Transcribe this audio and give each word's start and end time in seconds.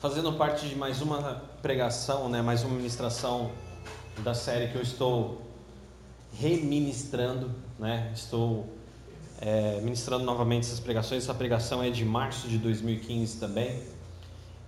fazendo 0.00 0.32
parte 0.32 0.66
de 0.66 0.74
mais 0.74 1.02
uma 1.02 1.42
pregação, 1.60 2.26
né, 2.26 2.40
mais 2.40 2.64
uma 2.64 2.74
ministração 2.74 3.52
da 4.20 4.32
série 4.32 4.68
que 4.68 4.76
eu 4.76 4.80
estou 4.80 5.42
reministrando, 6.32 7.54
né, 7.78 8.10
estou 8.14 8.66
é, 9.38 9.78
ministrando 9.82 10.24
novamente 10.24 10.62
essas 10.64 10.80
pregações. 10.80 11.24
Essa 11.24 11.34
pregação 11.34 11.82
é 11.82 11.90
de 11.90 12.02
março 12.02 12.48
de 12.48 12.56
2015 12.56 13.38
também 13.38 13.82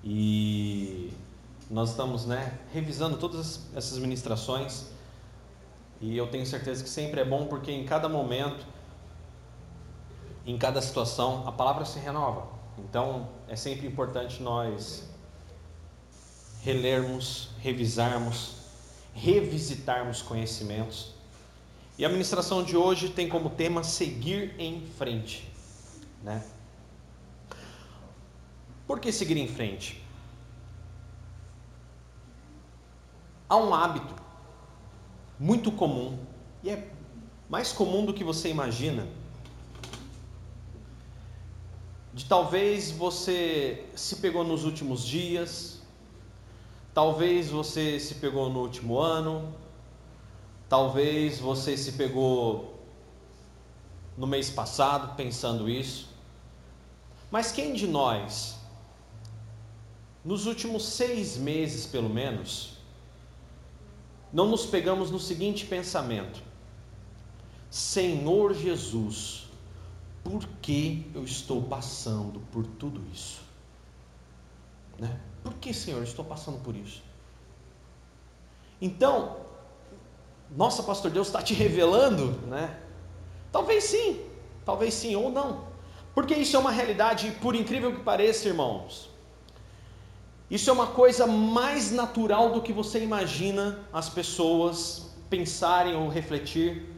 e 0.04 1.10
nós 1.70 1.92
estamos, 1.92 2.26
né, 2.26 2.58
revisando 2.70 3.16
todas 3.16 3.62
essas 3.74 3.96
ministrações 3.96 4.88
e 5.98 6.14
eu 6.14 6.26
tenho 6.26 6.44
certeza 6.44 6.84
que 6.84 6.90
sempre 6.90 7.22
é 7.22 7.24
bom 7.24 7.46
porque 7.46 7.72
em 7.72 7.86
cada 7.86 8.06
momento, 8.06 8.66
em 10.44 10.58
cada 10.58 10.82
situação, 10.82 11.48
a 11.48 11.52
palavra 11.52 11.86
se 11.86 11.98
renova. 11.98 12.48
Então 12.78 13.30
é 13.48 13.56
sempre 13.56 13.86
importante 13.86 14.42
nós 14.42 15.10
relermos, 16.62 17.48
revisarmos, 17.60 18.54
revisitarmos 19.12 20.22
conhecimentos. 20.22 21.12
E 21.98 22.04
a 22.04 22.08
ministração 22.08 22.62
de 22.62 22.76
hoje 22.76 23.10
tem 23.10 23.28
como 23.28 23.50
tema 23.50 23.84
seguir 23.84 24.54
em 24.58 24.86
frente, 24.98 25.50
né? 26.22 26.42
Por 28.86 29.00
que 29.00 29.12
seguir 29.12 29.36
em 29.36 29.48
frente? 29.48 30.02
Há 33.48 33.56
um 33.56 33.74
hábito 33.74 34.14
muito 35.38 35.70
comum, 35.72 36.18
e 36.62 36.70
é 36.70 36.88
mais 37.50 37.72
comum 37.72 38.06
do 38.06 38.14
que 38.14 38.24
você 38.24 38.48
imagina, 38.48 39.06
de 42.14 42.24
talvez 42.24 42.90
você 42.90 43.84
se 43.94 44.16
pegou 44.16 44.44
nos 44.44 44.64
últimos 44.64 45.04
dias, 45.04 45.81
talvez 46.94 47.48
você 47.48 47.98
se 47.98 48.16
pegou 48.16 48.50
no 48.50 48.60
último 48.60 48.98
ano, 48.98 49.54
talvez 50.68 51.38
você 51.38 51.76
se 51.76 51.92
pegou 51.92 52.80
no 54.16 54.26
mês 54.26 54.50
passado 54.50 55.14
pensando 55.16 55.68
isso. 55.68 56.08
Mas 57.30 57.50
quem 57.50 57.72
de 57.72 57.86
nós, 57.86 58.56
nos 60.24 60.46
últimos 60.46 60.84
seis 60.84 61.36
meses 61.36 61.86
pelo 61.86 62.08
menos, 62.08 62.76
não 64.32 64.48
nos 64.48 64.66
pegamos 64.66 65.10
no 65.10 65.18
seguinte 65.18 65.64
pensamento: 65.64 66.42
Senhor 67.70 68.54
Jesus, 68.54 69.46
por 70.22 70.46
que 70.60 71.10
eu 71.14 71.24
estou 71.24 71.62
passando 71.62 72.40
por 72.52 72.66
tudo 72.66 73.02
isso? 73.12 73.40
Né? 74.98 75.20
Por 75.42 75.54
que, 75.54 75.74
Senhor, 75.74 76.02
estou 76.02 76.24
passando 76.24 76.58
por 76.58 76.76
isso? 76.76 77.02
Então, 78.80 79.36
nossa, 80.56 80.82
pastor, 80.82 81.10
Deus 81.10 81.28
está 81.28 81.42
te 81.42 81.54
revelando, 81.54 82.32
né? 82.46 82.78
Talvez 83.50 83.84
sim, 83.84 84.20
talvez 84.64 84.94
sim 84.94 85.14
ou 85.16 85.30
não. 85.30 85.64
Porque 86.14 86.34
isso 86.34 86.56
é 86.56 86.58
uma 86.58 86.70
realidade, 86.70 87.30
por 87.40 87.54
incrível 87.54 87.94
que 87.94 88.02
pareça, 88.02 88.48
irmãos. 88.48 89.08
Isso 90.50 90.68
é 90.68 90.72
uma 90.72 90.88
coisa 90.88 91.26
mais 91.26 91.90
natural 91.90 92.50
do 92.52 92.60
que 92.60 92.72
você 92.72 93.02
imagina 93.02 93.78
as 93.92 94.10
pessoas 94.10 95.10
pensarem 95.30 95.94
ou 95.94 96.08
refletir. 96.08 96.90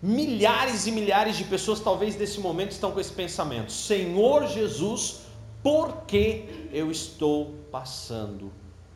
Milhares 0.00 0.86
e 0.86 0.92
milhares 0.92 1.36
de 1.36 1.44
pessoas, 1.44 1.80
talvez 1.80 2.16
nesse 2.16 2.40
momento, 2.40 2.70
estão 2.70 2.92
com 2.92 3.00
esse 3.00 3.12
pensamento: 3.12 3.70
Senhor 3.70 4.46
Jesus, 4.46 5.27
por 5.68 6.04
que 6.06 6.70
eu 6.72 6.90
estou 6.90 7.54
passando 7.70 8.50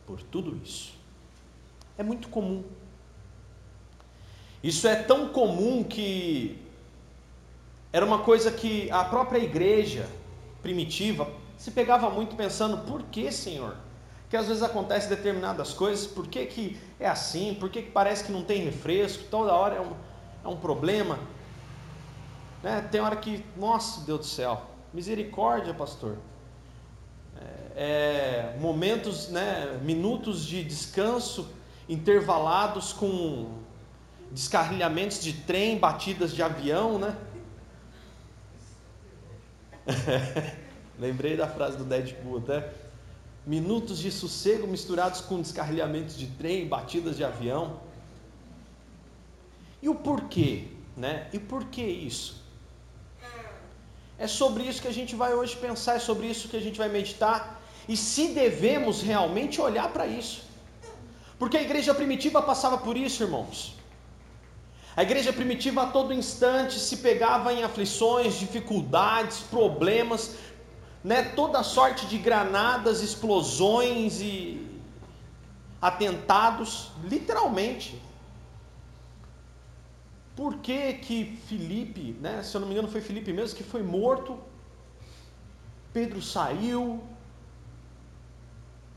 por 0.06 0.22
tudo 0.22 0.58
isso? 0.64 0.94
É 1.98 2.02
muito 2.02 2.28
comum. 2.28 2.64
Isso 4.64 4.88
é 4.88 4.96
tão 4.96 5.28
comum 5.28 5.84
que 5.84 6.58
era 7.92 8.06
uma 8.06 8.20
coisa 8.20 8.50
que 8.50 8.90
a 8.90 9.04
própria 9.04 9.38
igreja 9.38 10.08
primitiva 10.62 11.30
se 11.58 11.70
pegava 11.70 12.08
muito 12.08 12.36
pensando: 12.36 12.78
por 12.86 13.02
que, 13.02 13.30
Senhor? 13.30 13.76
Que 14.30 14.36
às 14.38 14.48
vezes 14.48 14.62
acontece 14.62 15.10
determinadas 15.10 15.74
coisas, 15.74 16.06
por 16.06 16.26
que, 16.26 16.46
que 16.46 16.80
é 16.98 17.06
assim? 17.06 17.52
Por 17.52 17.68
que, 17.68 17.82
que 17.82 17.90
parece 17.90 18.24
que 18.24 18.32
não 18.32 18.44
tem 18.44 18.64
refresco? 18.64 19.24
Toda 19.24 19.52
hora 19.52 19.74
é 19.74 19.80
um 19.82 19.92
é 20.42 20.48
um 20.48 20.56
problema. 20.56 21.18
Né? 22.62 22.80
Tem 22.90 23.02
hora 23.02 23.16
que, 23.16 23.44
nossa 23.58 24.00
Deus 24.06 24.20
do 24.20 24.24
céu, 24.24 24.62
misericórdia, 24.90 25.74
pastor. 25.74 26.16
É, 27.74 28.54
momentos, 28.60 29.28
né, 29.28 29.80
minutos 29.82 30.44
de 30.44 30.62
descanso 30.62 31.48
intervalados 31.88 32.92
com 32.92 33.62
descarrilhamentos 34.30 35.20
de 35.20 35.32
trem, 35.32 35.78
batidas 35.78 36.34
de 36.34 36.42
avião, 36.42 36.98
né? 36.98 37.16
Lembrei 40.98 41.36
da 41.36 41.48
frase 41.48 41.76
do 41.76 41.84
Deadpool 41.84 42.38
até. 42.38 42.72
Minutos 43.44 43.98
de 43.98 44.10
sossego 44.10 44.66
misturados 44.66 45.20
com 45.20 45.40
descarrilhamentos 45.40 46.16
de 46.16 46.28
trem, 46.28 46.68
batidas 46.68 47.16
de 47.16 47.24
avião. 47.24 47.80
E 49.82 49.88
o 49.88 49.94
porquê, 49.94 50.68
né? 50.96 51.28
E 51.32 51.38
por 51.38 51.64
que 51.64 51.82
isso? 51.82 52.40
É 54.16 54.28
sobre 54.28 54.62
isso 54.62 54.80
que 54.80 54.86
a 54.86 54.92
gente 54.92 55.16
vai 55.16 55.34
hoje 55.34 55.56
pensar, 55.56 55.96
é 55.96 55.98
sobre 55.98 56.28
isso 56.28 56.48
que 56.48 56.56
a 56.56 56.60
gente 56.60 56.78
vai 56.78 56.88
meditar 56.88 57.60
e 57.88 57.96
se 57.96 58.28
devemos 58.28 59.02
realmente 59.02 59.60
olhar 59.60 59.92
para 59.92 60.06
isso. 60.06 60.42
Porque 61.38 61.56
a 61.56 61.62
igreja 61.62 61.94
primitiva 61.94 62.40
passava 62.40 62.78
por 62.78 62.96
isso, 62.96 63.22
irmãos. 63.22 63.74
A 64.94 65.02
igreja 65.02 65.32
primitiva 65.32 65.82
a 65.82 65.86
todo 65.86 66.12
instante 66.12 66.78
se 66.78 66.98
pegava 66.98 67.52
em 67.52 67.62
aflições, 67.62 68.38
dificuldades, 68.38 69.38
problemas, 69.38 70.36
né, 71.02 71.22
toda 71.22 71.62
sorte 71.62 72.06
de 72.06 72.18
granadas, 72.18 73.02
explosões 73.02 74.20
e 74.20 74.66
atentados, 75.80 76.92
literalmente. 77.02 78.00
Por 80.36 80.58
que 80.58 80.94
que 80.94 81.38
Felipe, 81.48 82.16
né, 82.20 82.42
se 82.42 82.54
eu 82.54 82.60
não 82.60 82.68
me 82.68 82.74
engano 82.74 82.88
foi 82.88 83.00
Felipe 83.00 83.32
mesmo, 83.32 83.56
que 83.56 83.64
foi 83.64 83.82
morto, 83.82 84.38
Pedro 85.92 86.22
saiu, 86.22 87.02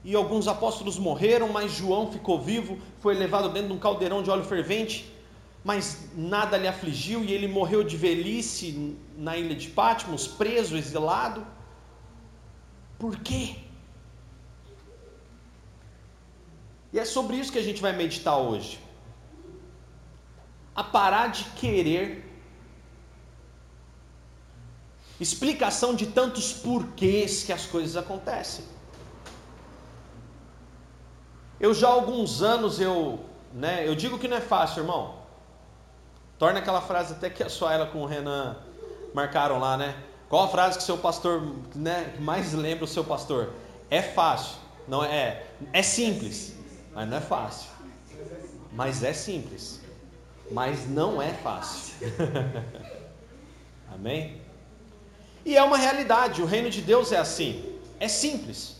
e 0.05 0.15
alguns 0.15 0.47
apóstolos 0.47 0.99
morreram, 0.99 1.49
mas 1.49 1.71
João 1.71 2.11
ficou 2.11 2.39
vivo, 2.39 2.77
foi 2.99 3.15
levado 3.15 3.49
dentro 3.49 3.69
de 3.69 3.73
um 3.73 3.79
caldeirão 3.79 4.21
de 4.21 4.29
óleo 4.29 4.43
fervente, 4.43 5.11
mas 5.63 6.09
nada 6.15 6.57
lhe 6.57 6.67
afligiu 6.67 7.23
e 7.23 7.33
ele 7.33 7.47
morreu 7.47 7.83
de 7.83 7.97
velhice 7.97 8.95
na 9.17 9.35
ilha 9.35 9.55
de 9.55 9.67
Patmos, 9.67 10.27
preso, 10.27 10.77
exilado. 10.77 11.43
Por 12.99 13.17
quê? 13.17 13.55
E 16.93 16.99
é 16.99 17.03
sobre 17.03 17.37
isso 17.37 17.51
que 17.51 17.57
a 17.57 17.63
gente 17.63 17.81
vai 17.81 17.91
meditar 17.91 18.37
hoje 18.37 18.79
a 20.75 20.83
parar 20.83 21.27
de 21.31 21.45
querer 21.61 22.23
explicação 25.19 25.95
de 25.95 26.05
tantos 26.05 26.53
porquês 26.53 27.43
que 27.43 27.51
as 27.51 27.65
coisas 27.65 27.97
acontecem. 27.97 28.74
Eu 31.59 31.73
já 31.73 31.87
há 31.87 31.91
alguns 31.91 32.41
anos 32.41 32.79
eu, 32.79 33.19
né, 33.53 33.87
eu 33.87 33.95
digo 33.95 34.19
que 34.19 34.27
não 34.27 34.37
é 34.37 34.41
fácil, 34.41 34.81
irmão. 34.81 35.15
Torna 36.37 36.59
aquela 36.59 36.81
frase 36.81 37.13
até 37.13 37.29
que 37.29 37.43
a 37.43 37.49
sua 37.49 37.73
ela 37.73 37.85
com 37.85 38.01
o 38.01 38.05
Renan 38.05 38.57
marcaram 39.13 39.59
lá, 39.59 39.77
né? 39.77 39.95
Qual 40.27 40.43
a 40.43 40.47
frase 40.47 40.77
que 40.77 40.83
seu 40.83 40.97
pastor, 40.97 41.41
né, 41.73 42.15
mais 42.19 42.53
lembra 42.53 42.83
o 42.83 42.87
seu 42.87 43.03
pastor? 43.03 43.53
É 43.89 44.01
fácil, 44.01 44.57
não 44.87 45.03
é, 45.03 45.45
é 45.71 45.81
simples, 45.81 46.57
mas 46.93 47.07
não 47.07 47.17
é 47.17 47.21
fácil. 47.21 47.69
Mas 48.71 49.03
é 49.03 49.13
simples 49.13 49.85
mas 50.51 50.87
não 50.89 51.21
é 51.21 51.33
fácil. 51.33 51.95
Amém? 53.91 54.41
E 55.45 55.55
é 55.55 55.63
uma 55.63 55.77
realidade, 55.77 56.41
o 56.41 56.45
reino 56.45 56.69
de 56.69 56.81
Deus 56.81 57.11
é 57.11 57.17
assim, 57.17 57.79
é 57.99 58.07
simples, 58.07 58.77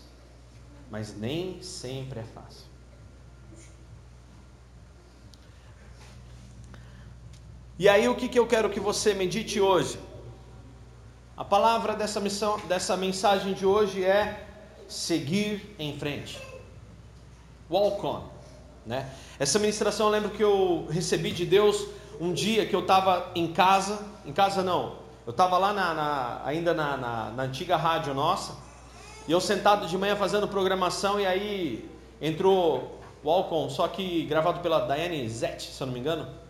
mas 0.90 1.16
nem 1.16 1.62
sempre 1.62 2.20
é 2.20 2.24
fácil. 2.24 2.65
E 7.78 7.90
aí, 7.90 8.08
o 8.08 8.14
que, 8.14 8.26
que 8.26 8.38
eu 8.38 8.46
quero 8.46 8.70
que 8.70 8.80
você 8.80 9.12
medite 9.12 9.60
hoje? 9.60 9.98
A 11.36 11.44
palavra 11.44 11.94
dessa, 11.94 12.18
missão, 12.18 12.58
dessa 12.66 12.96
mensagem 12.96 13.52
de 13.52 13.66
hoje 13.66 14.02
é 14.02 14.46
seguir 14.88 15.74
em 15.78 15.98
frente. 15.98 16.40
Walk 17.70 18.06
on. 18.06 18.22
Né? 18.86 19.10
Essa 19.38 19.58
ministração 19.58 20.06
eu 20.06 20.12
lembro 20.12 20.30
que 20.30 20.42
eu 20.42 20.86
recebi 20.88 21.32
de 21.32 21.44
Deus 21.44 21.86
um 22.18 22.32
dia 22.32 22.64
que 22.64 22.74
eu 22.74 22.80
estava 22.80 23.30
em 23.34 23.52
casa, 23.52 24.06
em 24.24 24.32
casa 24.32 24.62
não, 24.62 24.96
eu 25.26 25.32
estava 25.32 25.58
lá 25.58 25.74
na, 25.74 25.92
na, 25.92 26.42
ainda 26.46 26.72
na, 26.72 26.96
na, 26.96 27.30
na, 27.30 27.42
antiga 27.42 27.76
rádio 27.76 28.14
nossa, 28.14 28.56
E 29.28 29.32
eu 29.32 29.40
sentado 29.40 29.86
de 29.86 29.98
manhã 29.98 30.16
fazendo 30.16 30.48
programação 30.48 31.20
e 31.20 31.26
aí 31.26 31.90
entrou 32.22 32.98
o 33.22 33.30
Alcon, 33.30 33.68
só 33.68 33.86
que 33.88 34.24
gravado 34.24 34.60
pela 34.60 34.86
Diane 34.86 35.28
Zett, 35.28 35.62
se 35.64 35.80
eu 35.82 35.86
não 35.88 35.92
me 35.92 36.00
engano. 36.00 36.45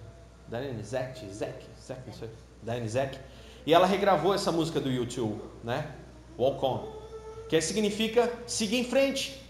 Diane 0.48 0.82
Zett, 0.82 1.26
Zek, 1.32 1.66
Zek, 1.80 2.00
não 2.06 2.14
sei. 2.14 2.30
Diane 2.62 2.88
Zek. 2.88 3.18
E 3.64 3.74
ela 3.74 3.86
regravou 3.86 4.32
essa 4.32 4.52
música 4.52 4.80
do 4.80 4.90
YouTube, 4.90 5.42
né? 5.64 5.94
Walk 6.38 6.64
on. 6.64 6.92
Que 7.48 7.60
significa 7.60 8.32
seguir 8.46 8.78
em 8.78 8.84
frente. 8.84 9.40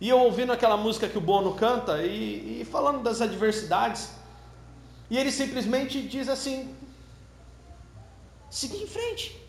E 0.00 0.08
eu 0.08 0.18
ouvindo 0.18 0.52
aquela 0.52 0.76
música 0.76 1.08
que 1.08 1.16
o 1.16 1.20
Bono 1.20 1.54
canta 1.54 2.02
e, 2.02 2.60
e 2.60 2.64
falando 2.64 3.02
das 3.02 3.20
adversidades. 3.20 4.10
E 5.10 5.18
ele 5.18 5.30
simplesmente 5.30 6.02
diz 6.02 6.28
assim: 6.28 6.74
seguir 8.50 8.82
em 8.82 8.86
frente. 8.86 9.40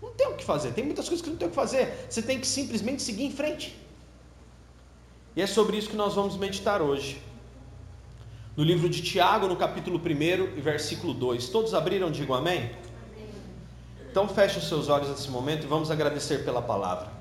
Não 0.00 0.12
tem 0.12 0.28
o 0.28 0.34
que 0.34 0.44
fazer. 0.44 0.72
Tem 0.72 0.84
muitas 0.84 1.08
coisas 1.08 1.24
que 1.24 1.30
não 1.30 1.36
tem 1.36 1.48
o 1.48 1.50
que 1.50 1.56
fazer. 1.56 2.06
Você 2.08 2.22
tem 2.22 2.38
que 2.38 2.46
simplesmente 2.46 3.02
seguir 3.02 3.24
em 3.24 3.32
frente. 3.32 3.76
E 5.36 5.42
é 5.42 5.46
sobre 5.46 5.76
isso 5.76 5.90
que 5.90 5.96
nós 5.96 6.14
vamos 6.14 6.34
meditar 6.38 6.80
hoje. 6.80 7.20
No 8.56 8.64
livro 8.64 8.88
de 8.88 9.02
Tiago, 9.02 9.46
no 9.46 9.54
capítulo 9.54 10.00
1 10.00 10.56
e 10.56 10.60
versículo 10.62 11.12
2. 11.12 11.50
Todos 11.50 11.74
abriram? 11.74 12.10
Digam 12.10 12.34
amém? 12.34 12.70
Então 14.10 14.26
feche 14.26 14.58
os 14.58 14.66
seus 14.66 14.88
olhos 14.88 15.10
nesse 15.10 15.28
momento 15.28 15.64
e 15.64 15.66
vamos 15.66 15.90
agradecer 15.90 16.42
pela 16.42 16.62
palavra. 16.62 17.12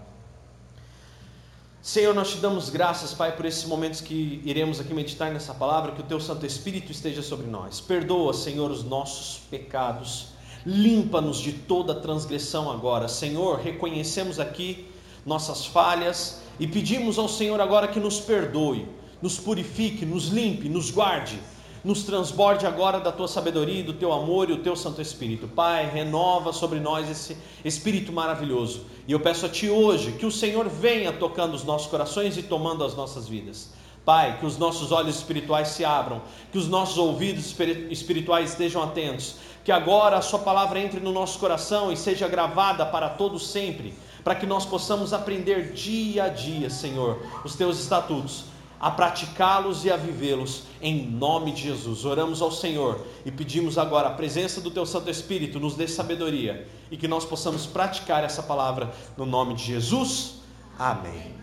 Senhor, 1.81 2.15
nós 2.15 2.31
te 2.31 2.37
damos 2.37 2.69
graças, 2.69 3.13
Pai, 3.13 3.35
por 3.35 3.45
esses 3.45 3.65
momentos 3.65 3.99
que 3.99 4.41
iremos 4.45 4.79
aqui 4.79 4.93
meditar 4.93 5.29
nessa 5.29 5.53
palavra, 5.53 5.91
que 5.91 5.99
o 5.99 6.05
Teu 6.05 6.21
Santo 6.21 6.45
Espírito 6.45 6.93
esteja 6.93 7.21
sobre 7.21 7.47
nós. 7.47 7.81
Perdoa, 7.81 8.33
Senhor, 8.33 8.71
os 8.71 8.85
nossos 8.85 9.41
pecados. 9.51 10.27
Limpa-nos 10.65 11.37
de 11.37 11.51
toda 11.51 11.93
transgressão 11.93 12.71
agora. 12.71 13.09
Senhor, 13.09 13.59
reconhecemos 13.59 14.39
aqui 14.39 14.89
nossas 15.25 15.65
falhas 15.65 16.44
e 16.59 16.67
pedimos 16.67 17.17
ao 17.17 17.27
Senhor 17.27 17.59
agora 17.59 17.87
que 17.87 17.99
nos 17.99 18.19
perdoe, 18.19 18.87
nos 19.21 19.37
purifique, 19.37 20.05
nos 20.05 20.27
limpe, 20.27 20.69
nos 20.69 20.89
guarde 20.91 21.39
nos 21.85 22.01
transborde 22.01 22.65
agora 22.65 22.99
da 22.99 23.11
tua 23.11 23.27
sabedoria, 23.27 23.83
do 23.83 23.93
teu 23.93 24.11
amor 24.11 24.49
e 24.49 24.53
o 24.53 24.57
teu 24.57 24.75
Santo 24.75 25.03
Espírito. 25.03 25.47
Pai, 25.47 25.87
renova 25.87 26.51
sobre 26.51 26.79
nós 26.79 27.07
esse 27.07 27.37
Espírito 27.63 28.11
maravilhoso. 28.11 28.87
E 29.07 29.11
eu 29.11 29.19
peço 29.19 29.45
a 29.45 29.49
Ti 29.49 29.69
hoje 29.69 30.13
que 30.13 30.25
o 30.25 30.31
Senhor 30.31 30.67
venha 30.67 31.13
tocando 31.13 31.53
os 31.53 31.63
nossos 31.63 31.87
corações 31.87 32.37
e 32.37 32.41
tomando 32.41 32.83
as 32.83 32.95
nossas 32.95 33.27
vidas. 33.27 33.71
Pai, 34.03 34.39
que 34.39 34.47
os 34.47 34.57
nossos 34.57 34.91
olhos 34.91 35.15
espirituais 35.15 35.67
se 35.69 35.85
abram, 35.85 36.23
que 36.51 36.57
os 36.57 36.67
nossos 36.67 36.97
ouvidos 36.97 37.55
espirituais 37.91 38.51
estejam 38.51 38.81
atentos, 38.81 39.35
que 39.63 39.71
agora 39.71 40.17
a 40.17 40.23
Sua 40.23 40.39
palavra 40.39 40.79
entre 40.79 40.99
no 40.99 41.11
nosso 41.11 41.37
coração 41.37 41.91
e 41.91 41.97
seja 41.97 42.27
gravada 42.27 42.83
para 42.83 43.09
todo 43.09 43.37
sempre, 43.37 43.93
para 44.25 44.33
que 44.33 44.47
nós 44.47 44.65
possamos 44.65 45.13
aprender 45.13 45.71
dia 45.71 46.23
a 46.23 46.29
dia, 46.29 46.67
Senhor, 46.67 47.21
os 47.45 47.53
Teus 47.53 47.79
estatutos 47.79 48.45
a 48.79 48.89
praticá-los 48.89 49.85
e 49.85 49.91
a 49.91 49.95
vivê-los 49.95 50.63
em 50.81 51.07
nome 51.07 51.51
de 51.51 51.61
Jesus. 51.61 52.03
Oramos 52.05 52.41
ao 52.41 52.51
Senhor 52.51 53.05
e 53.23 53.31
pedimos 53.31 53.77
agora 53.77 54.09
a 54.09 54.13
presença 54.13 54.59
do 54.59 54.71
Teu 54.71 54.83
Santo 54.85 55.11
Espírito, 55.11 55.59
nos 55.59 55.75
dê 55.75 55.87
sabedoria 55.87 56.67
e 56.89 56.97
que 56.97 57.07
nós 57.07 57.23
possamos 57.23 57.67
praticar 57.67 58.23
essa 58.23 58.41
palavra 58.41 58.91
no 59.15 59.27
nome 59.27 59.53
de 59.53 59.63
Jesus. 59.63 60.39
Amém. 60.77 61.35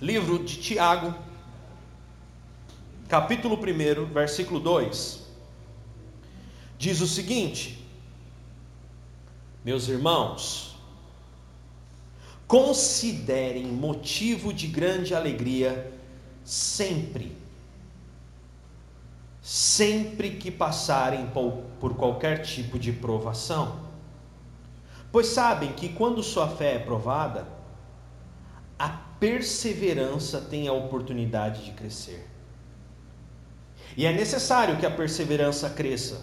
Livro 0.00 0.42
de 0.42 0.56
Tiago, 0.56 1.14
capítulo 3.08 3.56
1, 3.56 4.06
versículo 4.06 4.58
2, 4.58 5.22
diz 6.78 7.00
o 7.02 7.06
seguinte: 7.06 7.86
Meus 9.64 9.86
irmãos, 9.88 10.73
considerem 12.46 13.66
motivo 13.66 14.52
de 14.52 14.66
grande 14.66 15.14
alegria 15.14 15.92
sempre, 16.44 17.36
sempre 19.40 20.32
que 20.32 20.50
passarem 20.50 21.26
por 21.80 21.94
qualquer 21.96 22.42
tipo 22.42 22.78
de 22.78 22.92
provação, 22.92 23.80
pois 25.10 25.28
sabem 25.28 25.72
que 25.72 25.88
quando 25.90 26.22
sua 26.22 26.48
fé 26.48 26.74
é 26.74 26.78
provada, 26.78 27.46
a 28.78 28.88
perseverança 28.88 30.40
tem 30.40 30.68
a 30.68 30.72
oportunidade 30.72 31.64
de 31.64 31.72
crescer. 31.72 32.28
E 33.96 34.06
é 34.06 34.12
necessário 34.12 34.76
que 34.76 34.84
a 34.84 34.90
perseverança 34.90 35.70
cresça, 35.70 36.20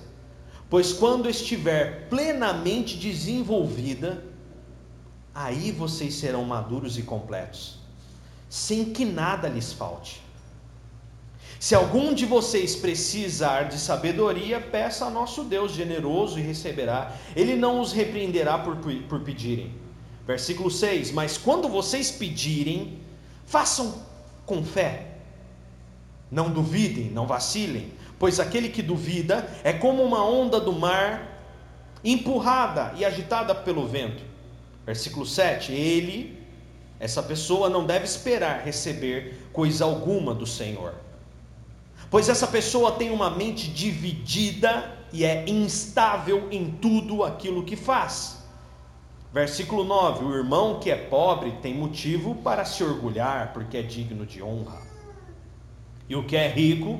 pois 0.69 0.91
quando 0.91 1.29
estiver 1.29 2.09
plenamente 2.09 2.97
desenvolvida, 2.97 4.30
aí 5.33 5.71
vocês 5.71 6.15
serão 6.15 6.43
maduros 6.43 6.97
e 6.97 7.03
completos, 7.03 7.77
sem 8.49 8.85
que 8.93 9.05
nada 9.05 9.47
lhes 9.47 9.71
falte. 9.71 10.21
Se 11.59 11.75
algum 11.75 12.11
de 12.11 12.25
vocês 12.25 12.75
precisar 12.75 13.65
de 13.65 13.77
sabedoria, 13.77 14.59
peça 14.59 15.05
a 15.05 15.11
nosso 15.11 15.43
Deus 15.43 15.73
generoso 15.73 16.39
e 16.39 16.41
receberá. 16.41 17.15
Ele 17.35 17.55
não 17.55 17.79
os 17.79 17.93
repreenderá 17.93 18.57
por, 18.57 18.77
por 18.77 19.19
pedirem. 19.19 19.71
Versículo 20.25 20.71
6: 20.71 21.11
Mas 21.11 21.37
quando 21.37 21.69
vocês 21.69 22.09
pedirem, 22.09 22.99
façam 23.45 23.93
com 24.43 24.63
fé. 24.63 25.07
Não 26.31 26.49
duvidem, 26.49 27.11
não 27.11 27.27
vacilem, 27.27 27.91
pois 28.17 28.39
aquele 28.39 28.69
que 28.69 28.81
duvida 28.81 29.47
é 29.63 29.71
como 29.71 30.01
uma 30.01 30.25
onda 30.25 30.59
do 30.59 30.71
mar 30.73 31.43
empurrada 32.03 32.93
e 32.97 33.05
agitada 33.05 33.53
pelo 33.53 33.87
vento. 33.87 34.30
Versículo 34.85 35.25
7: 35.25 35.71
Ele, 35.71 36.39
essa 36.99 37.21
pessoa, 37.21 37.69
não 37.69 37.85
deve 37.85 38.05
esperar 38.05 38.63
receber 38.63 39.47
coisa 39.53 39.85
alguma 39.85 40.33
do 40.33 40.45
Senhor, 40.45 40.95
pois 42.09 42.29
essa 42.29 42.47
pessoa 42.47 42.93
tem 42.93 43.11
uma 43.11 43.29
mente 43.29 43.69
dividida 43.69 44.97
e 45.13 45.25
é 45.25 45.47
instável 45.47 46.47
em 46.51 46.71
tudo 46.71 47.23
aquilo 47.23 47.63
que 47.63 47.75
faz. 47.75 48.41
Versículo 49.33 49.83
9: 49.83 50.25
O 50.25 50.35
irmão 50.35 50.79
que 50.79 50.91
é 50.91 50.95
pobre 50.95 51.51
tem 51.61 51.73
motivo 51.73 52.35
para 52.35 52.65
se 52.65 52.83
orgulhar, 52.83 53.53
porque 53.53 53.77
é 53.77 53.81
digno 53.81 54.25
de 54.25 54.41
honra. 54.41 54.81
E 56.09 56.15
o 56.15 56.25
que 56.25 56.35
é 56.35 56.47
rico 56.47 56.99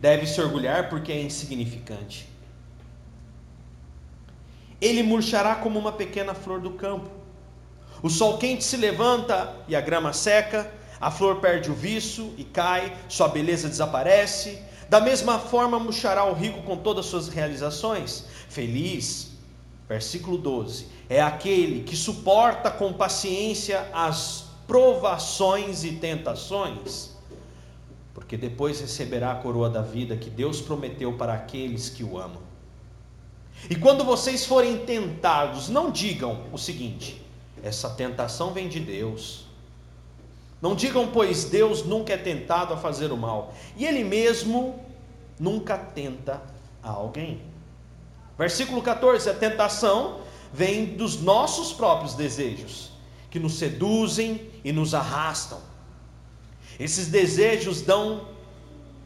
deve 0.00 0.26
se 0.26 0.40
orgulhar, 0.40 0.88
porque 0.88 1.10
é 1.10 1.20
insignificante. 1.20 2.28
Ele 4.80 5.02
murchará 5.02 5.56
como 5.56 5.78
uma 5.78 5.92
pequena 5.92 6.34
flor 6.34 6.60
do 6.60 6.72
campo. 6.72 7.10
O 8.02 8.10
sol 8.10 8.38
quente 8.38 8.64
se 8.64 8.76
levanta 8.76 9.54
e 9.66 9.74
a 9.74 9.80
grama 9.80 10.12
seca, 10.12 10.70
a 11.00 11.10
flor 11.10 11.36
perde 11.36 11.70
o 11.70 11.74
viço 11.74 12.32
e 12.36 12.44
cai, 12.44 12.96
sua 13.08 13.28
beleza 13.28 13.68
desaparece. 13.68 14.58
Da 14.88 15.00
mesma 15.00 15.38
forma 15.38 15.78
murchará 15.78 16.24
o 16.24 16.34
rico 16.34 16.62
com 16.62 16.76
todas 16.76 17.06
as 17.06 17.10
suas 17.10 17.28
realizações. 17.28 18.26
Feliz, 18.48 19.32
versículo 19.88 20.38
12, 20.38 20.86
é 21.08 21.20
aquele 21.20 21.82
que 21.82 21.96
suporta 21.96 22.70
com 22.70 22.92
paciência 22.92 23.88
as 23.92 24.44
provações 24.66 25.84
e 25.84 25.92
tentações, 25.92 27.10
porque 28.12 28.36
depois 28.36 28.80
receberá 28.80 29.32
a 29.32 29.36
coroa 29.36 29.68
da 29.68 29.82
vida 29.82 30.16
que 30.16 30.30
Deus 30.30 30.60
prometeu 30.60 31.14
para 31.14 31.34
aqueles 31.34 31.88
que 31.88 32.02
o 32.02 32.18
amam. 32.18 32.42
E 33.68 33.76
quando 33.76 34.04
vocês 34.04 34.44
forem 34.44 34.78
tentados, 34.78 35.68
não 35.68 35.90
digam 35.90 36.44
o 36.52 36.58
seguinte: 36.58 37.23
essa 37.64 37.88
tentação 37.88 38.52
vem 38.52 38.68
de 38.68 38.78
Deus. 38.78 39.46
Não 40.60 40.74
digam, 40.74 41.08
pois 41.08 41.44
Deus 41.46 41.82
nunca 41.82 42.12
é 42.12 42.16
tentado 42.18 42.74
a 42.74 42.76
fazer 42.76 43.10
o 43.10 43.16
mal, 43.16 43.54
e 43.74 43.86
Ele 43.86 44.04
mesmo 44.04 44.78
nunca 45.40 45.78
tenta 45.78 46.42
a 46.82 46.90
alguém. 46.90 47.40
Versículo 48.38 48.82
14: 48.82 49.30
a 49.30 49.34
tentação 49.34 50.20
vem 50.52 50.84
dos 50.84 51.20
nossos 51.20 51.72
próprios 51.72 52.14
desejos, 52.14 52.90
que 53.30 53.40
nos 53.40 53.54
seduzem 53.54 54.50
e 54.62 54.70
nos 54.70 54.94
arrastam. 54.94 55.58
Esses 56.78 57.08
desejos 57.08 57.80
dão 57.80 58.28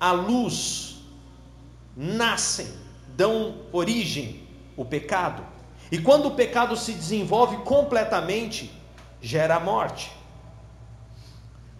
a 0.00 0.10
luz, 0.10 0.96
nascem, 1.96 2.68
dão 3.16 3.58
origem 3.72 4.42
o 4.76 4.84
pecado. 4.84 5.57
E 5.90 5.98
quando 5.98 6.26
o 6.26 6.32
pecado 6.32 6.76
se 6.76 6.92
desenvolve 6.92 7.58
completamente, 7.58 8.70
gera 9.20 9.56
a 9.56 9.60
morte. 9.60 10.12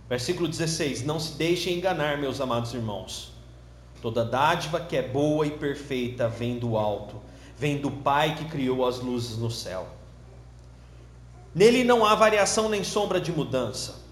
Versículo 0.09 0.49
16: 0.49 1.05
Não 1.05 1.21
se 1.21 1.35
deixem 1.35 1.77
enganar, 1.77 2.17
meus 2.17 2.41
amados 2.41 2.73
irmãos. 2.73 3.33
Toda 4.01 4.25
dádiva 4.25 4.81
que 4.81 4.97
é 4.97 5.03
boa 5.03 5.47
e 5.47 5.51
perfeita 5.51 6.29
vem 6.29 6.59
do 6.59 6.77
alto, 6.77 7.21
vem 7.57 7.79
do 7.79 7.91
Pai 7.91 8.35
que 8.37 8.45
criou 8.47 8.87
as 8.87 9.01
luzes 9.01 9.37
no 9.37 9.51
céu. 9.51 9.87
Nele 11.55 11.85
não 11.85 12.07
há 12.07 12.15
variação 12.15 12.69
nem 12.69 12.85
sombra 12.85 13.21
de 13.21 13.33
mudança. 13.33 14.07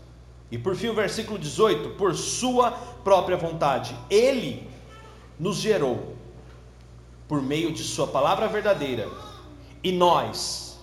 E 0.51 0.59
por 0.59 0.77
fim, 0.77 0.89
o 0.89 0.95
versículo 0.95 1.39
18: 1.39 1.91
Por 1.91 2.15
sua 2.15 2.73
própria 3.03 3.37
vontade, 3.37 3.97
Ele 4.11 4.69
nos 5.39 5.57
gerou 5.57 6.17
por 7.27 7.41
meio 7.41 7.73
de 7.73 7.83
Sua 7.83 8.07
palavra 8.07 8.47
verdadeira 8.47 9.09
E 9.87 9.93
nós, 9.93 10.81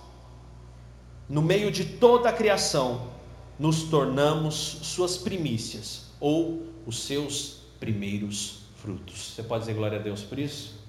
no 1.28 1.42
meio 1.42 1.70
de 1.70 1.84
toda 1.84 2.30
a 2.30 2.32
criação, 2.32 3.10
nos 3.58 3.82
tornamos 3.82 4.54
suas 4.80 5.18
primícias 5.18 6.04
ou 6.18 6.62
os 6.86 7.02
seus 7.02 7.58
primeiros 7.78 8.60
frutos. 8.76 9.34
Você 9.34 9.42
pode 9.42 9.64
dizer 9.64 9.74
glória 9.74 9.98
a 9.98 10.02
Deus 10.02 10.22
por 10.22 10.38
isso? 10.38 10.80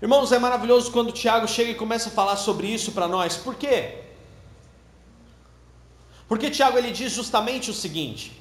Irmãos, 0.00 0.30
é 0.30 0.38
maravilhoso 0.38 0.92
quando 0.92 1.08
o 1.08 1.12
Tiago 1.12 1.48
chega 1.48 1.72
e 1.72 1.74
começa 1.74 2.08
a 2.10 2.12
falar 2.12 2.36
sobre 2.36 2.68
isso 2.68 2.92
para 2.92 3.08
nós. 3.08 3.36
Por 3.36 3.56
quê? 3.56 4.02
Porque 6.28 6.48
Tiago 6.48 6.78
ele 6.78 6.92
diz 6.92 7.10
justamente 7.10 7.72
o 7.72 7.74
seguinte: 7.74 8.40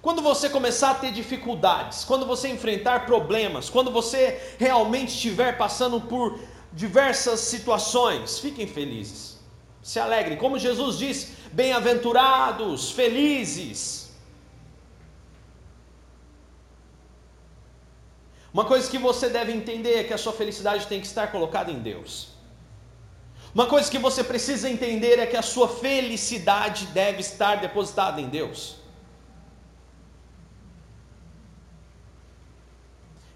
quando 0.00 0.22
você 0.22 0.48
começar 0.48 0.92
a 0.92 0.94
ter 0.94 1.12
dificuldades, 1.12 2.02
quando 2.02 2.24
você 2.24 2.48
enfrentar 2.48 3.04
problemas, 3.04 3.68
quando 3.68 3.90
você 3.90 4.54
realmente 4.58 5.08
estiver 5.08 5.58
passando 5.58 6.00
por 6.00 6.40
diversas 6.72 7.40
situações, 7.40 8.38
fiquem 8.38 8.66
felizes, 8.66 9.38
se 9.82 9.98
alegrem, 9.98 10.36
como 10.36 10.58
Jesus 10.58 10.98
diz: 10.98 11.32
bem-aventurados, 11.52 12.90
felizes. 12.90 14.08
Uma 18.52 18.64
coisa 18.64 18.90
que 18.90 18.98
você 18.98 19.28
deve 19.28 19.52
entender 19.52 19.94
é 19.98 20.04
que 20.04 20.14
a 20.14 20.18
sua 20.18 20.32
felicidade 20.32 20.86
tem 20.86 21.00
que 21.00 21.06
estar 21.06 21.30
colocada 21.30 21.70
em 21.70 21.78
Deus. 21.78 22.28
Uma 23.54 23.66
coisa 23.66 23.90
que 23.90 23.98
você 23.98 24.24
precisa 24.24 24.68
entender 24.68 25.18
é 25.18 25.26
que 25.26 25.36
a 25.36 25.42
sua 25.42 25.68
felicidade 25.68 26.86
deve 26.86 27.20
estar 27.20 27.56
depositada 27.56 28.20
em 28.20 28.28
Deus. 28.28 28.77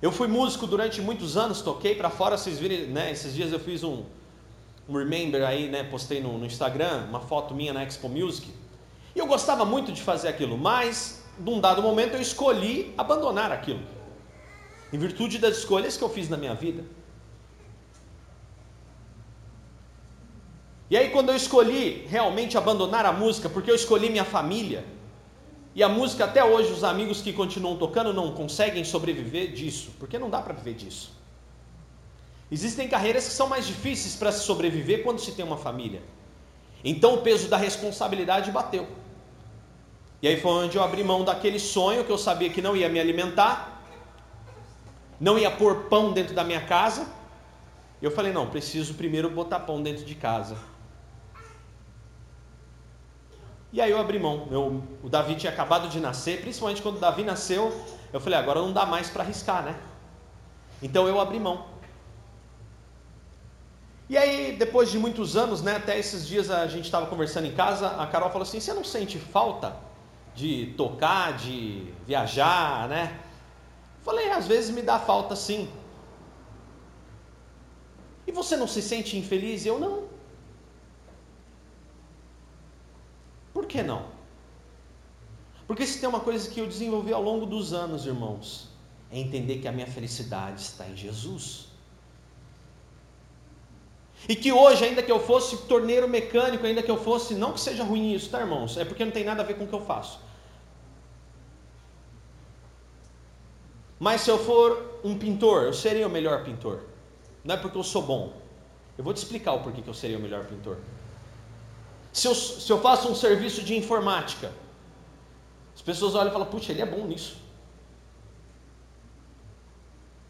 Eu 0.02 0.10
fui 0.10 0.26
músico 0.26 0.66
durante 0.66 1.00
muitos 1.00 1.36
anos, 1.36 1.62
toquei 1.62 1.94
para 1.94 2.10
fora, 2.10 2.36
vocês 2.36 2.58
viram, 2.58 2.92
né? 2.92 3.12
Esses 3.12 3.32
dias 3.32 3.52
eu 3.52 3.60
fiz 3.60 3.84
um, 3.84 4.02
um 4.88 4.96
remember 4.96 5.44
aí, 5.44 5.68
né? 5.68 5.84
Postei 5.84 6.20
no, 6.20 6.36
no 6.36 6.44
Instagram 6.44 7.04
uma 7.08 7.20
foto 7.20 7.54
minha 7.54 7.72
na 7.72 7.84
Expo 7.84 8.08
Music. 8.08 8.52
E 9.14 9.18
eu 9.20 9.26
gostava 9.28 9.64
muito 9.64 9.92
de 9.92 10.02
fazer 10.02 10.26
aquilo, 10.26 10.58
mas 10.58 11.22
num 11.38 11.60
dado 11.60 11.80
momento 11.80 12.14
eu 12.14 12.20
escolhi 12.20 12.92
abandonar 12.98 13.52
aquilo. 13.52 13.80
Em 14.92 14.98
virtude 14.98 15.38
das 15.38 15.58
escolhas 15.58 15.96
que 15.96 16.02
eu 16.02 16.08
fiz 16.08 16.28
na 16.28 16.36
minha 16.36 16.54
vida. 16.54 16.82
E 20.90 20.96
aí, 20.96 21.10
quando 21.10 21.28
eu 21.28 21.36
escolhi 21.36 22.06
realmente 22.08 22.58
abandonar 22.58 23.06
a 23.06 23.12
música, 23.12 23.48
porque 23.48 23.70
eu 23.70 23.74
escolhi 23.76 24.10
minha 24.10 24.24
família, 24.24 24.84
e 25.74 25.82
a 25.82 25.88
música, 25.88 26.24
até 26.24 26.44
hoje, 26.44 26.70
os 26.70 26.84
amigos 26.84 27.22
que 27.22 27.32
continuam 27.32 27.76
tocando 27.76 28.12
não 28.12 28.32
conseguem 28.32 28.84
sobreviver 28.84 29.52
disso, 29.52 29.92
porque 29.98 30.18
não 30.18 30.28
dá 30.28 30.42
para 30.42 30.52
viver 30.52 30.74
disso. 30.74 31.12
Existem 32.50 32.86
carreiras 32.86 33.26
que 33.26 33.32
são 33.32 33.48
mais 33.48 33.66
difíceis 33.66 34.14
para 34.14 34.30
se 34.30 34.44
sobreviver 34.44 35.02
quando 35.02 35.18
se 35.20 35.32
tem 35.32 35.42
uma 35.44 35.56
família. 35.56 36.02
Então 36.84 37.14
o 37.14 37.18
peso 37.22 37.48
da 37.48 37.56
responsabilidade 37.56 38.50
bateu. 38.50 38.86
E 40.20 40.28
aí 40.28 40.38
foi 40.38 40.50
onde 40.50 40.76
eu 40.76 40.82
abri 40.82 41.02
mão 41.02 41.24
daquele 41.24 41.58
sonho 41.58 42.04
que 42.04 42.12
eu 42.12 42.18
sabia 42.18 42.50
que 42.50 42.60
não 42.60 42.76
ia 42.76 42.88
me 42.90 43.00
alimentar, 43.00 43.82
não 45.18 45.38
ia 45.38 45.50
pôr 45.50 45.84
pão 45.84 46.12
dentro 46.12 46.34
da 46.34 46.44
minha 46.44 46.60
casa. 46.60 47.08
Eu 48.02 48.10
falei: 48.10 48.32
não, 48.32 48.46
preciso 48.50 48.94
primeiro 48.94 49.30
botar 49.30 49.60
pão 49.60 49.82
dentro 49.82 50.04
de 50.04 50.14
casa. 50.14 50.56
E 53.72 53.80
aí 53.80 53.90
eu 53.90 53.98
abri 53.98 54.18
mão. 54.18 54.46
Eu, 54.50 54.82
o 55.02 55.08
Davi 55.08 55.34
tinha 55.34 55.50
acabado 55.50 55.88
de 55.88 55.98
nascer, 55.98 56.42
principalmente 56.42 56.82
quando 56.82 56.96
o 56.96 57.00
Davi 57.00 57.24
nasceu, 57.24 57.74
eu 58.12 58.20
falei, 58.20 58.38
agora 58.38 58.60
não 58.60 58.72
dá 58.72 58.84
mais 58.84 59.08
para 59.08 59.22
arriscar, 59.22 59.64
né? 59.64 59.74
Então 60.82 61.08
eu 61.08 61.18
abri 61.18 61.40
mão. 61.40 61.64
E 64.08 64.16
aí, 64.18 64.56
depois 64.58 64.90
de 64.90 64.98
muitos 64.98 65.36
anos, 65.38 65.62
né, 65.62 65.76
até 65.76 65.98
esses 65.98 66.26
dias 66.26 66.50
a 66.50 66.66
gente 66.66 66.84
estava 66.84 67.06
conversando 67.06 67.46
em 67.46 67.52
casa, 67.52 67.88
a 67.88 68.06
Carol 68.06 68.28
falou 68.28 68.42
assim: 68.42 68.60
você 68.60 68.74
não 68.74 68.84
sente 68.84 69.18
falta 69.18 69.74
de 70.34 70.74
tocar, 70.76 71.34
de 71.34 71.86
viajar, 72.06 72.88
né? 72.88 73.18
Falei, 74.02 74.30
às 74.30 74.46
vezes 74.46 74.70
me 74.70 74.82
dá 74.82 74.98
falta 74.98 75.34
sim. 75.34 75.70
E 78.26 78.32
você 78.32 78.54
não 78.56 78.66
se 78.66 78.82
sente 78.82 79.16
infeliz? 79.16 79.64
Eu 79.64 79.78
não. 79.78 80.11
Por 83.62 83.68
que 83.68 83.80
não? 83.80 84.06
Porque 85.68 85.86
se 85.86 86.00
tem 86.00 86.08
uma 86.08 86.18
coisa 86.18 86.50
que 86.50 86.58
eu 86.58 86.66
desenvolvi 86.66 87.12
ao 87.12 87.22
longo 87.22 87.46
dos 87.46 87.72
anos, 87.72 88.06
irmãos, 88.06 88.68
é 89.08 89.20
entender 89.20 89.58
que 89.58 89.68
a 89.68 89.72
minha 89.72 89.86
felicidade 89.86 90.60
está 90.60 90.88
em 90.88 90.96
Jesus. 90.96 91.68
E 94.28 94.34
que 94.34 94.50
hoje, 94.52 94.84
ainda 94.84 95.00
que 95.00 95.12
eu 95.12 95.20
fosse 95.20 95.56
torneiro 95.68 96.08
mecânico, 96.08 96.66
ainda 96.66 96.82
que 96.82 96.90
eu 96.90 96.96
fosse, 96.96 97.36
não 97.36 97.52
que 97.52 97.60
seja 97.60 97.84
ruim 97.84 98.12
isso, 98.12 98.30
tá, 98.30 98.40
irmãos? 98.40 98.76
É 98.76 98.84
porque 98.84 99.04
não 99.04 99.12
tem 99.12 99.22
nada 99.22 99.42
a 99.42 99.46
ver 99.46 99.54
com 99.54 99.62
o 99.62 99.68
que 99.68 99.74
eu 99.74 99.84
faço. 99.84 100.18
Mas 104.00 104.22
se 104.22 104.30
eu 104.30 104.40
for 104.40 105.00
um 105.04 105.16
pintor, 105.16 105.62
eu 105.62 105.72
serei 105.72 106.04
o 106.04 106.10
melhor 106.10 106.42
pintor. 106.42 106.80
Não 107.44 107.54
é 107.54 107.58
porque 107.58 107.78
eu 107.78 107.84
sou 107.84 108.02
bom. 108.02 108.32
Eu 108.98 109.04
vou 109.04 109.14
te 109.14 109.18
explicar 109.18 109.52
o 109.52 109.60
porquê 109.60 109.82
que 109.82 109.88
eu 109.88 109.94
serei 109.94 110.16
o 110.16 110.20
melhor 110.20 110.46
pintor. 110.46 110.78
Se 112.12 112.28
eu, 112.28 112.34
se 112.34 112.70
eu 112.70 112.78
faço 112.78 113.08
um 113.08 113.14
serviço 113.14 113.62
de 113.62 113.74
informática, 113.74 114.52
as 115.74 115.80
pessoas 115.80 116.14
olham 116.14 116.28
e 116.28 116.32
falam: 116.32 116.46
puxa, 116.46 116.70
ele 116.70 116.82
é 116.82 116.86
bom 116.86 117.06
nisso. 117.06 117.40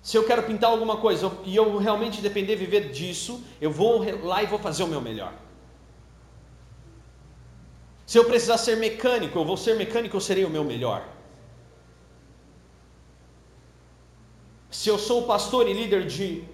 Se 0.00 0.16
eu 0.16 0.24
quero 0.24 0.44
pintar 0.44 0.70
alguma 0.70 0.96
coisa 0.96 1.30
e 1.44 1.54
eu 1.54 1.76
realmente 1.78 2.20
depender 2.20 2.56
de 2.56 2.64
viver 2.64 2.90
disso, 2.90 3.42
eu 3.60 3.70
vou 3.70 4.04
lá 4.24 4.42
e 4.42 4.46
vou 4.46 4.58
fazer 4.58 4.82
o 4.84 4.86
meu 4.86 5.00
melhor. 5.00 5.32
Se 8.06 8.18
eu 8.18 8.24
precisar 8.24 8.58
ser 8.58 8.76
mecânico, 8.76 9.38
eu 9.38 9.44
vou 9.44 9.56
ser 9.56 9.76
mecânico, 9.76 10.16
eu 10.16 10.20
serei 10.20 10.44
o 10.44 10.50
meu 10.50 10.64
melhor. 10.64 11.06
Se 14.70 14.88
eu 14.88 14.98
sou 14.98 15.22
pastor 15.24 15.68
e 15.68 15.72
líder 15.72 16.06
de, 16.06 16.44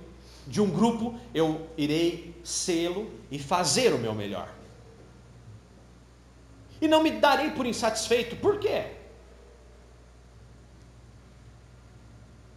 de 0.46 0.60
um 0.60 0.70
grupo, 0.70 1.18
eu 1.32 1.68
irei 1.76 2.34
sê-lo 2.44 3.10
e 3.30 3.38
fazer 3.38 3.94
o 3.94 3.98
meu 3.98 4.14
melhor 4.14 4.57
e 6.80 6.88
não 6.88 7.02
me 7.02 7.10
darei 7.10 7.50
por 7.50 7.66
insatisfeito. 7.66 8.36
Por 8.36 8.58
quê? 8.58 8.86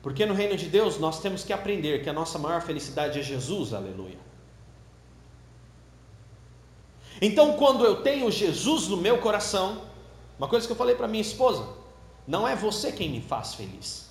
Porque 0.01 0.25
no 0.25 0.33
reino 0.33 0.55
de 0.55 0.67
Deus 0.67 0.97
nós 0.99 1.19
temos 1.19 1.43
que 1.43 1.53
aprender 1.53 2.03
que 2.03 2.09
a 2.09 2.13
nossa 2.13 2.39
maior 2.39 2.61
felicidade 2.61 3.19
é 3.19 3.23
Jesus, 3.23 3.73
aleluia. 3.73 4.17
Então, 7.21 7.53
quando 7.53 7.85
eu 7.85 8.01
tenho 8.01 8.31
Jesus 8.31 8.87
no 8.87 8.97
meu 8.97 9.19
coração, 9.19 9.83
uma 10.39 10.47
coisa 10.47 10.65
que 10.65 10.73
eu 10.73 10.77
falei 10.77 10.95
para 10.95 11.07
minha 11.07 11.21
esposa, 11.21 11.67
não 12.27 12.47
é 12.47 12.55
você 12.55 12.91
quem 12.91 13.09
me 13.09 13.21
faz 13.21 13.53
feliz. 13.53 14.09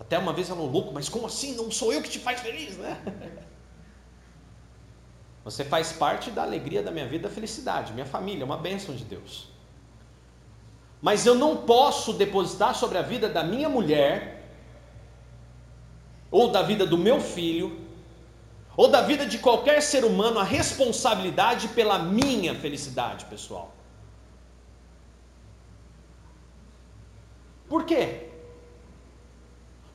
Até 0.00 0.18
uma 0.18 0.32
vez 0.32 0.48
ela 0.48 0.56
falou, 0.56 0.72
louco, 0.72 0.92
mas 0.92 1.08
como 1.08 1.26
assim? 1.26 1.54
Não 1.54 1.70
sou 1.70 1.92
eu 1.92 2.02
que 2.02 2.08
te 2.08 2.18
faz 2.18 2.40
feliz, 2.40 2.76
né? 2.76 3.00
Você 5.48 5.64
faz 5.64 5.92
parte 5.92 6.30
da 6.30 6.42
alegria 6.42 6.82
da 6.82 6.90
minha 6.90 7.06
vida, 7.12 7.26
da 7.26 7.34
felicidade, 7.34 7.94
minha 7.94 8.10
família, 8.14 8.42
é 8.42 8.44
uma 8.44 8.58
bênção 8.58 8.94
de 8.94 9.04
Deus. 9.12 9.48
Mas 11.00 11.24
eu 11.24 11.34
não 11.34 11.52
posso 11.72 12.12
depositar 12.12 12.74
sobre 12.74 12.98
a 12.98 13.02
vida 13.12 13.28
da 13.36 13.42
minha 13.42 13.68
mulher, 13.76 14.12
ou 16.30 16.50
da 16.56 16.62
vida 16.70 16.84
do 16.84 16.98
meu 16.98 17.18
filho, 17.18 17.68
ou 18.76 18.88
da 18.88 19.00
vida 19.10 19.24
de 19.24 19.38
qualquer 19.38 19.80
ser 19.80 20.04
humano 20.04 20.38
a 20.38 20.44
responsabilidade 20.44 21.68
pela 21.68 21.98
minha 21.98 22.54
felicidade 22.54 23.24
pessoal. 23.24 23.68
Por 27.70 27.84
quê? 27.84 28.28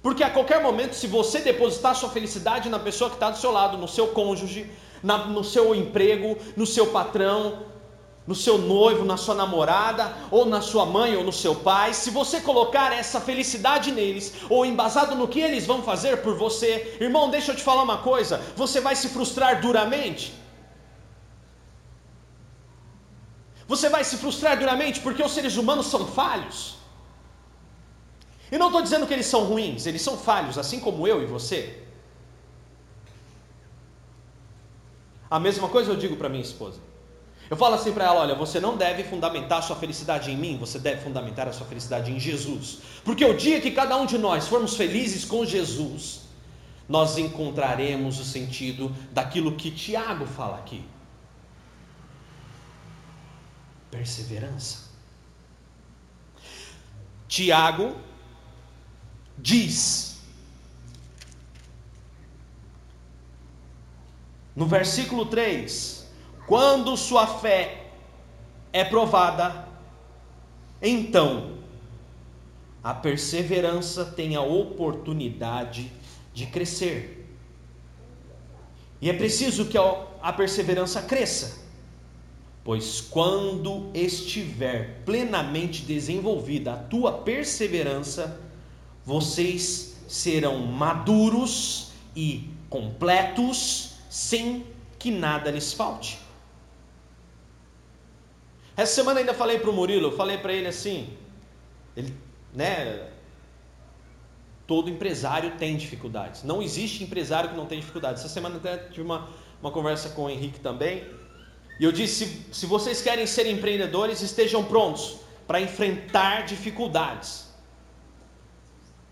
Porque 0.02 0.24
a 0.24 0.32
qualquer 0.32 0.62
momento, 0.64 0.96
se 0.96 1.08
você 1.08 1.40
depositar 1.52 1.94
sua 1.96 2.10
felicidade 2.10 2.70
na 2.70 2.80
pessoa 2.80 3.12
que 3.12 3.18
está 3.18 3.30
do 3.30 3.38
seu 3.38 3.52
lado, 3.52 3.78
no 3.78 3.88
seu 3.88 4.08
cônjuge, 4.20 4.64
na, 5.04 5.26
no 5.26 5.44
seu 5.44 5.76
emprego, 5.76 6.38
no 6.56 6.66
seu 6.66 6.88
patrão, 6.88 7.74
no 8.26 8.34
seu 8.34 8.58
noivo, 8.58 9.04
na 9.04 9.18
sua 9.18 9.36
namorada, 9.36 10.16
ou 10.32 10.46
na 10.46 10.62
sua 10.62 10.86
mãe 10.86 11.16
ou 11.16 11.24
no 11.24 11.32
seu 11.34 11.56
pai, 11.56 11.94
se 11.94 12.10
você 12.10 12.40
colocar 12.40 12.94
essa 12.94 13.20
felicidade 13.20 13.92
neles, 13.92 14.34
ou 14.50 14.66
embasado 14.66 15.16
no 15.16 15.28
que 15.28 15.42
eles 15.42 15.66
vão 15.66 15.84
fazer 15.84 16.22
por 16.22 16.36
você, 16.38 16.98
irmão, 17.02 17.30
deixa 17.30 17.52
eu 17.52 17.56
te 17.56 17.64
falar 17.64 17.84
uma 17.84 17.98
coisa: 17.98 18.42
você 18.56 18.80
vai 18.80 18.96
se 18.96 19.10
frustrar 19.10 19.62
duramente. 19.62 20.34
Você 23.68 23.90
vai 23.90 24.04
se 24.04 24.18
frustrar 24.18 24.58
duramente 24.58 25.00
porque 25.00 25.24
os 25.24 25.32
seres 25.32 25.58
humanos 25.58 25.88
são 25.88 26.06
falhos. 26.06 26.76
E 28.52 28.58
não 28.58 28.68
estou 28.68 28.82
dizendo 28.82 29.08
que 29.08 29.14
eles 29.14 29.26
são 29.26 29.46
ruins, 29.46 29.86
eles 29.86 30.02
são 30.02 30.18
falhos, 30.18 30.58
assim 30.58 30.80
como 30.80 31.08
eu 31.08 31.24
e 31.24 31.26
você. 31.26 31.83
A 35.34 35.40
mesma 35.40 35.68
coisa 35.68 35.90
eu 35.90 35.96
digo 35.96 36.16
para 36.16 36.30
minha 36.30 36.44
esposa. 36.44 36.80
Eu 37.50 37.58
falo 37.58 37.74
assim 37.74 37.92
para 37.92 38.06
ela: 38.06 38.20
olha, 38.22 38.36
você 38.36 38.60
não 38.60 38.78
deve 38.78 39.04
fundamentar 39.04 39.58
a 39.58 39.62
sua 39.64 39.76
felicidade 39.76 40.30
em 40.30 40.38
mim, 40.38 40.60
você 40.60 40.78
deve 40.78 41.02
fundamentar 41.02 41.48
a 41.48 41.52
sua 41.52 41.66
felicidade 41.66 42.12
em 42.12 42.20
Jesus. 42.20 42.82
Porque 43.04 43.26
o 43.26 43.36
dia 43.36 43.60
que 43.60 43.72
cada 43.72 43.98
um 43.98 44.06
de 44.06 44.20
nós 44.20 44.48
formos 44.48 44.76
felizes 44.76 45.26
com 45.26 45.44
Jesus, 45.44 46.26
nós 46.88 47.18
encontraremos 47.18 48.20
o 48.20 48.24
sentido 48.24 48.96
daquilo 49.12 49.56
que 49.56 49.72
Tiago 49.72 50.28
fala 50.28 50.60
aqui. 50.60 50.86
Perseverança. 53.90 54.92
Tiago 57.28 57.96
diz, 59.36 60.13
no 64.56 64.66
versículo 64.66 65.26
3: 65.26 66.08
Quando 66.48 66.96
sua 66.98 67.28
fé 67.28 67.88
é 68.72 68.84
provada, 68.84 69.68
então 70.82 71.58
a 72.84 72.94
perseverança 72.94 74.04
tem 74.04 74.36
a 74.36 74.42
oportunidade 74.42 75.92
de 76.34 76.46
crescer. 76.48 77.20
E 79.02 79.10
é 79.10 79.14
preciso 79.14 79.66
que 79.66 79.78
a 79.78 80.34
perseverança 80.34 81.02
cresça, 81.02 81.62
pois 82.64 83.02
quando 83.02 83.90
estiver 83.94 85.02
plenamente 85.06 85.84
desenvolvida 85.84 86.74
a 86.74 86.78
tua 86.78 87.12
perseverança, 87.12 88.40
vocês 89.06 89.98
serão 90.08 90.60
maduros 90.60 91.92
e 92.16 92.50
completos, 92.70 93.93
sem 94.14 94.64
que 95.00 95.10
nada 95.10 95.50
lhes 95.50 95.74
falte. 95.74 96.20
Essa 98.78 98.94
semana 98.94 99.22
ainda 99.22 99.34
falei 99.34 99.58
para 99.58 99.72
o 99.72 99.74
Murilo, 99.74 100.12
falei 100.12 100.38
para 100.38 100.54
ele 100.54 100.68
assim, 100.68 101.18
ele, 101.98 102.14
né, 102.54 103.10
todo 104.68 104.88
empresário 104.88 105.54
tem 105.58 105.76
dificuldades. 105.76 106.44
Não 106.44 106.62
existe 106.62 107.04
empresário 107.04 107.50
que 107.50 107.56
não 107.56 107.66
tem 107.66 107.80
dificuldades. 107.80 108.24
Essa 108.24 108.32
semana 108.32 108.58
até 108.58 108.78
tive 108.78 109.02
uma, 109.02 109.30
uma 109.60 109.72
conversa 109.72 110.10
com 110.10 110.26
o 110.26 110.30
Henrique 110.30 110.60
também. 110.60 111.04
E 111.80 111.84
eu 111.84 111.92
disse: 111.92 112.28
se, 112.28 112.54
se 112.54 112.66
vocês 112.68 113.02
querem 113.02 113.26
ser 113.26 113.48
empreendedores, 113.48 114.22
estejam 114.22 114.64
prontos 114.64 115.18
para 115.48 115.60
enfrentar 115.60 116.46
dificuldades. 116.46 117.48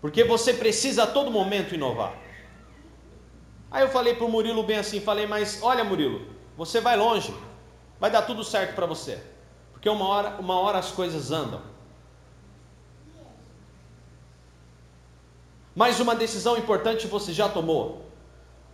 Porque 0.00 0.22
você 0.22 0.54
precisa 0.54 1.02
a 1.02 1.06
todo 1.08 1.28
momento 1.28 1.74
inovar. 1.74 2.21
Aí 3.72 3.82
eu 3.82 3.88
falei 3.88 4.14
para 4.14 4.26
o 4.26 4.30
Murilo 4.30 4.62
bem 4.62 4.76
assim: 4.76 5.00
falei, 5.00 5.26
mas 5.26 5.60
olha, 5.62 5.82
Murilo, 5.82 6.26
você 6.56 6.80
vai 6.80 6.96
longe, 6.96 7.34
vai 7.98 8.10
dar 8.10 8.22
tudo 8.22 8.44
certo 8.44 8.74
para 8.74 8.84
você. 8.84 9.18
Porque 9.72 9.88
uma 9.88 10.06
hora, 10.06 10.36
uma 10.38 10.60
hora 10.60 10.78
as 10.78 10.92
coisas 10.92 11.32
andam. 11.32 11.62
Mas 15.74 16.00
uma 16.00 16.14
decisão 16.14 16.58
importante 16.58 17.06
você 17.06 17.32
já 17.32 17.48
tomou. 17.48 18.04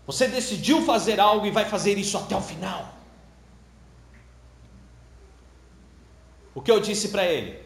Você 0.05 0.27
decidiu 0.27 0.83
fazer 0.83 1.21
algo 1.21 1.47
e 1.47 1.51
vai 1.51 1.65
fazer 1.65 1.97
isso 1.97 2.19
até 2.19 2.37
o 2.37 2.41
final. 2.41 2.95
O 6.55 6.61
que 6.61 6.73
eu 6.73 6.81
disse 6.81 7.11
para 7.11 7.25
ele? 7.25 7.63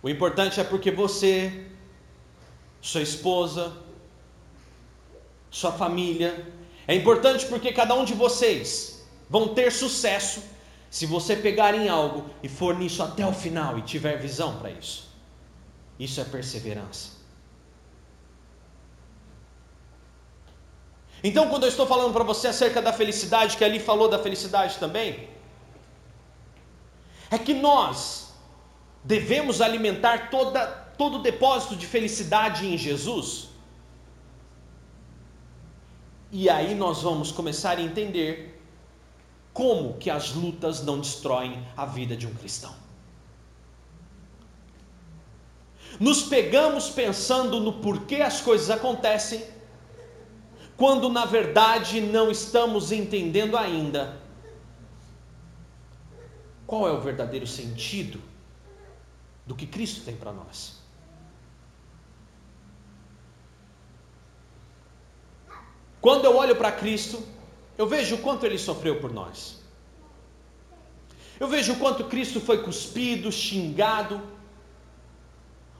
O 0.00 0.08
importante 0.08 0.60
é 0.60 0.64
porque 0.64 0.92
você, 0.92 1.66
sua 2.80 3.02
esposa, 3.02 3.72
sua 5.52 5.70
família, 5.70 6.44
é 6.88 6.94
importante 6.94 7.46
porque 7.46 7.72
cada 7.72 7.94
um 7.94 8.04
de 8.04 8.14
vocês 8.14 9.06
vão 9.28 9.54
ter 9.54 9.70
sucesso 9.70 10.42
se 10.90 11.06
você 11.06 11.36
pegar 11.36 11.74
em 11.74 11.88
algo 11.88 12.28
e 12.42 12.48
for 12.48 12.74
nisso 12.76 13.02
até 13.02 13.24
o 13.24 13.32
final 13.32 13.78
e 13.78 13.82
tiver 13.82 14.16
visão 14.16 14.58
para 14.58 14.70
isso. 14.70 15.08
Isso 15.98 16.20
é 16.20 16.24
perseverança. 16.24 17.22
Então, 21.22 21.48
quando 21.48 21.62
eu 21.64 21.68
estou 21.68 21.86
falando 21.86 22.12
para 22.12 22.24
você 22.24 22.48
acerca 22.48 22.82
da 22.82 22.92
felicidade, 22.92 23.56
que 23.56 23.64
ali 23.64 23.78
falou 23.78 24.08
da 24.08 24.18
felicidade 24.18 24.78
também, 24.78 25.28
é 27.30 27.38
que 27.38 27.54
nós 27.54 28.34
devemos 29.04 29.60
alimentar 29.60 30.30
toda, 30.30 30.66
todo 30.98 31.18
o 31.18 31.22
depósito 31.22 31.76
de 31.76 31.86
felicidade 31.86 32.66
em 32.66 32.76
Jesus. 32.76 33.51
E 36.32 36.48
aí 36.48 36.74
nós 36.74 37.02
vamos 37.02 37.30
começar 37.30 37.76
a 37.76 37.82
entender 37.82 38.58
como 39.52 39.98
que 39.98 40.08
as 40.08 40.32
lutas 40.32 40.82
não 40.82 40.98
destroem 40.98 41.62
a 41.76 41.84
vida 41.84 42.16
de 42.16 42.26
um 42.26 42.32
cristão. 42.32 42.74
Nos 46.00 46.22
pegamos 46.22 46.88
pensando 46.88 47.60
no 47.60 47.74
porquê 47.74 48.16
as 48.16 48.40
coisas 48.40 48.70
acontecem 48.70 49.44
quando 50.74 51.10
na 51.10 51.26
verdade 51.26 52.00
não 52.00 52.30
estamos 52.30 52.90
entendendo 52.90 53.56
ainda 53.56 54.18
qual 56.66 56.88
é 56.88 56.92
o 56.92 57.00
verdadeiro 57.00 57.46
sentido 57.46 58.18
do 59.46 59.54
que 59.54 59.66
Cristo 59.66 60.00
tem 60.02 60.16
para 60.16 60.32
nós. 60.32 60.81
Quando 66.02 66.24
eu 66.24 66.36
olho 66.36 66.56
para 66.56 66.72
Cristo, 66.72 67.22
eu 67.78 67.86
vejo 67.86 68.16
o 68.16 68.18
quanto 68.18 68.44
ele 68.44 68.58
sofreu 68.58 68.96
por 69.00 69.12
nós. 69.12 69.62
Eu 71.38 71.46
vejo 71.46 71.74
o 71.74 71.76
quanto 71.76 72.04
Cristo 72.04 72.40
foi 72.40 72.58
cuspido, 72.64 73.30
xingado, 73.30 74.20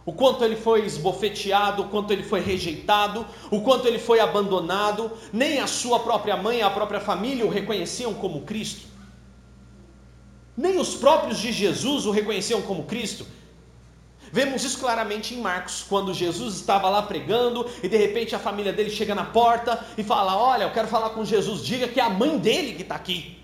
o 0.07 0.13
quanto 0.13 0.45
ele 0.45 0.55
foi 0.55 0.87
esbofeteado, 0.87 1.83
o 1.83 1.89
quanto 1.89 2.13
ele 2.13 2.23
foi 2.23 2.41
rejeitado, 2.41 3.27
o 3.51 3.63
quanto 3.63 3.89
ele 3.89 3.99
foi 3.99 4.21
abandonado, 4.21 5.11
nem 5.33 5.59
a 5.59 5.67
sua 5.67 5.99
própria 5.99 6.37
mãe 6.37 6.63
a 6.63 6.71
própria 6.71 7.01
família 7.01 7.45
o 7.45 7.51
reconheciam 7.51 8.15
como 8.15 8.43
Cristo. 8.43 8.87
Nem 10.57 10.79
os 10.79 10.95
próprios 10.95 11.39
de 11.39 11.51
Jesus 11.51 12.07
o 12.07 12.13
reconheciam 12.13 12.63
como 12.63 12.85
Cristo. 12.85 13.27
Vemos 14.33 14.65
isso 14.65 14.79
claramente 14.79 15.35
em 15.35 15.43
Marcos, 15.43 15.85
quando 15.87 16.15
Jesus 16.15 16.55
estava 16.55 16.89
lá 16.89 17.03
pregando 17.03 17.71
e 17.83 17.89
de 17.89 17.99
repente 17.99 18.35
a 18.35 18.39
família 18.39 18.73
dele 18.73 18.89
chega 18.89 19.15
na 19.15 19.27
porta 19.27 19.85
e 19.97 20.03
fala: 20.03 20.35
Olha, 20.35 20.65
eu 20.65 20.73
quero 20.73 20.89
falar 20.89 21.11
com 21.11 21.23
Jesus, 21.23 21.63
diga 21.63 21.87
que 21.87 22.01
é 22.01 22.03
a 22.03 22.09
mãe 22.09 22.39
dele 22.39 22.73
que 22.75 22.81
está 22.81 22.95
aqui. 22.95 23.39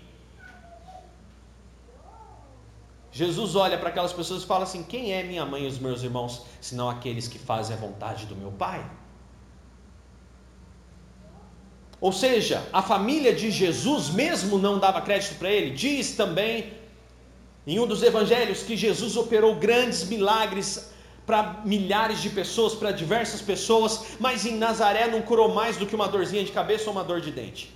Jesus 3.11 3.55
olha 3.55 3.77
para 3.77 3.89
aquelas 3.89 4.13
pessoas 4.13 4.41
e 4.41 4.47
fala 4.47 4.63
assim: 4.63 4.81
Quem 4.81 5.13
é 5.13 5.21
minha 5.21 5.45
mãe 5.45 5.63
e 5.65 5.67
os 5.67 5.77
meus 5.77 6.01
irmãos, 6.01 6.41
senão 6.59 6.89
aqueles 6.89 7.27
que 7.27 7.37
fazem 7.37 7.75
a 7.75 7.79
vontade 7.79 8.25
do 8.25 8.35
meu 8.35 8.51
Pai? 8.51 8.83
Ou 12.01 12.11
seja, 12.11 12.67
a 12.73 12.81
família 12.81 13.35
de 13.35 13.51
Jesus 13.51 14.09
mesmo 14.09 14.57
não 14.57 14.79
dava 14.79 15.01
crédito 15.01 15.37
para 15.37 15.51
ele. 15.51 15.69
Diz 15.75 16.13
também 16.13 16.78
em 17.65 17.79
um 17.79 17.87
dos 17.87 18.01
evangelhos 18.03 18.63
que 18.63 18.75
Jesus 18.75 19.15
operou 19.15 19.55
grandes 19.55 20.03
milagres 20.05 20.91
para 21.25 21.61
milhares 21.63 22.21
de 22.21 22.29
pessoas, 22.29 22.73
para 22.73 22.91
diversas 22.91 23.41
pessoas, 23.41 24.17
mas 24.19 24.45
em 24.45 24.55
Nazaré 24.55 25.07
não 25.07 25.21
curou 25.21 25.53
mais 25.53 25.77
do 25.77 25.85
que 25.85 25.93
uma 25.93 26.07
dorzinha 26.07 26.43
de 26.43 26.51
cabeça 26.51 26.85
ou 26.87 26.91
uma 26.91 27.03
dor 27.03 27.21
de 27.21 27.31
dente. 27.31 27.71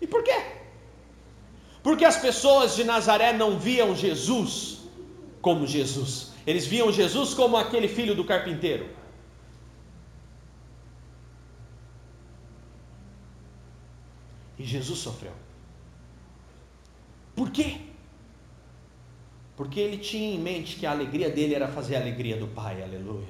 E 0.00 0.06
por 0.06 0.22
quê? 0.22 0.38
Porque 1.82 2.04
as 2.04 2.18
pessoas 2.18 2.76
de 2.76 2.84
Nazaré 2.84 3.32
não 3.32 3.58
viam 3.58 3.96
Jesus 3.96 4.80
como 5.40 5.66
Jesus. 5.66 6.32
Eles 6.46 6.66
viam 6.66 6.92
Jesus 6.92 7.32
como 7.32 7.56
aquele 7.56 7.88
filho 7.88 8.14
do 8.14 8.24
carpinteiro. 8.24 8.88
E 14.58 14.64
Jesus 14.64 14.98
sofreu. 14.98 15.32
Por 17.34 17.50
quê? 17.50 17.87
Porque 19.58 19.80
ele 19.80 19.98
tinha 19.98 20.36
em 20.36 20.38
mente 20.38 20.76
que 20.76 20.86
a 20.86 20.92
alegria 20.92 21.28
dele 21.28 21.52
era 21.52 21.66
fazer 21.66 21.96
a 21.96 22.00
alegria 22.00 22.36
do 22.36 22.46
Pai, 22.46 22.80
aleluia. 22.80 23.26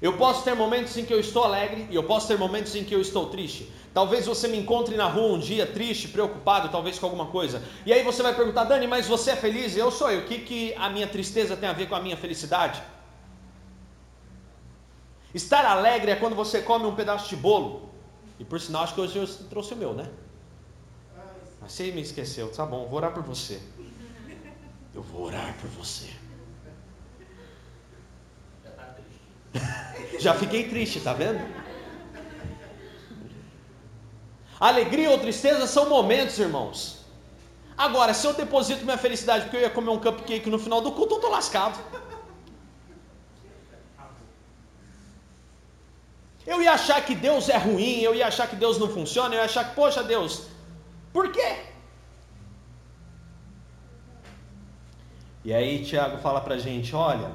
Eu 0.00 0.16
posso 0.16 0.44
ter 0.44 0.54
momentos 0.54 0.96
em 0.96 1.04
que 1.04 1.12
eu 1.12 1.18
estou 1.18 1.42
alegre 1.42 1.88
e 1.90 1.96
eu 1.96 2.04
posso 2.04 2.28
ter 2.28 2.38
momentos 2.38 2.76
em 2.76 2.84
que 2.84 2.94
eu 2.94 3.00
estou 3.00 3.26
triste. 3.26 3.68
Talvez 3.92 4.24
você 4.24 4.46
me 4.46 4.56
encontre 4.56 4.96
na 4.96 5.08
rua 5.08 5.34
um 5.34 5.40
dia 5.40 5.66
triste, 5.66 6.06
preocupado, 6.06 6.68
talvez 6.68 6.96
com 6.96 7.06
alguma 7.06 7.26
coisa. 7.26 7.60
E 7.84 7.92
aí 7.92 8.04
você 8.04 8.22
vai 8.22 8.32
perguntar, 8.32 8.62
Dani, 8.62 8.86
mas 8.86 9.08
você 9.08 9.32
é 9.32 9.36
feliz? 9.36 9.76
Eu 9.76 9.90
sou 9.90 10.12
eu. 10.12 10.20
O 10.20 10.26
que, 10.26 10.38
que 10.38 10.74
a 10.74 10.88
minha 10.88 11.08
tristeza 11.08 11.56
tem 11.56 11.68
a 11.68 11.72
ver 11.72 11.88
com 11.88 11.96
a 11.96 12.00
minha 12.00 12.16
felicidade? 12.16 12.80
Estar 15.34 15.64
alegre 15.64 16.12
é 16.12 16.14
quando 16.14 16.36
você 16.36 16.62
come 16.62 16.86
um 16.86 16.94
pedaço 16.94 17.28
de 17.28 17.34
bolo. 17.34 17.90
E 18.38 18.44
por 18.44 18.60
sinal, 18.60 18.84
acho 18.84 18.94
que 18.94 19.00
hoje 19.00 19.18
eu 19.18 19.26
trouxe 19.48 19.74
o 19.74 19.76
meu, 19.76 19.92
né? 19.92 20.08
Você 21.70 21.92
me 21.92 22.00
esqueceu. 22.00 22.50
Tá 22.50 22.66
bom, 22.66 22.88
vou 22.88 22.96
orar 22.96 23.12
por 23.12 23.22
você. 23.22 23.60
Eu 24.92 25.02
vou 25.02 25.26
orar 25.26 25.54
por 25.60 25.70
você. 25.70 26.10
Já 30.18 30.34
fiquei 30.34 30.68
triste, 30.68 30.98
tá 30.98 31.12
vendo? 31.12 31.40
Alegria 34.58 35.10
ou 35.10 35.18
tristeza 35.20 35.68
são 35.68 35.88
momentos, 35.88 36.40
irmãos. 36.40 37.04
Agora, 37.78 38.12
se 38.14 38.26
eu 38.26 38.34
deposito 38.34 38.84
minha 38.84 38.98
felicidade 38.98 39.44
porque 39.44 39.58
eu 39.58 39.60
ia 39.60 39.70
comer 39.70 39.90
um 39.90 40.00
cupcake 40.00 40.50
no 40.50 40.58
final 40.58 40.80
do 40.80 40.90
culto, 40.90 41.14
eu 41.14 41.18
estou 41.18 41.30
lascado. 41.30 41.78
Eu 46.44 46.60
ia 46.60 46.72
achar 46.72 47.00
que 47.04 47.14
Deus 47.14 47.48
é 47.48 47.56
ruim, 47.56 48.00
eu 48.00 48.12
ia 48.12 48.26
achar 48.26 48.48
que 48.48 48.56
Deus 48.56 48.76
não 48.76 48.88
funciona, 48.88 49.36
eu 49.36 49.38
ia 49.38 49.44
achar 49.44 49.68
que, 49.68 49.76
poxa 49.76 50.02
Deus, 50.02 50.49
por 51.12 51.30
quê? 51.32 51.64
E 55.44 55.54
aí 55.54 55.84
Tiago 55.84 56.18
fala 56.18 56.40
para 56.40 56.58
gente: 56.58 56.94
olha, 56.94 57.34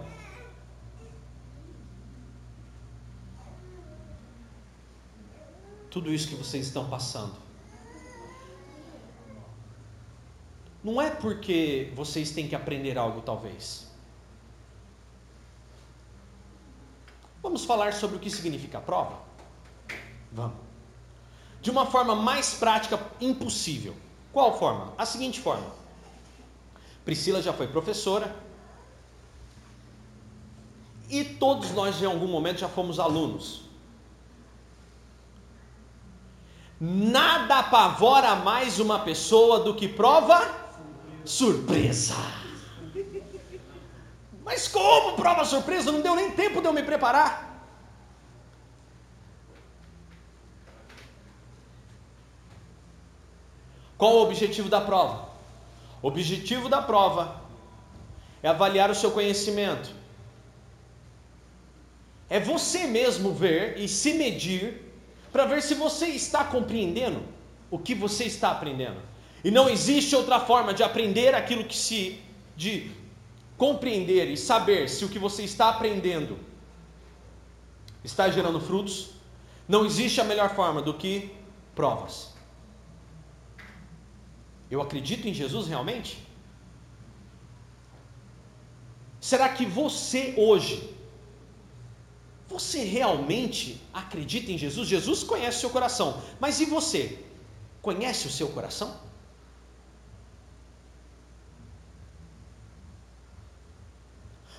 tudo 5.90 6.14
isso 6.14 6.28
que 6.28 6.36
vocês 6.36 6.68
estão 6.68 6.88
passando, 6.90 7.36
não 10.84 11.02
é 11.02 11.10
porque 11.10 11.92
vocês 11.96 12.32
têm 12.32 12.48
que 12.48 12.56
aprender 12.56 12.98
algo, 12.98 13.22
talvez. 13.22 13.90
Vamos 17.42 17.64
falar 17.64 17.94
sobre 17.94 18.18
o 18.18 18.20
que 18.20 18.30
significa 18.30 18.80
prova? 18.80 19.20
Vamos. 20.32 20.65
De 21.66 21.72
uma 21.72 21.88
forma 21.88 22.14
mais 22.14 22.54
prática 22.54 23.00
impossível. 23.20 23.96
Qual 24.32 24.60
forma? 24.60 24.94
A 25.00 25.04
seguinte 25.04 25.42
forma 25.42 25.66
Priscila 27.04 27.42
já 27.42 27.52
foi 27.52 27.66
professora. 27.68 28.36
E 31.10 31.24
todos 31.24 31.72
nós, 31.72 32.00
em 32.00 32.06
algum 32.06 32.28
momento, 32.28 32.60
já 32.60 32.70
fomos 32.70 33.00
alunos. 33.00 33.64
Nada 36.80 37.60
apavora 37.60 38.36
mais 38.36 38.80
uma 38.80 39.00
pessoa 39.00 39.62
do 39.62 39.74
que 39.74 39.88
prova 39.88 40.40
surpresa. 41.24 42.16
Mas 44.44 44.68
como 44.68 45.16
prova 45.16 45.44
surpresa? 45.46 45.92
Não 45.92 46.02
deu 46.02 46.16
nem 46.16 46.30
tempo 46.30 46.62
de 46.62 46.68
eu 46.68 46.74
me 46.74 46.84
preparar. 46.84 47.55
Qual 53.98 54.14
o 54.16 54.24
objetivo 54.24 54.70
da 54.70 54.82
prova? 54.82 55.30
O 56.02 56.08
objetivo 56.08 56.68
da 56.70 56.82
prova 56.82 57.42
é 58.44 58.48
avaliar 58.48 58.92
o 58.92 58.96
seu 58.96 59.12
conhecimento. 59.12 59.90
É 62.30 62.40
você 62.40 62.86
mesmo 62.86 63.34
ver 63.34 63.78
e 63.78 63.88
se 63.88 64.14
medir 64.14 64.82
para 65.32 65.46
ver 65.46 65.62
se 65.62 65.74
você 65.76 66.08
está 66.08 66.44
compreendendo 66.44 67.22
o 67.72 67.80
que 67.80 67.96
você 67.96 68.26
está 68.26 68.52
aprendendo. 68.52 69.00
E 69.44 69.52
não 69.52 69.70
existe 69.70 70.16
outra 70.16 70.40
forma 70.40 70.74
de 70.74 70.84
aprender 70.84 71.34
aquilo 71.34 71.64
que 71.64 71.78
se 71.78 72.20
de 72.56 72.92
compreender 73.58 74.30
e 74.30 74.38
saber 74.38 74.90
se 74.90 75.06
o 75.06 75.10
que 75.10 75.20
você 75.20 75.44
está 75.44 75.70
aprendendo 75.70 76.38
está 78.04 78.30
gerando 78.30 78.60
frutos. 78.60 79.12
Não 79.68 79.86
existe 79.86 80.22
a 80.22 80.24
melhor 80.24 80.54
forma 80.56 80.82
do 80.82 80.94
que 80.94 81.32
provas. 81.74 82.35
Eu 84.70 84.82
acredito 84.82 85.28
em 85.28 85.34
Jesus 85.34 85.68
realmente? 85.68 86.26
Será 89.20 89.50
que 89.50 89.66
você 89.66 90.36
hoje, 90.38 90.96
você 92.48 92.84
realmente 92.84 93.82
acredita 93.94 94.52
em 94.52 94.58
Jesus? 94.58 94.88
Jesus 94.88 95.24
conhece 95.24 95.58
o 95.58 95.62
seu 95.62 95.70
coração, 95.70 96.22
mas 96.40 96.60
e 96.60 96.66
você? 96.66 97.20
Conhece 97.82 98.28
o 98.28 98.32
seu 98.32 98.50
coração? 98.50 99.00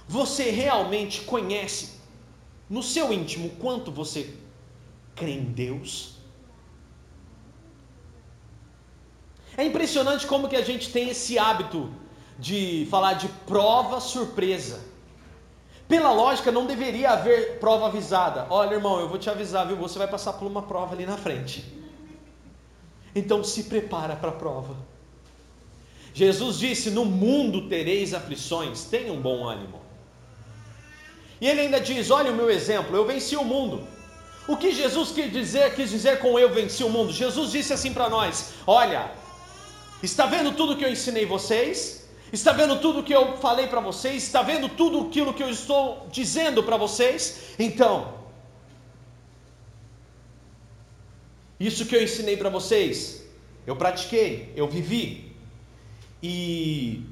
Você 0.08 0.50
realmente 0.50 1.22
conhece 1.22 2.00
no 2.68 2.82
seu 2.82 3.12
íntimo 3.12 3.50
quanto 3.56 3.90
você 3.90 4.36
crê 5.14 5.32
em 5.32 5.44
Deus? 5.44 6.15
É 9.56 9.64
impressionante 9.64 10.26
como 10.26 10.48
que 10.48 10.56
a 10.56 10.62
gente 10.62 10.90
tem 10.90 11.08
esse 11.08 11.38
hábito 11.38 11.90
de 12.38 12.86
falar 12.90 13.14
de 13.14 13.28
prova 13.46 14.00
surpresa. 14.00 14.80
Pela 15.88 16.12
lógica, 16.12 16.50
não 16.50 16.66
deveria 16.66 17.10
haver 17.10 17.58
prova 17.58 17.86
avisada. 17.86 18.46
Olha, 18.50 18.74
irmão, 18.74 19.00
eu 19.00 19.08
vou 19.08 19.18
te 19.18 19.30
avisar, 19.30 19.66
viu? 19.66 19.76
Você 19.76 19.98
vai 19.98 20.08
passar 20.08 20.34
por 20.34 20.46
uma 20.46 20.62
prova 20.62 20.94
ali 20.94 21.06
na 21.06 21.16
frente. 21.16 21.64
Então 23.14 23.42
se 23.42 23.64
prepara 23.64 24.16
para 24.16 24.30
a 24.30 24.32
prova. 24.32 24.76
Jesus 26.12 26.58
disse: 26.58 26.90
No 26.90 27.04
mundo 27.04 27.68
tereis 27.68 28.12
aflições, 28.12 28.84
tenha 28.84 29.12
um 29.12 29.20
bom 29.20 29.44
ânimo. 29.44 29.80
E 31.40 31.48
ele 31.48 31.62
ainda 31.62 31.80
diz: 31.80 32.10
Olha 32.10 32.32
o 32.32 32.34
meu 32.34 32.50
exemplo, 32.50 32.96
eu 32.96 33.06
venci 33.06 33.36
o 33.36 33.44
mundo. 33.44 33.86
O 34.48 34.56
que 34.56 34.72
Jesus 34.72 35.10
quis 35.10 35.32
dizer, 35.32 35.74
quis 35.74 35.90
dizer 35.90 36.18
com 36.18 36.38
eu 36.38 36.52
venci 36.52 36.84
o 36.84 36.90
mundo? 36.90 37.12
Jesus 37.12 37.52
disse 37.52 37.72
assim 37.72 37.92
para 37.92 38.10
nós: 38.10 38.54
Olha, 38.66 39.10
Está 40.02 40.26
vendo 40.26 40.52
tudo 40.52 40.76
que 40.76 40.84
eu 40.84 40.90
ensinei 40.90 41.24
vocês? 41.24 42.06
Está 42.32 42.52
vendo 42.52 42.80
tudo 42.80 43.02
que 43.02 43.14
eu 43.14 43.36
falei 43.38 43.66
para 43.66 43.80
vocês? 43.80 44.22
Está 44.22 44.42
vendo 44.42 44.68
tudo 44.68 45.06
aquilo 45.06 45.32
que 45.32 45.42
eu 45.42 45.48
estou 45.48 46.06
dizendo 46.10 46.62
para 46.62 46.76
vocês? 46.76 47.54
Então, 47.58 48.14
isso 51.58 51.86
que 51.86 51.96
eu 51.96 52.02
ensinei 52.02 52.36
para 52.36 52.50
vocês, 52.50 53.22
eu 53.66 53.76
pratiquei, 53.76 54.52
eu 54.54 54.68
vivi. 54.68 55.34
E, 56.22 57.02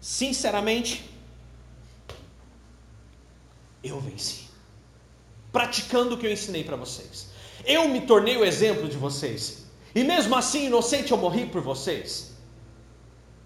sinceramente, 0.00 1.08
eu 3.82 4.00
venci. 4.00 4.48
Praticando 5.52 6.14
o 6.14 6.18
que 6.18 6.26
eu 6.26 6.32
ensinei 6.32 6.64
para 6.64 6.76
vocês. 6.76 7.30
Eu 7.64 7.88
me 7.88 8.02
tornei 8.02 8.36
o 8.36 8.44
exemplo 8.44 8.88
de 8.88 8.96
vocês. 8.96 9.59
E 9.94 10.04
mesmo 10.04 10.36
assim, 10.36 10.66
inocente, 10.66 11.12
eu 11.12 11.18
morri 11.18 11.46
por 11.46 11.60
vocês. 11.60 12.34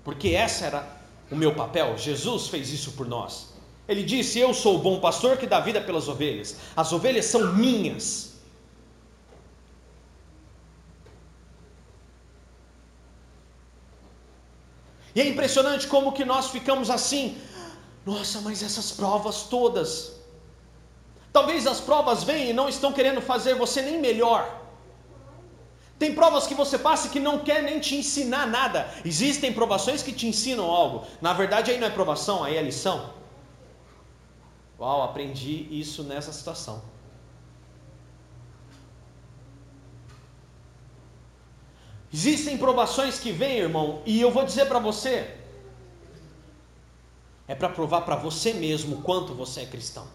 Porque 0.03 0.29
esse 0.29 0.65
era 0.65 0.87
o 1.31 1.37
meu 1.37 1.55
papel. 1.55 1.97
Jesus 1.97 2.49
fez 2.49 2.73
isso 2.73 2.93
por 2.93 3.07
nós. 3.07 3.55
Ele 3.89 4.03
disse: 4.03 4.39
Eu 4.39 4.53
sou 4.53 4.77
o 4.77 4.79
bom 4.79 5.01
pastor 5.01 5.37
que 5.37 5.47
dá 5.47 5.61
vida 5.61 5.81
pelas 5.81 6.09
ovelhas. 6.09 6.57
As 6.77 6.93
ovelhas 6.93 7.27
são 7.27 7.55
minhas. 7.55 8.35
E 15.15 15.21
é 15.21 15.29
impressionante 15.29 15.87
como 15.87 16.13
que 16.13 16.25
nós 16.25 16.51
ficamos 16.51 16.91
assim. 16.91 17.39
Nossa, 18.05 18.41
mas 18.41 18.63
essas 18.63 18.91
provas 18.91 19.45
todas. 19.45 20.13
Talvez 21.33 21.67
as 21.67 21.81
provas 21.81 22.25
venham 22.25 22.51
e 22.51 22.53
não 22.53 22.69
estão 22.69 22.93
querendo 22.93 23.21
fazer 23.21 23.55
você 23.55 23.81
nem 23.81 24.01
melhor. 24.01 24.64
Tem 26.05 26.15
provas 26.15 26.47
que 26.47 26.55
você 26.55 26.79
passa 26.79 27.09
que 27.09 27.19
não 27.19 27.39
quer 27.39 27.63
nem 27.63 27.81
te 27.81 27.95
ensinar 27.97 28.47
nada. 28.47 28.93
Existem 29.07 29.55
provações 29.55 30.03
que 30.03 30.13
te 30.13 30.27
ensinam 30.27 30.67
algo. 30.71 31.07
Na 31.19 31.33
verdade, 31.33 31.71
aí 31.71 31.79
não 31.81 31.87
é 31.87 31.91
provação, 31.91 32.45
aí 32.45 32.59
é 32.59 32.63
lição. 32.63 33.15
Uau, 34.79 35.03
aprendi 35.03 35.67
isso 35.71 36.03
nessa 36.03 36.31
situação. 36.31 36.83
Existem 42.13 42.59
provações 42.59 43.19
que 43.19 43.33
vêm, 43.33 43.57
irmão, 43.57 44.03
e 44.05 44.21
eu 44.21 44.31
vou 44.31 44.45
dizer 44.45 44.67
para 44.67 44.79
você: 44.79 45.35
é 47.49 47.55
para 47.55 47.71
provar 47.71 48.03
para 48.03 48.17
você 48.17 48.53
mesmo 48.53 49.01
quanto 49.01 49.33
você 49.33 49.63
é 49.63 49.67
cristão 49.67 50.07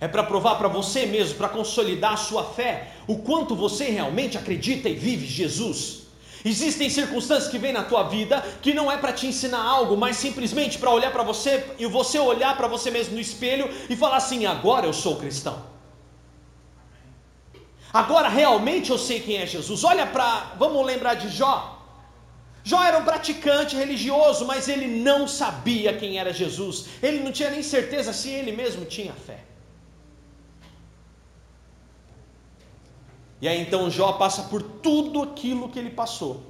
é 0.00 0.06
para 0.06 0.22
provar 0.22 0.56
para 0.56 0.68
você 0.68 1.06
mesmo, 1.06 1.36
para 1.36 1.48
consolidar 1.48 2.12
a 2.12 2.16
sua 2.16 2.44
fé, 2.44 2.92
o 3.06 3.18
quanto 3.18 3.54
você 3.54 3.84
realmente 3.90 4.38
acredita 4.38 4.88
e 4.88 4.94
vive 4.94 5.26
Jesus. 5.26 6.08
Existem 6.44 6.88
circunstâncias 6.88 7.50
que 7.50 7.58
vêm 7.58 7.72
na 7.72 7.82
tua 7.82 8.04
vida 8.04 8.44
que 8.62 8.72
não 8.72 8.90
é 8.90 8.96
para 8.96 9.12
te 9.12 9.26
ensinar 9.26 9.60
algo, 9.60 9.96
mas 9.96 10.16
simplesmente 10.16 10.78
para 10.78 10.90
olhar 10.90 11.10
para 11.10 11.24
você 11.24 11.64
e 11.78 11.86
você 11.86 12.18
olhar 12.18 12.56
para 12.56 12.68
você 12.68 12.90
mesmo 12.90 13.14
no 13.14 13.20
espelho 13.20 13.68
e 13.90 13.96
falar 13.96 14.18
assim: 14.18 14.46
agora 14.46 14.86
eu 14.86 14.92
sou 14.92 15.16
cristão. 15.16 15.60
Agora 17.92 18.28
realmente 18.28 18.90
eu 18.90 18.98
sei 18.98 19.18
quem 19.20 19.38
é 19.38 19.46
Jesus. 19.46 19.82
Olha 19.82 20.06
para, 20.06 20.54
vamos 20.58 20.86
lembrar 20.86 21.14
de 21.14 21.28
Jó. 21.28 21.76
Jó 22.62 22.84
era 22.84 22.98
um 22.98 23.04
praticante 23.04 23.74
religioso, 23.74 24.44
mas 24.44 24.68
ele 24.68 24.86
não 24.86 25.26
sabia 25.26 25.96
quem 25.96 26.18
era 26.18 26.32
Jesus. 26.32 26.86
Ele 27.02 27.20
não 27.20 27.32
tinha 27.32 27.50
nem 27.50 27.62
certeza 27.62 28.12
se 28.12 28.28
ele 28.28 28.52
mesmo 28.52 28.84
tinha 28.84 29.12
fé. 29.12 29.47
E 33.40 33.46
aí 33.46 33.60
então 33.60 33.90
Jó 33.90 34.12
passa 34.12 34.42
por 34.44 34.62
tudo 34.62 35.22
aquilo 35.22 35.68
que 35.68 35.78
ele 35.78 35.90
passou. 35.90 36.42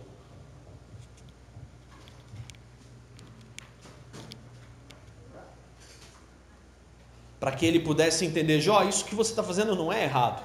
Para 7.39 7.53
que 7.53 7.65
ele 7.65 7.81
pudesse 7.81 8.25
entender, 8.25 8.61
Jó, 8.61 8.83
isso 8.83 9.05
que 9.05 9.15
você 9.15 9.31
está 9.31 9.43
fazendo 9.43 9.77
não 9.77 9.93
é 9.93 10.05
errado. 10.05 10.45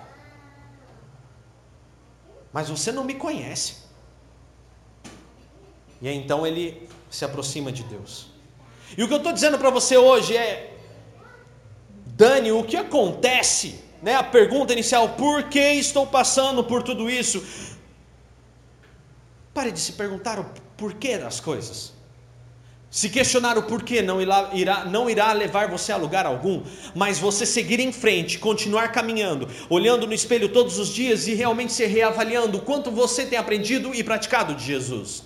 Mas 2.51 2.69
você 2.69 2.91
não 2.91 3.03
me 3.03 3.15
conhece. 3.15 3.83
E 6.01 6.07
aí 6.07 6.15
então 6.15 6.45
ele 6.45 6.87
se 7.09 7.23
aproxima 7.23 7.71
de 7.71 7.83
Deus. 7.83 8.27
E 8.97 9.03
o 9.03 9.07
que 9.07 9.13
eu 9.13 9.17
estou 9.17 9.33
dizendo 9.33 9.57
para 9.57 9.69
você 9.69 9.97
hoje 9.97 10.35
é: 10.37 10.77
Dani, 12.05 12.51
o 12.51 12.63
que 12.63 12.77
acontece 12.77 13.83
né, 14.03 14.15
a 14.15 14.23
pergunta 14.23 14.73
inicial: 14.73 15.09
por 15.09 15.43
que 15.43 15.59
estou 15.59 16.05
passando 16.05 16.63
por 16.63 16.83
tudo 16.83 17.09
isso? 17.09 17.41
Pare 19.53 19.71
de 19.71 19.79
se 19.79 19.93
perguntar 19.93 20.39
o 20.39 20.45
porquê 20.75 21.17
das 21.17 21.39
coisas. 21.39 21.93
Se 22.91 23.09
questionar 23.09 23.57
o 23.57 23.63
porquê 23.63 24.03
não 24.03 24.21
irá, 24.21 24.85
não 24.85 25.09
irá 25.09 25.31
levar 25.33 25.67
você 25.67 25.91
a 25.91 25.97
lugar 25.97 26.27
algum, 26.27 26.61
mas 26.93 27.17
você 27.17 27.43
seguir 27.43 27.79
em 27.79 27.91
frente, 27.91 28.37
continuar 28.37 28.91
caminhando, 28.91 29.47
olhando 29.67 30.05
no 30.05 30.13
espelho 30.13 30.49
todos 30.49 30.77
os 30.77 30.89
dias 30.89 31.25
e 31.25 31.33
realmente 31.33 31.73
se 31.73 31.85
reavaliando 31.85 32.59
o 32.59 32.61
quanto 32.61 32.91
você 32.91 33.25
tem 33.25 33.39
aprendido 33.39 33.95
e 33.95 34.03
praticado 34.03 34.53
de 34.53 34.63
Jesus. 34.63 35.23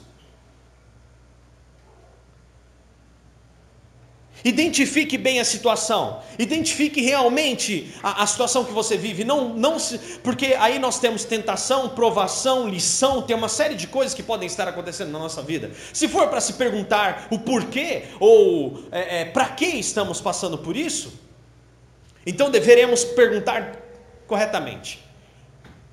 Identifique 4.47 5.17
bem 5.17 5.41
a 5.41 5.43
situação. 5.43 6.21
Identifique 6.39 7.01
realmente 7.01 7.93
a, 8.01 8.23
a, 8.23 8.25
situação 8.25 8.63
que 8.63 8.71
você 8.71 8.95
vive. 8.95 9.25
Não, 9.25 9.49
não 9.49 9.77
se, 9.77 9.97
porque 10.23 10.55
aí 10.57 10.79
nós 10.79 10.99
temos 10.99 11.25
tentação, 11.25 11.89
provação, 11.89 12.65
lição, 12.65 13.21
tem 13.21 13.35
uma 13.35 13.49
série 13.49 13.75
de 13.75 13.87
coisas 13.87 14.13
que 14.13 14.23
podem 14.23 14.47
estar 14.47 14.65
acontecendo 14.65 15.11
na 15.11 15.19
nossa 15.19 15.41
vida. 15.41 15.71
Se 15.91 16.07
for 16.07 16.29
para 16.29 16.39
se 16.39 16.53
perguntar 16.53 17.27
o 17.29 17.39
porquê 17.39 18.03
ou 18.21 18.85
é, 18.89 19.23
é, 19.23 19.25
para 19.25 19.47
que 19.49 19.65
estamos 19.65 20.21
passando 20.21 20.57
por 20.57 20.77
isso, 20.77 21.19
então 22.25 22.49
deveremos 22.49 23.03
perguntar 23.03 23.75
corretamente. 24.27 25.03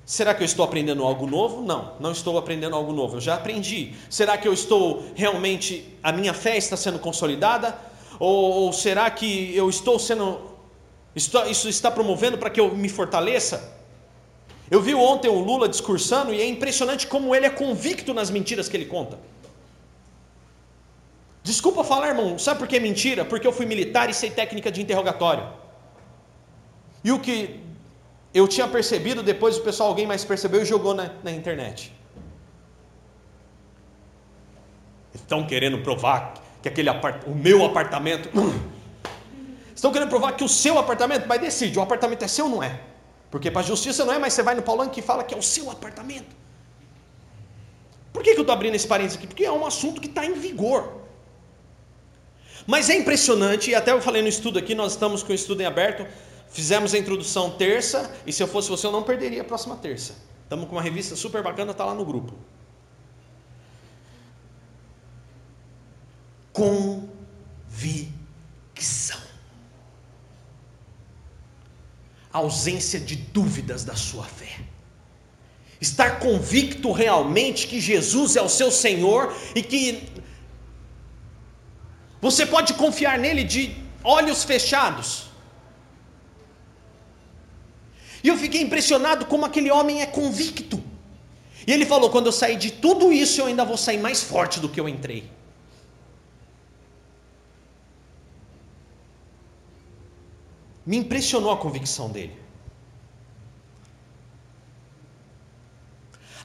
Será 0.05 0.33
que 0.33 0.43
eu 0.43 0.45
estou 0.45 0.63
aprendendo 0.63 1.03
algo 1.03 1.27
novo? 1.27 1.61
Não, 1.61 1.91
não 1.99 2.13
estou 2.13 2.37
aprendendo 2.37 2.73
algo 2.73 2.93
novo. 2.93 3.17
Eu 3.17 3.21
já 3.21 3.35
aprendi. 3.35 3.95
Será 4.09 4.37
que 4.37 4.47
eu 4.47 4.53
estou 4.53 5.03
realmente 5.13 5.93
a 6.01 6.13
minha 6.13 6.33
fé 6.33 6.55
está 6.55 6.77
sendo 6.77 6.99
consolidada? 6.99 7.93
Ou, 8.19 8.51
ou 8.51 8.73
será 8.73 9.09
que 9.09 9.55
eu 9.55 9.69
estou 9.69 9.99
sendo. 9.99 10.39
Isso 11.15 11.69
está 11.69 11.89
promovendo 11.89 12.37
para 12.37 12.49
que 12.49 12.59
eu 12.59 12.75
me 12.75 12.89
fortaleça? 12.89 13.73
Eu 14.69 14.81
vi 14.81 14.95
ontem 14.95 15.29
o 15.29 15.39
Lula 15.39 15.69
discursando 15.69 16.33
e 16.33 16.41
é 16.41 16.47
impressionante 16.47 17.07
como 17.07 17.35
ele 17.35 17.45
é 17.45 17.49
convicto 17.49 18.13
nas 18.13 18.29
mentiras 18.29 18.67
que 18.67 18.75
ele 18.75 18.85
conta. 18.85 19.17
Desculpa 21.43 21.83
falar, 21.83 22.09
irmão, 22.09 22.39
sabe 22.39 22.59
por 22.59 22.67
que 22.67 22.75
é 22.75 22.79
mentira? 22.79 23.23
Porque 23.23 23.45
eu 23.45 23.53
fui 23.53 23.67
militar 23.67 24.09
e 24.09 24.13
sei 24.13 24.31
técnica 24.31 24.71
de 24.71 24.81
interrogatório. 24.81 25.47
E 27.03 27.11
o 27.11 27.19
que 27.19 27.59
eu 28.33 28.47
tinha 28.47 28.67
percebido, 28.67 29.21
depois 29.21 29.55
o 29.57 29.61
pessoal, 29.61 29.89
alguém 29.89 30.07
mais 30.07 30.25
percebeu 30.25 30.63
e 30.63 30.65
jogou 30.65 30.95
na, 30.95 31.11
na 31.23 31.31
internet. 31.31 31.93
Estão 35.13 35.45
querendo 35.45 35.77
provar 35.83 36.33
que 36.65 36.69
aquele 36.69 36.89
apart... 36.89 37.27
o 37.27 37.35
meu 37.35 37.63
apartamento. 37.63 38.27
Estão 39.75 39.91
querendo 39.91 40.09
provar 40.09 40.31
que 40.31 40.43
o 40.43 40.49
seu 40.49 40.79
apartamento, 40.79 41.27
mas 41.27 41.39
decide, 41.39 41.77
o 41.77 41.81
apartamento 41.81 42.23
é 42.23 42.27
seu 42.27 42.45
ou 42.45 42.51
não 42.51 42.63
é? 42.63 42.79
Porque 43.29 43.51
para 43.51 43.61
a 43.61 43.63
justiça 43.63 44.03
não 44.03 44.11
é, 44.11 44.17
mas 44.17 44.33
você 44.33 44.41
vai 44.41 44.55
no 44.55 44.63
Paulão 44.63 44.89
que 44.89 44.99
fala 44.99 45.23
que 45.23 45.35
é 45.35 45.37
o 45.37 45.43
seu 45.43 45.69
apartamento. 45.69 46.35
Por 48.11 48.23
que, 48.23 48.31
que 48.31 48.39
eu 48.39 48.41
estou 48.41 48.53
abrindo 48.53 48.73
esse 48.73 48.87
parênteses 48.87 49.17
aqui? 49.19 49.27
Porque 49.27 49.45
é 49.45 49.51
um 49.51 49.63
assunto 49.63 50.01
que 50.01 50.07
está 50.07 50.25
em 50.25 50.33
vigor. 50.33 51.01
Mas 52.65 52.89
é 52.89 52.95
impressionante, 52.95 53.69
e 53.69 53.75
até 53.75 53.91
eu 53.91 54.01
falei 54.01 54.23
no 54.23 54.27
estudo 54.27 54.57
aqui, 54.57 54.73
nós 54.73 54.93
estamos 54.93 55.21
com 55.21 55.33
o 55.33 55.35
estudo 55.35 55.61
em 55.61 55.65
aberto, 55.65 56.07
fizemos 56.49 56.95
a 56.95 56.97
introdução 56.97 57.51
terça, 57.51 58.11
e 58.25 58.33
se 58.33 58.41
eu 58.41 58.47
fosse 58.47 58.69
você, 58.69 58.87
eu 58.87 58.91
não 58.91 59.03
perderia 59.03 59.41
a 59.41 59.45
próxima 59.45 59.75
terça. 59.75 60.15
Estamos 60.41 60.67
com 60.67 60.71
uma 60.71 60.81
revista 60.81 61.15
super 61.15 61.43
bacana, 61.43 61.73
está 61.73 61.85
lá 61.85 61.93
no 61.93 62.03
grupo. 62.03 62.33
Convicção. 66.55 67.05
ausência 72.31 72.99
de 72.99 73.15
dúvidas 73.15 73.85
da 73.85 73.95
sua 73.95 74.25
fé. 74.25 74.59
Estar 75.79 76.19
convicto 76.19 76.91
realmente 76.91 77.65
que 77.65 77.79
Jesus 77.79 78.35
é 78.35 78.41
o 78.41 78.49
seu 78.49 78.69
Senhor 78.69 79.33
e 79.55 79.61
que 79.63 80.03
você 82.19 82.45
pode 82.45 82.73
confiar 82.73 83.17
nele 83.17 83.43
de 83.43 83.77
olhos 84.03 84.43
fechados. 84.43 85.27
E 88.21 88.27
eu 88.27 88.37
fiquei 88.37 88.61
impressionado 88.61 89.25
como 89.27 89.45
aquele 89.45 89.71
homem 89.71 90.01
é 90.01 90.05
convicto. 90.05 90.83
E 91.65 91.71
ele 91.71 91.85
falou: 91.85 92.09
quando 92.09 92.25
eu 92.25 92.33
sair 92.33 92.57
de 92.57 92.71
tudo 92.71 93.13
isso, 93.13 93.39
eu 93.39 93.45
ainda 93.45 93.63
vou 93.63 93.77
sair 93.77 93.97
mais 93.97 94.23
forte 94.23 94.59
do 94.59 94.67
que 94.67 94.79
eu 94.79 94.89
entrei. 94.89 95.29
Me 100.85 100.97
impressionou 100.97 101.51
a 101.51 101.57
convicção 101.57 102.09
dele. 102.09 102.45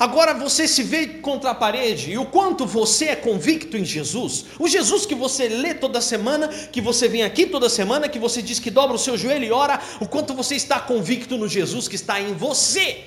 Agora 0.01 0.33
você 0.33 0.67
se 0.67 0.83
vê 0.83 1.07
contra 1.07 1.51
a 1.51 1.55
parede 1.55 2.13
e 2.13 2.17
o 2.17 2.25
quanto 2.25 2.65
você 2.65 3.09
é 3.09 3.17
convicto 3.17 3.77
em 3.77 3.85
Jesus, 3.85 4.47
o 4.59 4.67
Jesus 4.67 5.05
que 5.05 5.15
você 5.15 5.47
lê 5.47 5.75
toda 5.75 6.01
semana, 6.01 6.49
que 6.49 6.81
você 6.81 7.07
vem 7.07 7.23
aqui 7.23 7.45
toda 7.45 7.69
semana, 7.69 8.09
que 8.09 8.19
você 8.19 8.41
diz 8.41 8.59
que 8.59 8.71
dobra 8.71 8.97
o 8.97 8.99
seu 8.99 9.19
joelho 9.19 9.45
e 9.45 9.53
ora, 9.53 9.79
o 10.01 10.09
quanto 10.09 10.33
você 10.33 10.55
está 10.55 10.81
convicto 10.81 11.37
no 11.37 11.47
Jesus 11.47 11.87
que 11.87 11.97
está 11.97 12.19
em 12.19 12.33
você. 12.33 13.05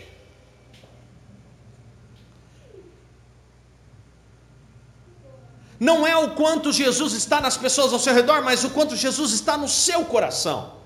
Não 5.80 6.06
é 6.06 6.16
o 6.16 6.36
quanto 6.36 6.72
Jesus 6.72 7.14
está 7.14 7.42
nas 7.42 7.58
pessoas 7.58 7.92
ao 7.92 7.98
seu 7.98 8.14
redor, 8.14 8.44
mas 8.44 8.64
o 8.64 8.70
quanto 8.70 8.96
Jesus 8.96 9.34
está 9.34 9.58
no 9.58 9.68
seu 9.68 10.06
coração. 10.06 10.83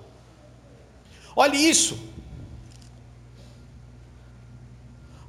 Olhe 1.40 1.56
isso. 1.56 1.96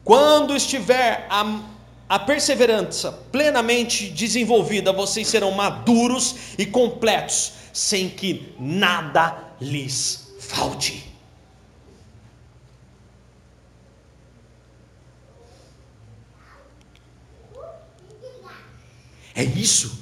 Quando 0.04 0.56
estiver 0.56 1.28
a, 1.30 1.62
a 2.10 2.18
perseverança 2.18 3.12
plenamente 3.32 4.10
desenvolvida, 4.10 4.92
vocês 4.92 5.28
serão 5.28 5.52
maduros 5.52 6.58
e 6.58 6.66
completos, 6.66 7.54
sem 7.72 8.10
que 8.10 8.56
nada 8.60 9.54
lhes 9.62 10.34
falte. 10.40 11.08
É 19.36 19.44
isso. 19.44 20.00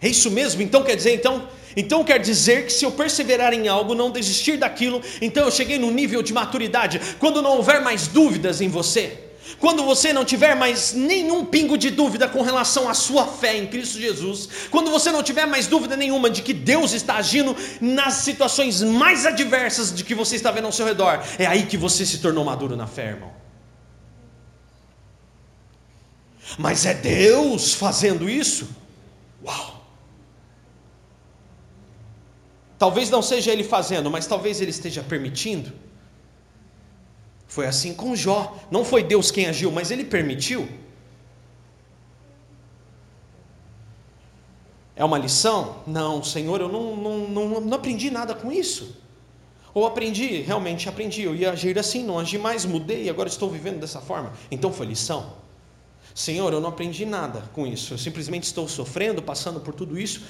É 0.00 0.08
isso 0.08 0.30
mesmo. 0.30 0.62
Então 0.62 0.82
quer 0.82 0.96
dizer, 0.96 1.14
então 1.14 1.46
então 1.76 2.04
quer 2.04 2.18
dizer 2.18 2.66
que 2.66 2.72
se 2.72 2.84
eu 2.84 2.92
perseverar 2.92 3.52
em 3.52 3.68
algo, 3.68 3.94
não 3.94 4.10
desistir 4.10 4.56
daquilo, 4.56 5.02
então 5.20 5.44
eu 5.44 5.50
cheguei 5.50 5.78
no 5.78 5.90
nível 5.90 6.22
de 6.22 6.32
maturidade. 6.32 7.00
Quando 7.18 7.42
não 7.42 7.56
houver 7.56 7.80
mais 7.80 8.06
dúvidas 8.06 8.60
em 8.60 8.68
você, 8.68 9.24
quando 9.58 9.84
você 9.84 10.12
não 10.12 10.24
tiver 10.24 10.54
mais 10.54 10.92
nenhum 10.92 11.44
pingo 11.44 11.76
de 11.76 11.90
dúvida 11.90 12.28
com 12.28 12.42
relação 12.42 12.88
à 12.88 12.94
sua 12.94 13.26
fé 13.26 13.56
em 13.56 13.66
Cristo 13.66 14.00
Jesus, 14.00 14.48
quando 14.70 14.90
você 14.90 15.12
não 15.12 15.22
tiver 15.22 15.46
mais 15.46 15.66
dúvida 15.66 15.96
nenhuma 15.96 16.30
de 16.30 16.42
que 16.42 16.52
Deus 16.52 16.92
está 16.92 17.16
agindo 17.16 17.56
nas 17.80 18.14
situações 18.14 18.82
mais 18.82 19.26
adversas 19.26 19.94
de 19.94 20.02
que 20.04 20.14
você 20.14 20.36
está 20.36 20.50
vendo 20.50 20.66
ao 20.66 20.72
seu 20.72 20.86
redor, 20.86 21.22
é 21.38 21.46
aí 21.46 21.66
que 21.66 21.76
você 21.76 22.04
se 22.04 22.18
tornou 22.18 22.44
maduro 22.44 22.76
na 22.76 22.86
fé, 22.86 23.08
irmão. 23.08 23.32
Mas 26.58 26.86
é 26.86 26.94
Deus 26.94 27.74
fazendo 27.74 28.28
isso? 28.28 28.68
Uau! 29.44 29.73
Talvez 32.78 33.10
não 33.10 33.22
seja 33.22 33.52
ele 33.52 33.64
fazendo, 33.64 34.10
mas 34.10 34.26
talvez 34.26 34.60
ele 34.60 34.70
esteja 34.70 35.02
permitindo. 35.02 35.72
Foi 37.46 37.66
assim 37.66 37.94
com 37.94 38.16
Jó. 38.16 38.56
Não 38.70 38.84
foi 38.84 39.02
Deus 39.02 39.30
quem 39.30 39.46
agiu, 39.46 39.70
mas 39.70 39.90
ele 39.90 40.04
permitiu. 40.04 40.68
É 44.96 45.04
uma 45.04 45.18
lição? 45.18 45.76
Não, 45.86 46.22
Senhor, 46.22 46.60
eu 46.60 46.68
não, 46.68 46.96
não, 46.96 47.18
não, 47.28 47.60
não 47.60 47.76
aprendi 47.76 48.10
nada 48.10 48.34
com 48.34 48.50
isso. 48.50 48.96
Ou 49.72 49.86
aprendi, 49.86 50.40
realmente 50.42 50.88
aprendi, 50.88 51.22
eu 51.22 51.34
ia 51.34 51.50
agir 51.50 51.76
assim, 51.76 52.04
não 52.04 52.18
agi 52.18 52.38
mais, 52.38 52.64
mudei, 52.64 53.08
agora 53.10 53.28
estou 53.28 53.50
vivendo 53.50 53.80
dessa 53.80 54.00
forma. 54.00 54.32
Então 54.48 54.72
foi 54.72 54.86
lição. 54.86 55.32
Senhor, 56.14 56.52
eu 56.52 56.60
não 56.60 56.68
aprendi 56.68 57.04
nada 57.04 57.42
com 57.52 57.66
isso, 57.66 57.94
eu 57.94 57.98
simplesmente 57.98 58.44
estou 58.44 58.68
sofrendo, 58.68 59.20
passando 59.20 59.58
por 59.58 59.74
tudo 59.74 59.98
isso, 59.98 60.22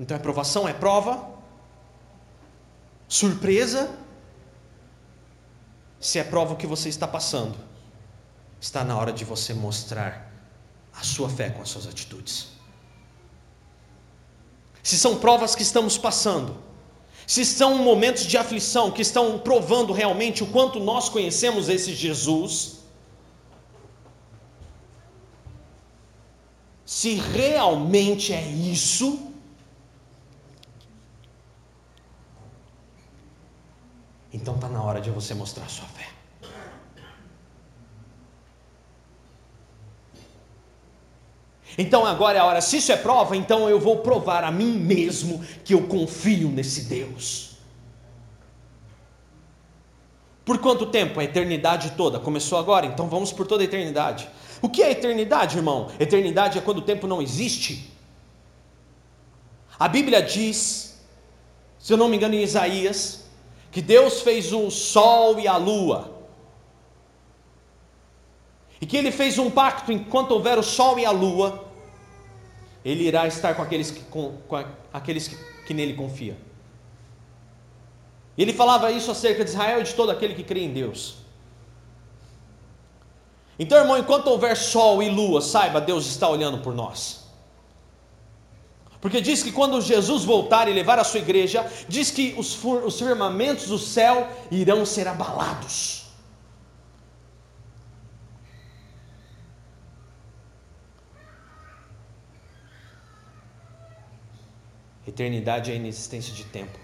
então, 0.00 0.16
a 0.16 0.20
provação 0.20 0.66
é 0.66 0.72
prova, 0.72 1.28
surpresa. 3.06 3.94
Se 6.00 6.18
é 6.18 6.24
prova 6.24 6.54
o 6.54 6.56
que 6.56 6.66
você 6.66 6.88
está 6.88 7.06
passando, 7.06 7.58
está 8.58 8.82
na 8.82 8.96
hora 8.96 9.12
de 9.12 9.26
você 9.26 9.52
mostrar 9.52 10.32
a 10.98 11.02
sua 11.02 11.28
fé 11.28 11.50
com 11.50 11.60
as 11.60 11.68
suas 11.68 11.86
atitudes. 11.86 12.48
Se 14.82 14.98
são 14.98 15.18
provas 15.18 15.54
que 15.54 15.62
estamos 15.62 15.98
passando, 15.98 16.56
se 17.26 17.44
são 17.44 17.76
momentos 17.76 18.22
de 18.22 18.38
aflição 18.38 18.90
que 18.90 19.02
estão 19.02 19.38
provando 19.38 19.92
realmente 19.92 20.42
o 20.42 20.46
quanto 20.46 20.80
nós 20.80 21.10
conhecemos 21.10 21.68
esse 21.68 21.94
Jesus, 21.94 22.78
se 26.86 27.16
realmente 27.16 28.32
é 28.32 28.42
isso, 28.42 29.29
então 34.32 34.54
está 34.54 34.68
na 34.68 34.82
hora 34.82 35.00
de 35.00 35.10
você 35.10 35.34
mostrar 35.34 35.68
sua 35.68 35.86
fé. 35.88 36.08
Então 41.78 42.04
agora 42.04 42.36
é 42.38 42.40
a 42.40 42.44
hora, 42.44 42.60
se 42.60 42.78
isso 42.78 42.92
é 42.92 42.96
prova, 42.96 43.36
então 43.36 43.68
eu 43.68 43.78
vou 43.78 43.98
provar 43.98 44.44
a 44.44 44.50
mim 44.50 44.72
mesmo 44.78 45.44
que 45.64 45.74
eu 45.74 45.86
confio 45.86 46.48
nesse 46.50 46.82
Deus. 46.82 47.50
Por 50.44 50.58
quanto 50.58 50.86
tempo? 50.86 51.20
A 51.20 51.24
eternidade 51.24 51.92
toda. 51.92 52.18
Começou 52.18 52.58
agora, 52.58 52.84
então 52.84 53.08
vamos 53.08 53.32
por 53.32 53.46
toda 53.46 53.62
a 53.62 53.64
eternidade. 53.64 54.28
O 54.60 54.68
que 54.68 54.82
é 54.82 54.90
eternidade, 54.90 55.56
irmão? 55.56 55.90
Eternidade 55.98 56.58
é 56.58 56.60
quando 56.60 56.78
o 56.78 56.82
tempo 56.82 57.06
não 57.06 57.22
existe. 57.22 57.90
A 59.78 59.88
Bíblia 59.88 60.20
diz, 60.20 61.00
se 61.78 61.92
eu 61.92 61.96
não 61.96 62.08
me 62.08 62.16
engano, 62.16 62.34
em 62.34 62.42
Isaías, 62.42 63.29
que 63.70 63.80
Deus 63.80 64.20
fez 64.20 64.52
o 64.52 64.70
sol 64.70 65.38
e 65.38 65.46
a 65.46 65.56
lua. 65.56 66.18
E 68.80 68.86
que 68.86 68.96
ele 68.96 69.12
fez 69.12 69.38
um 69.38 69.50
pacto 69.50 69.92
enquanto 69.92 70.32
houver 70.32 70.58
o 70.58 70.62
sol 70.62 70.98
e 70.98 71.04
a 71.04 71.10
lua, 71.10 71.64
ele 72.84 73.04
irá 73.04 73.26
estar 73.26 73.54
com 73.54 73.62
aqueles 73.62 73.90
que, 73.90 74.00
com, 74.04 74.38
com 74.48 74.64
aqueles 74.92 75.28
que, 75.28 75.36
que 75.66 75.74
nele 75.74 75.94
confiam. 75.94 76.36
Ele 78.36 78.52
falava 78.52 78.90
isso 78.90 79.10
acerca 79.10 79.44
de 79.44 79.50
Israel 79.50 79.80
e 79.80 79.84
de 79.84 79.94
todo 79.94 80.10
aquele 80.10 80.34
que 80.34 80.42
crê 80.42 80.60
em 80.60 80.72
Deus. 80.72 81.16
Então, 83.58 83.76
irmão, 83.76 83.98
enquanto 83.98 84.28
houver 84.28 84.56
sol 84.56 85.02
e 85.02 85.10
lua, 85.10 85.42
saiba, 85.42 85.80
Deus 85.80 86.06
está 86.06 86.26
olhando 86.26 86.58
por 86.58 86.74
nós. 86.74 87.29
Porque 89.00 89.20
diz 89.20 89.42
que 89.42 89.50
quando 89.50 89.80
Jesus 89.80 90.24
voltar 90.24 90.68
e 90.68 90.72
levar 90.72 90.98
a 90.98 91.04
sua 91.04 91.20
igreja, 91.20 91.66
diz 91.88 92.10
que 92.10 92.34
os, 92.36 92.62
os 92.62 92.98
firmamentos 92.98 93.68
do 93.68 93.78
céu 93.78 94.28
irão 94.50 94.84
ser 94.84 95.08
abalados. 95.08 96.00
Eternidade 105.06 105.70
é 105.70 105.74
a 105.74 105.76
inexistência 105.76 106.32
de 106.32 106.44
tempo. 106.44 106.78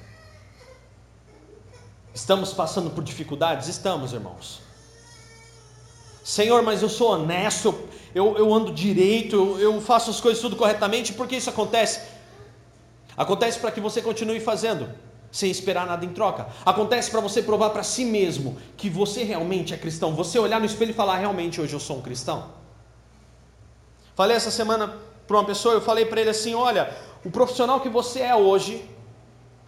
Estamos 2.14 2.52
passando 2.52 2.90
por 2.90 3.05
dificuldades? 3.05 3.68
Estamos, 3.68 4.14
irmãos. 4.14 4.62
Senhor, 6.24 6.61
mas 6.62 6.83
eu 6.83 6.88
sou 6.88 7.11
honesto, 7.12 7.72
eu, 8.16 8.35
eu, 8.38 8.55
ando 8.55 8.72
direito, 8.72 9.37
eu, 9.37 9.59
eu 9.61 9.81
faço 9.81 10.11
as 10.11 10.18
coisas 10.22 10.40
tudo 10.40 10.57
corretamente, 10.57 11.12
por 11.12 11.29
que 11.29 11.37
isso 11.37 11.50
acontece? 11.50 12.00
Acontece 13.14 13.59
para 13.59 13.70
que 13.70 13.79
você 13.79 14.00
continue 14.00 14.40
fazendo, 14.40 14.88
sem 15.31 15.50
esperar 15.50 15.87
nada 15.87 16.02
em 16.02 16.09
troca. 16.09 16.46
Acontece 16.64 17.11
para 17.11 17.20
você 17.20 17.42
provar 17.42 17.68
para 17.70 17.83
si 17.83 18.07
mesmo 18.07 18.57
que 18.74 18.88
você 18.88 19.22
realmente 19.22 19.74
é 19.74 19.76
cristão. 19.76 20.14
Você 20.14 20.38
olhar 20.38 20.59
no 20.59 20.64
espelho 20.64 20.92
e 20.92 20.94
falar: 20.94 21.18
realmente 21.18 21.61
hoje 21.61 21.74
eu 21.74 21.81
sou 21.81 21.98
um 21.98 22.00
cristão. 22.00 22.52
Falei 24.14 24.35
essa 24.35 24.50
semana 24.50 24.96
para 25.26 25.37
uma 25.37 25.44
pessoa, 25.44 25.74
eu 25.74 25.83
falei 25.83 26.07
para 26.07 26.18
ele 26.22 26.31
assim: 26.31 26.55
olha, 26.55 26.96
o 27.22 27.31
profissional 27.31 27.81
que 27.81 27.90
você 27.90 28.20
é 28.20 28.35
hoje, 28.35 28.83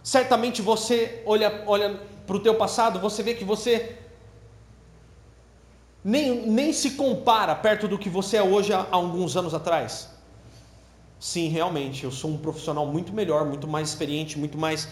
certamente 0.01 0.59
você 0.59 1.21
olha, 1.23 1.63
olha 1.67 2.01
para 2.25 2.35
o 2.35 2.39
teu 2.39 2.55
passado, 2.55 2.99
você 2.99 3.21
vê 3.21 3.35
que 3.35 3.45
você 3.45 3.98
nem, 6.09 6.47
nem 6.47 6.73
se 6.73 6.91
compara 6.91 7.53
perto 7.53 7.87
do 7.87 7.97
que 7.97 8.09
você 8.09 8.37
é 8.37 8.43
hoje 8.43 8.73
há, 8.73 8.79
há 8.79 8.95
alguns 8.95 9.37
anos 9.37 9.53
atrás. 9.53 10.09
Sim, 11.19 11.49
realmente, 11.49 12.03
eu 12.03 12.11
sou 12.11 12.31
um 12.31 12.37
profissional 12.37 12.85
muito 12.87 13.13
melhor, 13.13 13.45
muito 13.45 13.67
mais 13.67 13.89
experiente, 13.89 14.39
muito 14.39 14.57
mais. 14.57 14.87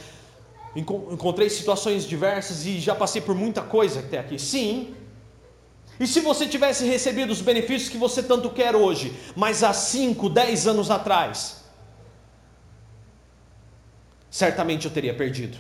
Encontrei 0.76 1.50
situações 1.50 2.06
diversas 2.06 2.68
e 2.68 2.80
já 2.80 2.94
passei 2.94 3.20
por 3.20 3.34
muita 3.34 3.64
coisa 3.64 4.02
até 4.02 4.20
aqui. 4.20 4.38
Sim. 4.38 4.94
E 6.00 6.06
se 6.06 6.20
você 6.20 6.46
tivesse 6.46 6.86
recebido 6.86 7.32
os 7.32 7.42
benefícios 7.42 7.90
que 7.90 7.98
você 7.98 8.22
tanto 8.22 8.52
quer 8.52 8.76
hoje, 8.76 9.12
mas 9.36 9.64
há 9.64 9.74
5, 9.74 10.30
10 10.30 10.68
anos 10.68 10.92
atrás, 10.92 11.64
certamente 14.30 14.86
eu 14.86 14.92
teria 14.92 15.16
perdido. 15.16 15.58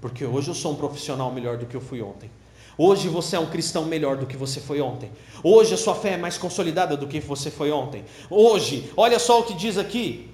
Porque 0.00 0.24
hoje 0.24 0.48
eu 0.48 0.54
sou 0.54 0.72
um 0.72 0.76
profissional 0.76 1.32
melhor 1.32 1.56
do 1.56 1.66
que 1.66 1.74
eu 1.74 1.80
fui 1.80 2.00
ontem. 2.00 2.30
Hoje 2.78 3.08
você 3.08 3.34
é 3.34 3.40
um 3.40 3.50
cristão 3.50 3.84
melhor 3.84 4.16
do 4.16 4.24
que 4.24 4.36
você 4.36 4.60
foi 4.60 4.80
ontem. 4.80 5.10
Hoje 5.42 5.74
a 5.74 5.76
sua 5.76 5.96
fé 5.96 6.10
é 6.10 6.16
mais 6.16 6.38
consolidada 6.38 6.96
do 6.96 7.08
que 7.08 7.18
você 7.18 7.50
foi 7.50 7.72
ontem. 7.72 8.04
Hoje, 8.30 8.92
olha 8.96 9.18
só 9.18 9.40
o 9.40 9.42
que 9.42 9.52
diz 9.52 9.76
aqui. 9.76 10.30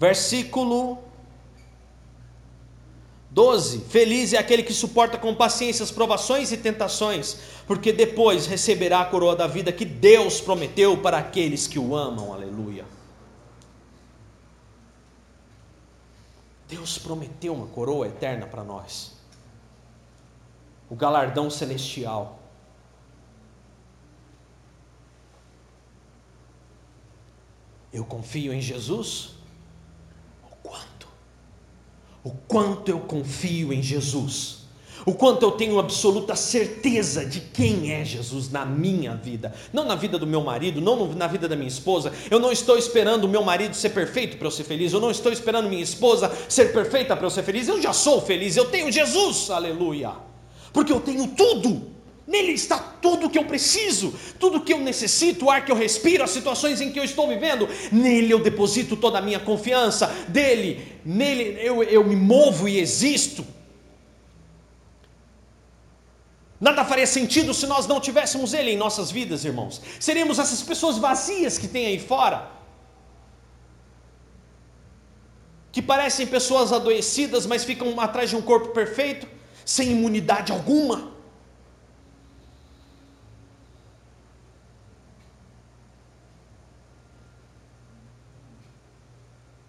Versículo 0.00 0.98
12: 3.30 3.84
Feliz 3.88 4.32
é 4.32 4.38
aquele 4.38 4.64
que 4.64 4.72
suporta 4.72 5.16
com 5.16 5.32
paciência 5.32 5.84
as 5.84 5.92
provações 5.92 6.50
e 6.50 6.56
tentações, 6.56 7.38
porque 7.64 7.92
depois 7.92 8.46
receberá 8.46 9.02
a 9.02 9.04
coroa 9.04 9.36
da 9.36 9.46
vida 9.46 9.70
que 9.70 9.84
Deus 9.84 10.40
prometeu 10.40 10.96
para 10.98 11.18
aqueles 11.18 11.68
que 11.68 11.78
o 11.78 11.94
amam. 11.94 12.32
Aleluia. 12.32 12.84
Deus 16.70 16.96
prometeu 16.96 17.52
uma 17.52 17.66
coroa 17.66 18.06
eterna 18.06 18.46
para 18.46 18.62
nós, 18.62 19.12
o 20.88 20.94
galardão 20.94 21.50
celestial. 21.50 22.38
Eu 27.92 28.04
confio 28.04 28.52
em 28.52 28.60
Jesus? 28.60 29.34
O 30.44 30.54
quanto? 30.62 31.08
O 32.22 32.30
quanto 32.30 32.88
eu 32.88 33.00
confio 33.00 33.72
em 33.72 33.82
Jesus? 33.82 34.59
O 35.06 35.14
quanto 35.14 35.44
eu 35.44 35.52
tenho 35.52 35.78
absoluta 35.78 36.36
certeza 36.36 37.24
de 37.24 37.40
quem 37.40 37.92
é 37.92 38.04
Jesus 38.04 38.50
na 38.50 38.64
minha 38.64 39.14
vida, 39.14 39.54
não 39.72 39.84
na 39.84 39.94
vida 39.94 40.18
do 40.18 40.26
meu 40.26 40.42
marido, 40.42 40.80
não 40.80 41.12
na 41.14 41.26
vida 41.26 41.48
da 41.48 41.56
minha 41.56 41.68
esposa. 41.68 42.12
Eu 42.30 42.38
não 42.38 42.52
estou 42.52 42.76
esperando 42.76 43.24
o 43.24 43.28
meu 43.28 43.42
marido 43.42 43.74
ser 43.74 43.90
perfeito 43.90 44.36
para 44.36 44.46
eu 44.46 44.50
ser 44.50 44.64
feliz, 44.64 44.92
eu 44.92 45.00
não 45.00 45.10
estou 45.10 45.32
esperando 45.32 45.68
minha 45.68 45.82
esposa 45.82 46.30
ser 46.48 46.72
perfeita 46.72 47.16
para 47.16 47.26
eu 47.26 47.30
ser 47.30 47.42
feliz. 47.42 47.68
Eu 47.68 47.80
já 47.80 47.92
sou 47.92 48.20
feliz, 48.20 48.56
eu 48.56 48.66
tenho 48.66 48.90
Jesus, 48.90 49.50
aleluia, 49.50 50.12
porque 50.72 50.92
eu 50.92 51.00
tenho 51.00 51.28
tudo. 51.28 52.00
Nele 52.26 52.52
está 52.52 52.78
tudo 52.78 53.26
o 53.26 53.30
que 53.30 53.36
eu 53.36 53.44
preciso, 53.44 54.14
tudo 54.38 54.58
o 54.58 54.60
que 54.60 54.72
eu 54.72 54.78
necessito, 54.78 55.46
o 55.46 55.50
ar 55.50 55.64
que 55.64 55.72
eu 55.72 55.76
respiro, 55.76 56.22
as 56.22 56.30
situações 56.30 56.80
em 56.80 56.92
que 56.92 57.00
eu 57.00 57.02
estou 57.02 57.26
vivendo. 57.26 57.68
Nele 57.90 58.32
eu 58.32 58.38
deposito 58.38 58.96
toda 58.96 59.18
a 59.18 59.20
minha 59.20 59.40
confiança, 59.40 60.06
dele, 60.28 60.80
nele 61.04 61.58
eu, 61.60 61.82
eu 61.82 62.04
me 62.04 62.14
movo 62.14 62.68
e 62.68 62.78
existo. 62.78 63.44
Nada 66.60 66.84
faria 66.84 67.06
sentido 67.06 67.54
se 67.54 67.66
nós 67.66 67.86
não 67.86 67.98
tivéssemos 67.98 68.52
Ele 68.52 68.72
em 68.72 68.76
nossas 68.76 69.10
vidas, 69.10 69.46
irmãos. 69.46 69.80
Seríamos 69.98 70.38
essas 70.38 70.62
pessoas 70.62 70.98
vazias 70.98 71.56
que 71.56 71.66
tem 71.66 71.86
aí 71.86 71.98
fora, 71.98 72.50
que 75.72 75.80
parecem 75.80 76.26
pessoas 76.26 76.70
adoecidas, 76.70 77.46
mas 77.46 77.64
ficam 77.64 77.98
atrás 77.98 78.28
de 78.28 78.36
um 78.36 78.42
corpo 78.42 78.68
perfeito, 78.74 79.26
sem 79.64 79.92
imunidade 79.92 80.52
alguma. 80.52 81.12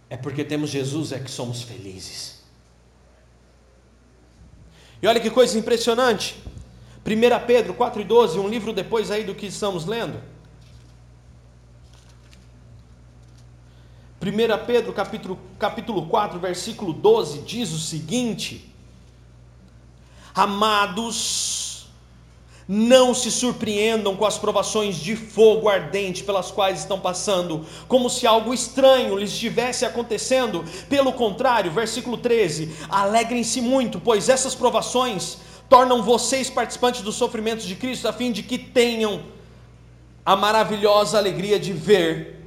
É 0.09 0.17
porque 0.17 0.43
temos 0.43 0.69
Jesus 0.69 1.13
é 1.13 1.19
que 1.19 1.31
somos 1.31 1.61
felizes. 1.61 2.41
E 5.01 5.07
olha 5.07 5.21
que 5.21 5.29
coisa 5.29 5.57
impressionante. 5.57 6.50
1 7.05 7.45
Pedro 7.47 7.73
4 7.73 8.01
e 8.01 8.03
12, 8.03 8.39
um 8.39 8.47
livro 8.47 8.71
depois 8.71 9.09
aí 9.09 9.23
do 9.23 9.33
que 9.33 9.47
estamos 9.47 9.85
lendo. 9.85 10.21
1 14.21 14.65
Pedro 14.67 14.93
capítulo, 14.93 15.39
capítulo 15.57 16.05
4, 16.05 16.39
versículo 16.39 16.93
12, 16.93 17.39
diz 17.39 17.71
o 17.71 17.79
seguinte: 17.79 18.71
Amados, 20.35 21.87
não 22.67 23.15
se 23.15 23.31
surpreendam 23.31 24.15
com 24.15 24.23
as 24.23 24.37
provações 24.37 24.97
de 24.97 25.15
fogo 25.15 25.67
ardente 25.67 26.23
pelas 26.23 26.51
quais 26.51 26.79
estão 26.79 26.99
passando, 26.99 27.65
como 27.87 28.11
se 28.11 28.27
algo 28.27 28.53
estranho 28.53 29.17
lhes 29.17 29.31
estivesse 29.31 29.85
acontecendo. 29.85 30.63
Pelo 30.87 31.13
contrário, 31.13 31.71
versículo 31.71 32.15
13: 32.17 32.71
alegrem-se 32.89 33.59
muito, 33.59 33.99
pois 33.99 34.29
essas 34.29 34.53
provações 34.53 35.39
tornam 35.71 36.03
vocês 36.03 36.49
participantes 36.49 37.01
dos 37.01 37.15
sofrimentos 37.15 37.65
de 37.65 37.77
Cristo, 37.77 38.05
a 38.05 38.11
fim 38.11 38.29
de 38.29 38.43
que 38.43 38.57
tenham 38.57 39.23
a 40.25 40.35
maravilhosa 40.35 41.17
alegria 41.17 41.57
de 41.57 41.71
ver 41.71 42.45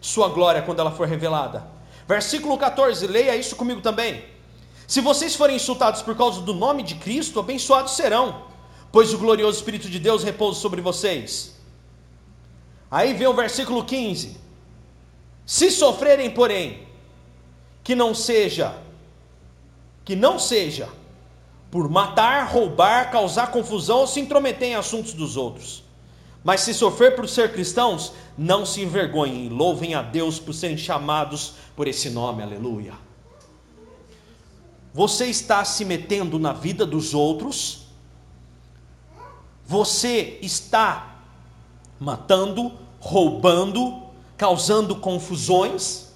Sua 0.00 0.28
glória 0.28 0.60
quando 0.60 0.80
ela 0.80 0.90
for 0.90 1.06
revelada. 1.06 1.64
Versículo 2.08 2.58
14, 2.58 3.06
leia 3.06 3.36
isso 3.36 3.54
comigo 3.54 3.80
também. 3.80 4.24
Se 4.88 5.00
vocês 5.00 5.36
forem 5.36 5.54
insultados 5.54 6.02
por 6.02 6.16
causa 6.16 6.40
do 6.40 6.52
nome 6.52 6.82
de 6.82 6.96
Cristo, 6.96 7.38
abençoados 7.38 7.92
serão, 7.92 8.42
pois 8.90 9.14
o 9.14 9.18
glorioso 9.18 9.56
Espírito 9.56 9.88
de 9.88 10.00
Deus 10.00 10.24
repousa 10.24 10.58
sobre 10.58 10.80
vocês. 10.80 11.54
Aí 12.90 13.14
vem 13.14 13.28
o 13.28 13.34
versículo 13.34 13.84
15: 13.84 14.36
Se 15.46 15.70
sofrerem, 15.70 16.28
porém, 16.28 16.88
que 17.84 17.94
não 17.94 18.12
seja 18.12 18.74
que 20.04 20.16
não 20.16 20.38
seja 20.40 20.88
por 21.74 21.88
matar, 21.88 22.46
roubar, 22.52 23.10
causar 23.10 23.50
confusão 23.50 23.98
ou 24.02 24.06
se 24.06 24.20
intrometer 24.20 24.68
em 24.68 24.74
assuntos 24.76 25.12
dos 25.12 25.36
outros. 25.36 25.82
Mas 26.44 26.60
se 26.60 26.72
sofrer 26.72 27.16
por 27.16 27.28
ser 27.28 27.52
cristãos, 27.52 28.12
não 28.38 28.64
se 28.64 28.80
envergonhem, 28.80 29.48
louvem 29.48 29.92
a 29.92 30.00
Deus 30.00 30.38
por 30.38 30.54
serem 30.54 30.76
chamados 30.76 31.54
por 31.74 31.88
esse 31.88 32.10
nome, 32.10 32.44
aleluia. 32.44 32.94
Você 34.92 35.26
está 35.26 35.64
se 35.64 35.84
metendo 35.84 36.38
na 36.38 36.52
vida 36.52 36.86
dos 36.86 37.12
outros, 37.12 37.88
você 39.66 40.38
está 40.40 41.16
matando, 41.98 42.70
roubando, 43.00 44.00
causando 44.36 44.94
confusões. 44.94 46.14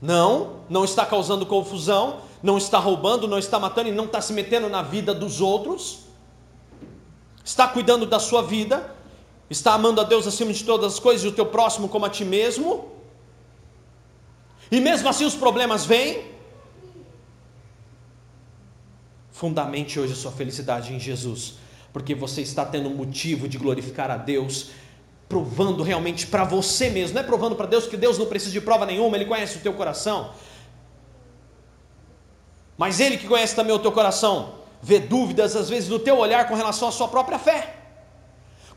Não, 0.00 0.60
não 0.68 0.84
está 0.84 1.04
causando 1.04 1.44
confusão, 1.44 2.29
não 2.42 2.56
está 2.56 2.78
roubando, 2.78 3.28
não 3.28 3.38
está 3.38 3.58
matando 3.58 3.88
e 3.88 3.92
não 3.92 4.04
está 4.06 4.20
se 4.20 4.32
metendo 4.32 4.68
na 4.68 4.82
vida 4.82 5.14
dos 5.14 5.40
outros. 5.40 6.00
Está 7.44 7.66
cuidando 7.68 8.06
da 8.06 8.18
sua 8.18 8.42
vida, 8.42 8.94
está 9.48 9.74
amando 9.74 10.00
a 10.00 10.04
Deus 10.04 10.26
acima 10.26 10.52
de 10.52 10.62
todas 10.64 10.94
as 10.94 10.98
coisas 10.98 11.24
e 11.24 11.28
o 11.28 11.32
teu 11.32 11.46
próximo 11.46 11.88
como 11.88 12.06
a 12.06 12.10
ti 12.10 12.24
mesmo. 12.24 12.92
E 14.70 14.80
mesmo 14.80 15.08
assim 15.08 15.24
os 15.24 15.34
problemas 15.34 15.84
vêm. 15.84 16.30
Fundamente 19.32 19.98
hoje 19.98 20.12
a 20.12 20.16
sua 20.16 20.30
felicidade 20.30 20.92
em 20.94 21.00
Jesus, 21.00 21.54
porque 21.92 22.14
você 22.14 22.42
está 22.42 22.64
tendo 22.64 22.90
motivo 22.90 23.48
de 23.48 23.56
glorificar 23.56 24.10
a 24.10 24.16
Deus, 24.18 24.70
provando 25.28 25.82
realmente 25.82 26.26
para 26.26 26.44
você 26.44 26.90
mesmo, 26.90 27.14
não 27.14 27.22
é 27.22 27.24
provando 27.24 27.56
para 27.56 27.66
Deus, 27.66 27.86
que 27.86 27.96
Deus 27.96 28.18
não 28.18 28.26
precisa 28.26 28.52
de 28.52 28.60
prova 28.60 28.84
nenhuma, 28.84 29.16
Ele 29.16 29.24
conhece 29.24 29.56
o 29.56 29.60
teu 29.60 29.72
coração. 29.72 30.34
Mas 32.80 32.98
Ele 32.98 33.16
que 33.20 33.28
conhece 33.32 33.54
também 33.54 33.74
o 33.74 33.78
teu 33.78 33.92
coração, 33.92 34.36
vê 34.80 34.98
dúvidas 34.98 35.54
às 35.54 35.68
vezes 35.68 35.88
no 35.90 35.98
teu 35.98 36.16
olhar 36.16 36.48
com 36.48 36.54
relação 36.54 36.88
à 36.88 36.92
sua 36.98 37.08
própria 37.08 37.38
fé 37.38 37.76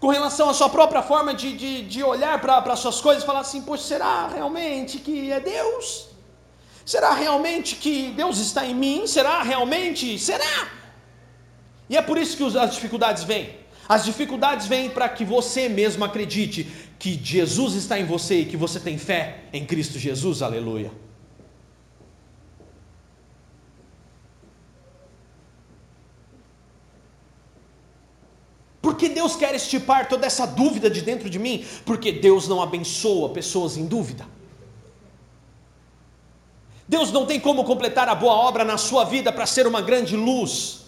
com 0.04 0.10
relação 0.10 0.50
à 0.50 0.54
sua 0.54 0.70
própria 0.70 1.02
forma 1.02 1.34
de, 1.34 1.56
de, 1.56 1.82
de 1.84 2.04
olhar 2.04 2.42
para 2.42 2.58
as 2.74 2.80
suas 2.80 3.00
coisas 3.00 3.24
e 3.24 3.26
falar 3.26 3.40
assim: 3.40 3.62
poxa, 3.62 3.84
será 3.84 4.28
realmente 4.28 5.00
que 5.00 5.32
é 5.32 5.40
Deus? 5.40 6.08
Será 6.86 7.14
realmente 7.14 7.78
que 7.78 8.12
Deus 8.12 8.38
está 8.40 8.66
em 8.66 8.76
mim? 8.76 9.08
Será 9.08 9.42
realmente? 9.42 10.20
Será? 10.20 10.68
E 11.90 11.96
é 11.96 12.02
por 12.02 12.18
isso 12.18 12.36
que 12.36 12.58
as 12.58 12.74
dificuldades 12.74 13.24
vêm. 13.24 13.58
As 13.88 14.04
dificuldades 14.04 14.68
vêm 14.68 14.90
para 14.90 15.08
que 15.08 15.24
você 15.24 15.70
mesmo 15.70 16.04
acredite 16.04 16.70
que 17.00 17.18
Jesus 17.24 17.74
está 17.76 17.98
em 17.98 18.06
você 18.06 18.42
e 18.42 18.46
que 18.46 18.58
você 18.58 18.82
tem 18.82 18.98
fé 18.98 19.46
em 19.54 19.66
Cristo 19.66 19.98
Jesus, 19.98 20.42
aleluia. 20.42 20.92
Que 29.04 29.10
Deus 29.10 29.36
quer 29.36 29.54
estipar 29.54 30.08
toda 30.08 30.26
essa 30.26 30.46
dúvida 30.46 30.90
de 30.90 31.02
dentro 31.02 31.30
de 31.30 31.38
mim? 31.38 31.66
Porque 31.86 32.10
Deus 32.10 32.48
não 32.48 32.62
abençoa 32.62 33.28
pessoas 33.30 33.76
em 33.76 33.86
dúvida. 33.86 34.26
Deus 36.88 37.12
não 37.12 37.26
tem 37.26 37.38
como 37.38 37.66
completar 37.66 38.08
a 38.08 38.16
boa 38.16 38.34
obra 38.34 38.64
na 38.64 38.78
sua 38.78 39.04
vida 39.04 39.30
para 39.34 39.46
ser 39.46 39.68
uma 39.68 39.82
grande 39.82 40.16
luz, 40.16 40.86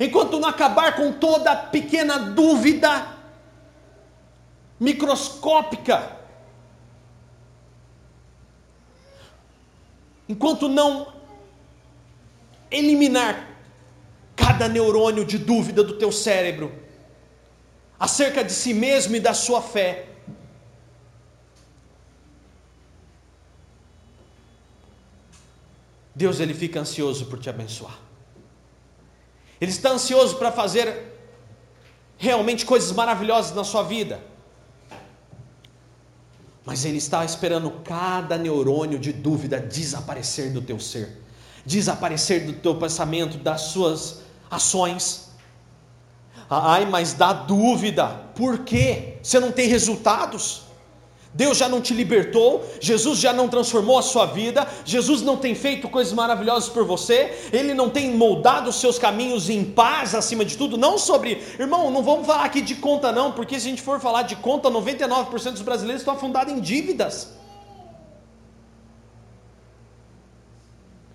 enquanto 0.00 0.40
não 0.40 0.48
acabar 0.48 0.96
com 0.96 1.12
toda 1.12 1.54
pequena 1.54 2.18
dúvida 2.18 3.14
microscópica, 4.80 6.16
enquanto 10.26 10.66
não 10.66 11.12
eliminar 12.70 13.50
cada 14.34 14.66
neurônio 14.66 15.26
de 15.26 15.38
dúvida 15.38 15.82
do 15.84 15.94
teu 15.94 16.10
cérebro, 16.10 16.84
acerca 18.04 18.44
de 18.44 18.52
si 18.52 18.74
mesmo 18.74 19.16
e 19.16 19.20
da 19.20 19.32
sua 19.32 19.62
fé. 19.62 20.08
Deus 26.14 26.38
ele 26.38 26.52
fica 26.52 26.78
ansioso 26.80 27.24
por 27.26 27.38
te 27.38 27.48
abençoar. 27.48 27.98
Ele 29.58 29.70
está 29.70 29.90
ansioso 29.90 30.36
para 30.36 30.52
fazer 30.52 30.86
realmente 32.18 32.66
coisas 32.66 32.92
maravilhosas 32.92 33.56
na 33.56 33.64
sua 33.64 33.82
vida. 33.82 34.20
Mas 36.62 36.84
ele 36.84 36.98
está 36.98 37.24
esperando 37.24 37.70
cada 37.82 38.36
neurônio 38.36 38.98
de 38.98 39.14
dúvida 39.14 39.58
desaparecer 39.58 40.52
do 40.52 40.60
teu 40.60 40.78
ser, 40.78 41.22
desaparecer 41.64 42.44
do 42.44 42.52
teu 42.52 42.76
pensamento, 42.76 43.38
das 43.38 43.62
suas 43.62 44.20
ações. 44.50 45.23
Ai, 46.48 46.86
mas 46.86 47.12
dá 47.12 47.32
dúvida. 47.32 48.06
Por 48.34 48.60
quê? 48.60 49.14
Você 49.22 49.40
não 49.40 49.52
tem 49.52 49.68
resultados? 49.68 50.64
Deus 51.34 51.58
já 51.58 51.68
não 51.68 51.80
te 51.80 51.92
libertou, 51.92 52.64
Jesus 52.80 53.18
já 53.18 53.32
não 53.32 53.48
transformou 53.48 53.98
a 53.98 54.02
sua 54.02 54.24
vida, 54.24 54.68
Jesus 54.84 55.20
não 55.20 55.36
tem 55.36 55.52
feito 55.52 55.88
coisas 55.88 56.12
maravilhosas 56.12 56.68
por 56.68 56.84
você, 56.84 57.48
Ele 57.52 57.74
não 57.74 57.90
tem 57.90 58.12
moldado 58.12 58.70
os 58.70 58.76
seus 58.76 59.00
caminhos 59.00 59.50
em 59.50 59.64
paz 59.64 60.14
acima 60.14 60.44
de 60.44 60.56
tudo. 60.56 60.78
Não 60.78 60.96
sobre, 60.96 61.42
irmão, 61.58 61.90
não 61.90 62.04
vamos 62.04 62.24
falar 62.24 62.44
aqui 62.44 62.60
de 62.60 62.76
conta, 62.76 63.10
não, 63.10 63.32
porque 63.32 63.58
se 63.58 63.66
a 63.66 63.70
gente 63.70 63.82
for 63.82 63.98
falar 63.98 64.22
de 64.22 64.36
conta, 64.36 64.70
99% 64.70 65.50
dos 65.50 65.62
brasileiros 65.62 66.02
estão 66.02 66.14
afundados 66.14 66.54
em 66.54 66.60
dívidas. 66.60 67.32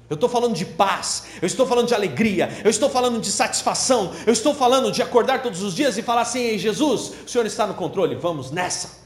Eu 0.10 0.16
estou 0.16 0.28
falando 0.28 0.56
de 0.56 0.66
paz, 0.66 1.26
eu 1.40 1.46
estou 1.46 1.68
falando 1.68 1.88
de 1.88 1.94
alegria, 1.94 2.50
eu 2.64 2.70
estou 2.70 2.90
falando 2.90 3.22
de 3.22 3.32
satisfação, 3.32 4.12
eu 4.26 4.34
estou 4.34 4.56
falando 4.56 4.92
de 4.92 5.04
acordar 5.04 5.44
todos 5.44 5.62
os 5.62 5.76
dias 5.76 5.98
e 5.98 6.02
falar 6.02 6.22
assim: 6.22 6.40
Ei, 6.40 6.58
Jesus, 6.58 7.14
o 7.26 7.30
Senhor 7.30 7.46
está 7.46 7.68
no 7.68 7.76
controle, 7.76 8.16
vamos 8.16 8.50
nessa. 8.50 9.00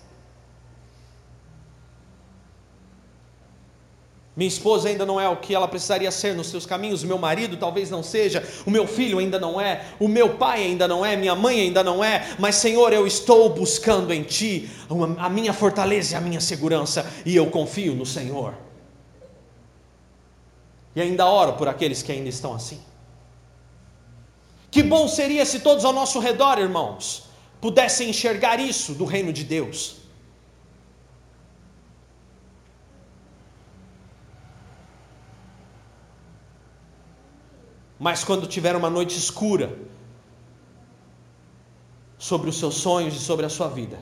Minha 4.36 4.48
esposa 4.48 4.90
ainda 4.90 5.06
não 5.06 5.22
é 5.22 5.30
o 5.30 5.36
que 5.36 5.54
ela 5.54 5.68
precisaria 5.68 6.10
ser 6.10 6.34
nos 6.34 6.48
seus 6.48 6.66
caminhos, 6.66 7.04
o 7.04 7.08
meu 7.08 7.20
marido 7.20 7.56
talvez 7.56 7.92
não 7.92 8.02
seja, 8.02 8.44
o 8.66 8.72
meu 8.72 8.88
filho 8.88 9.20
ainda 9.20 9.38
não 9.38 9.62
é, 9.62 9.86
o 10.00 10.08
meu 10.08 10.38
pai 10.38 10.64
ainda 10.64 10.88
não 10.88 11.06
é, 11.06 11.16
minha 11.16 11.36
mãe 11.36 11.60
ainda 11.60 11.84
não 11.84 12.04
é, 12.04 12.30
mas 12.40 12.56
Senhor, 12.56 12.94
eu 12.94 13.06
estou 13.06 13.50
buscando 13.50 14.12
em 14.12 14.24
Ti 14.24 14.72
a 15.20 15.30
minha 15.30 15.54
fortaleza 15.54 16.16
e 16.16 16.18
a 16.18 16.22
minha 16.22 16.42
segurança, 16.42 17.06
e 17.26 17.36
eu 17.36 17.46
confio 17.48 17.94
no 17.94 18.06
Senhor. 18.08 18.63
E 20.96 21.02
ainda 21.02 21.26
oro 21.26 21.54
por 21.54 21.68
aqueles 21.68 22.02
que 22.04 22.12
ainda 22.12 22.30
estão 22.30 22.54
assim. 22.54 22.82
Que 24.70 24.82
bom 24.82 25.08
seria 25.08 25.46
se 25.46 25.60
todos 25.60 25.86
ao 25.86 25.94
nosso 25.94 26.20
redor, 26.20 26.58
irmãos, 26.58 27.26
pudessem 27.62 28.10
enxergar 28.10 28.60
isso 28.60 28.94
do 28.94 29.06
reino 29.06 29.32
de 29.32 29.44
Deus. 29.44 29.98
Mas 38.00 38.24
quando 38.24 38.48
tiver 38.48 38.76
uma 38.76 38.90
noite 38.90 39.18
escura 39.18 39.78
sobre 42.18 42.50
os 42.50 42.58
seus 42.58 42.76
sonhos 42.76 43.16
e 43.16 43.20
sobre 43.20 43.46
a 43.46 43.50
sua 43.50 43.70
vida, 43.70 44.00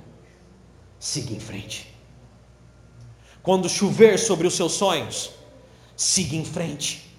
siga 1.00 1.34
em 1.34 1.40
frente. 1.40 1.94
Quando 3.44 3.68
chover 3.70 4.18
sobre 4.18 4.48
os 4.48 4.56
seus 4.56 4.72
sonhos, 4.72 5.32
siga 5.96 6.36
em 6.36 6.46
frente. 6.46 7.12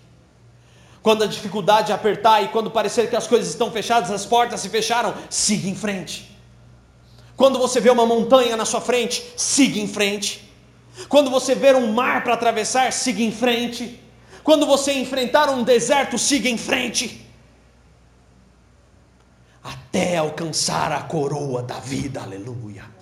Quando 1.03 1.25
a 1.25 1.27
dificuldade 1.27 1.93
apertar 1.93 2.43
e 2.43 2.49
quando 2.49 2.71
parecer 2.71 3.11
que 3.11 3.17
as 3.17 3.27
coisas 3.27 3.49
estão 3.49 3.71
fechadas, 3.71 4.11
as 4.11 4.25
portas 4.25 4.61
se 4.61 4.69
fecharam, 4.69 5.15
siga 5.29 5.69
em 5.69 5.75
frente. 5.75 6.31
Quando 7.37 7.59
você 7.59 7.81
vê 7.81 7.91
uma 7.91 8.07
montanha 8.07 8.57
na 8.57 8.65
sua 8.65 8.81
frente, 8.81 9.33
siga 9.37 9.81
em 9.81 9.89
frente. 9.89 10.49
Quando 11.09 11.31
você 11.31 11.55
ver 11.55 11.75
um 11.75 11.93
mar 11.93 12.23
para 12.23 12.35
atravessar, 12.35 12.93
siga 12.93 13.23
em 13.23 13.33
frente. 13.33 13.99
Quando 14.45 14.65
você 14.65 14.93
enfrentar 14.93 15.51
um 15.51 15.65
deserto, 15.65 16.19
siga 16.19 16.49
em 16.49 16.57
frente. 16.57 17.27
Até 19.63 20.19
alcançar 20.19 20.93
a 20.93 21.03
coroa 21.03 21.63
da 21.63 21.81
vida, 21.81 22.21
aleluia 22.23 23.02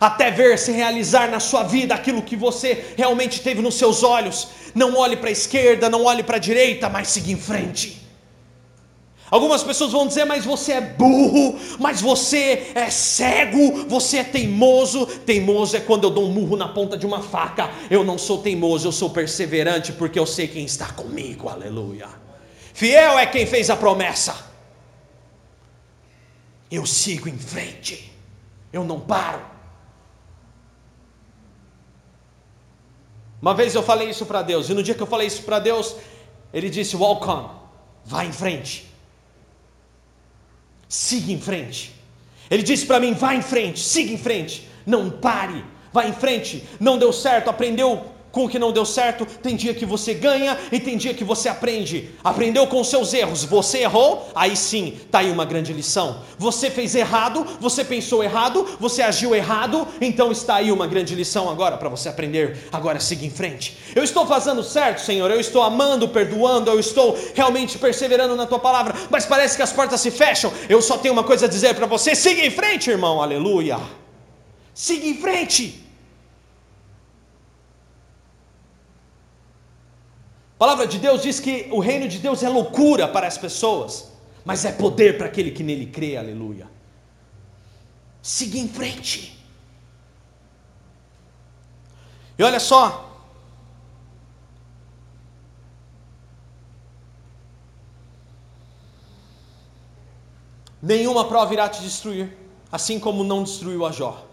até 0.00 0.30
ver 0.30 0.58
se 0.58 0.72
realizar 0.72 1.30
na 1.30 1.38
sua 1.38 1.62
vida 1.62 1.94
aquilo 1.94 2.22
que 2.22 2.34
você 2.34 2.94
realmente 2.96 3.40
teve 3.40 3.60
nos 3.60 3.74
seus 3.74 4.02
olhos. 4.02 4.48
Não 4.74 4.96
olhe 4.96 5.16
para 5.16 5.28
a 5.28 5.32
esquerda, 5.32 5.90
não 5.90 6.04
olhe 6.04 6.22
para 6.22 6.36
a 6.36 6.40
direita, 6.40 6.88
mas 6.88 7.08
siga 7.08 7.30
em 7.30 7.36
frente. 7.36 8.00
Algumas 9.30 9.62
pessoas 9.62 9.92
vão 9.92 10.08
dizer, 10.08 10.24
mas 10.24 10.44
você 10.44 10.72
é 10.72 10.80
burro, 10.80 11.56
mas 11.78 12.00
você 12.00 12.72
é 12.74 12.90
cego, 12.90 13.84
você 13.86 14.18
é 14.18 14.24
teimoso. 14.24 15.06
Teimoso 15.06 15.76
é 15.76 15.80
quando 15.80 16.04
eu 16.04 16.10
dou 16.10 16.24
um 16.28 16.32
murro 16.32 16.56
na 16.56 16.66
ponta 16.66 16.96
de 16.96 17.06
uma 17.06 17.22
faca. 17.22 17.70
Eu 17.88 18.02
não 18.02 18.18
sou 18.18 18.38
teimoso, 18.38 18.88
eu 18.88 18.92
sou 18.92 19.10
perseverante, 19.10 19.92
porque 19.92 20.18
eu 20.18 20.26
sei 20.26 20.48
quem 20.48 20.64
está 20.64 20.86
comigo, 20.86 21.48
aleluia. 21.48 22.08
Fiel 22.72 23.18
é 23.18 23.26
quem 23.26 23.46
fez 23.46 23.70
a 23.70 23.76
promessa. 23.76 24.50
Eu 26.70 26.86
sigo 26.86 27.28
em 27.28 27.38
frente, 27.38 28.12
eu 28.72 28.82
não 28.82 28.98
paro. 28.98 29.49
Uma 33.40 33.54
vez 33.54 33.74
eu 33.74 33.82
falei 33.82 34.10
isso 34.10 34.26
para 34.26 34.42
Deus, 34.42 34.68
e 34.68 34.74
no 34.74 34.82
dia 34.82 34.94
que 34.94 35.02
eu 35.02 35.06
falei 35.06 35.26
isso 35.26 35.42
para 35.42 35.58
Deus, 35.58 35.96
Ele 36.52 36.68
disse: 36.68 36.96
Walk 36.96 37.26
on, 37.28 37.50
vá 38.04 38.24
em 38.24 38.32
frente, 38.32 38.86
siga 40.88 41.32
em 41.32 41.40
frente. 41.40 41.94
Ele 42.50 42.62
disse 42.62 42.84
para 42.84 43.00
mim: 43.00 43.14
vá 43.14 43.34
em 43.34 43.42
frente, 43.42 43.80
siga 43.80 44.12
em 44.12 44.18
frente, 44.18 44.68
não 44.84 45.08
pare, 45.10 45.64
vá 45.92 46.06
em 46.06 46.12
frente. 46.12 46.68
Não 46.78 46.98
deu 46.98 47.12
certo, 47.12 47.48
aprendeu 47.48 48.12
com 48.32 48.44
o 48.44 48.48
que 48.48 48.58
não 48.58 48.72
deu 48.72 48.84
certo, 48.84 49.26
tem 49.26 49.56
dia 49.56 49.74
que 49.74 49.84
você 49.84 50.14
ganha 50.14 50.56
e 50.70 50.78
tem 50.78 50.96
dia 50.96 51.12
que 51.14 51.24
você 51.24 51.48
aprende. 51.48 52.10
Aprendeu 52.22 52.66
com 52.66 52.82
seus 52.84 53.12
erros, 53.12 53.44
você 53.44 53.78
errou, 53.78 54.30
aí 54.34 54.56
sim, 54.56 54.98
está 55.04 55.20
aí 55.20 55.30
uma 55.30 55.44
grande 55.44 55.72
lição. 55.72 56.22
Você 56.38 56.70
fez 56.70 56.94
errado, 56.94 57.46
você 57.60 57.84
pensou 57.84 58.22
errado, 58.22 58.66
você 58.78 59.02
agiu 59.02 59.34
errado, 59.34 59.86
então 60.00 60.30
está 60.30 60.56
aí 60.56 60.70
uma 60.70 60.86
grande 60.86 61.14
lição 61.14 61.50
agora 61.50 61.76
para 61.76 61.88
você 61.88 62.08
aprender. 62.08 62.68
Agora 62.72 63.00
siga 63.00 63.24
em 63.24 63.30
frente. 63.30 63.76
Eu 63.94 64.04
estou 64.04 64.26
fazendo 64.26 64.62
certo, 64.62 65.00
Senhor, 65.00 65.30
eu 65.30 65.40
estou 65.40 65.62
amando, 65.62 66.08
perdoando, 66.08 66.70
eu 66.70 66.78
estou 66.78 67.18
realmente 67.34 67.78
perseverando 67.78 68.36
na 68.36 68.46
tua 68.46 68.58
palavra, 68.58 68.94
mas 69.10 69.26
parece 69.26 69.56
que 69.56 69.62
as 69.62 69.72
portas 69.72 70.00
se 70.00 70.10
fecham. 70.10 70.52
Eu 70.68 70.80
só 70.80 70.96
tenho 70.96 71.12
uma 71.14 71.24
coisa 71.24 71.46
a 71.46 71.48
dizer 71.48 71.74
para 71.74 71.86
você: 71.86 72.14
siga 72.14 72.44
em 72.44 72.50
frente, 72.50 72.90
irmão, 72.90 73.20
aleluia. 73.20 73.78
Siga 74.72 75.06
em 75.06 75.16
frente. 75.16 75.89
A 80.60 80.66
palavra 80.66 80.86
de 80.86 80.98
Deus 80.98 81.22
diz 81.22 81.40
que 81.40 81.68
o 81.70 81.80
reino 81.80 82.06
de 82.06 82.18
Deus 82.18 82.42
é 82.42 82.48
loucura 82.50 83.08
para 83.08 83.26
as 83.26 83.38
pessoas, 83.38 84.12
mas 84.44 84.62
é 84.66 84.70
poder 84.70 85.16
para 85.16 85.26
aquele 85.26 85.52
que 85.52 85.62
nele 85.62 85.86
crê, 85.86 86.18
aleluia. 86.18 86.70
Siga 88.20 88.58
em 88.58 88.68
frente. 88.68 89.42
E 92.38 92.42
olha 92.42 92.60
só, 92.60 93.10
nenhuma 100.82 101.24
prova 101.26 101.54
irá 101.54 101.70
te 101.70 101.80
destruir, 101.80 102.36
assim 102.70 103.00
como 103.00 103.24
não 103.24 103.44
destruiu 103.44 103.86
a 103.86 103.92
Jó. 103.92 104.26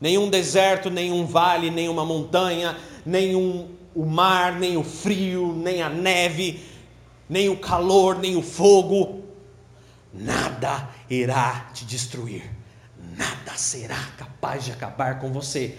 Nenhum 0.00 0.30
deserto, 0.30 0.88
nenhum 0.88 1.26
vale, 1.26 1.68
nenhuma 1.68 2.04
montanha, 2.04 2.78
nenhum 3.04 3.75
o 3.96 4.04
mar, 4.04 4.52
nem 4.58 4.76
o 4.76 4.84
frio, 4.84 5.54
nem 5.54 5.80
a 5.80 5.88
neve, 5.88 6.62
nem 7.26 7.48
o 7.48 7.56
calor, 7.56 8.18
nem 8.18 8.36
o 8.36 8.42
fogo, 8.42 9.24
nada 10.12 10.88
irá 11.08 11.70
te 11.72 11.86
destruir, 11.86 12.44
nada 13.16 13.56
será 13.56 13.98
capaz 14.18 14.66
de 14.66 14.72
acabar 14.72 15.18
com 15.18 15.32
você. 15.32 15.78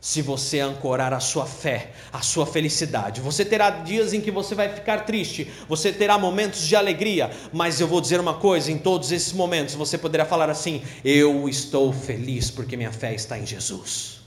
Se 0.00 0.22
você 0.22 0.60
ancorar 0.60 1.12
a 1.12 1.20
sua 1.20 1.46
fé, 1.46 1.92
a 2.12 2.20
sua 2.20 2.46
felicidade, 2.46 3.20
você 3.20 3.44
terá 3.44 3.70
dias 3.70 4.12
em 4.12 4.20
que 4.20 4.30
você 4.30 4.54
vai 4.54 4.68
ficar 4.68 5.04
triste, 5.04 5.50
você 5.68 5.92
terá 5.92 6.18
momentos 6.18 6.66
de 6.66 6.76
alegria, 6.76 7.30
mas 7.52 7.80
eu 7.80 7.88
vou 7.88 8.00
dizer 8.00 8.20
uma 8.20 8.34
coisa: 8.34 8.70
em 8.70 8.78
todos 8.78 9.10
esses 9.10 9.32
momentos 9.32 9.74
você 9.74 9.96
poderá 9.96 10.24
falar 10.24 10.50
assim: 10.50 10.82
Eu 11.04 11.48
estou 11.48 11.92
feliz 11.92 12.50
porque 12.50 12.76
minha 12.76 12.92
fé 12.92 13.14
está 13.14 13.38
em 13.38 13.46
Jesus. 13.46 14.20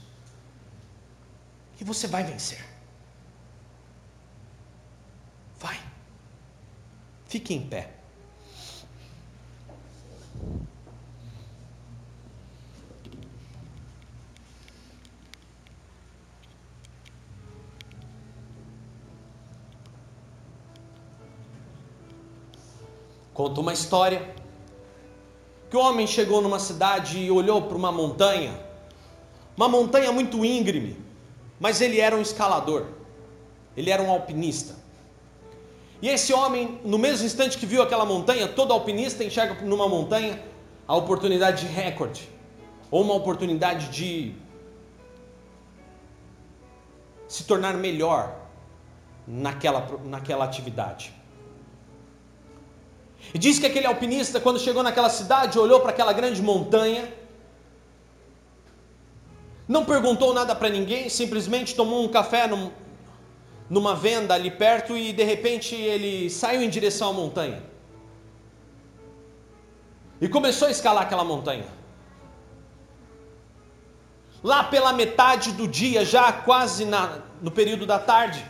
E 1.80 1.84
você 1.84 2.06
vai 2.06 2.24
vencer. 2.24 2.70
Vai. 5.60 5.78
Fique 7.30 7.54
em 7.54 7.60
pé. 7.60 7.88
Conta 23.32 23.60
uma 23.60 23.72
história 23.72 24.34
que 25.70 25.76
o 25.76 25.80
homem 25.80 26.08
chegou 26.08 26.42
numa 26.42 26.58
cidade 26.58 27.20
e 27.20 27.30
olhou 27.30 27.62
para 27.62 27.76
uma 27.76 27.92
montanha, 27.92 28.60
uma 29.56 29.68
montanha 29.68 30.10
muito 30.10 30.44
íngreme, 30.44 30.96
mas 31.60 31.80
ele 31.80 32.00
era 32.00 32.16
um 32.16 32.20
escalador, 32.20 32.86
ele 33.76 33.88
era 33.88 34.02
um 34.02 34.10
alpinista. 34.10 34.79
E 36.02 36.08
esse 36.08 36.32
homem, 36.32 36.80
no 36.84 36.98
mesmo 36.98 37.26
instante 37.26 37.58
que 37.58 37.66
viu 37.66 37.82
aquela 37.82 38.06
montanha, 38.06 38.48
todo 38.48 38.72
alpinista 38.72 39.22
enxerga 39.22 39.62
numa 39.62 39.88
montanha 39.88 40.42
a 40.88 40.96
oportunidade 40.96 41.66
de 41.66 41.72
recorde, 41.72 42.28
ou 42.90 43.02
uma 43.02 43.14
oportunidade 43.14 43.88
de 43.88 44.34
se 47.28 47.44
tornar 47.44 47.74
melhor 47.74 48.34
naquela, 49.26 49.86
naquela 50.04 50.44
atividade. 50.44 51.12
E 53.34 53.38
diz 53.38 53.58
que 53.58 53.66
aquele 53.66 53.86
alpinista, 53.86 54.40
quando 54.40 54.58
chegou 54.58 54.82
naquela 54.82 55.10
cidade, 55.10 55.58
olhou 55.58 55.80
para 55.80 55.90
aquela 55.90 56.12
grande 56.12 56.42
montanha, 56.42 57.12
não 59.68 59.84
perguntou 59.84 60.34
nada 60.34 60.56
para 60.56 60.68
ninguém, 60.68 61.08
simplesmente 61.08 61.76
tomou 61.76 62.02
um 62.02 62.08
café 62.08 62.48
num, 62.48 62.72
numa 63.70 63.94
venda 63.94 64.34
ali 64.34 64.50
perto 64.50 64.96
e 64.96 65.12
de 65.12 65.22
repente 65.22 65.76
ele 65.76 66.28
saiu 66.28 66.60
em 66.60 66.68
direção 66.68 67.10
à 67.10 67.12
montanha. 67.12 67.62
E 70.20 70.28
começou 70.28 70.66
a 70.66 70.70
escalar 70.72 71.04
aquela 71.04 71.22
montanha. 71.22 71.66
Lá 74.42 74.64
pela 74.64 74.92
metade 74.92 75.52
do 75.52 75.68
dia, 75.68 76.04
já 76.04 76.32
quase 76.32 76.84
na, 76.84 77.20
no 77.40 77.50
período 77.50 77.86
da 77.86 77.98
tarde, 77.98 78.44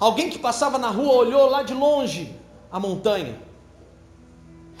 alguém 0.00 0.30
que 0.30 0.38
passava 0.38 0.78
na 0.78 0.88
rua 0.88 1.12
olhou 1.12 1.50
lá 1.50 1.62
de 1.62 1.74
longe 1.74 2.34
a 2.72 2.80
montanha 2.80 3.38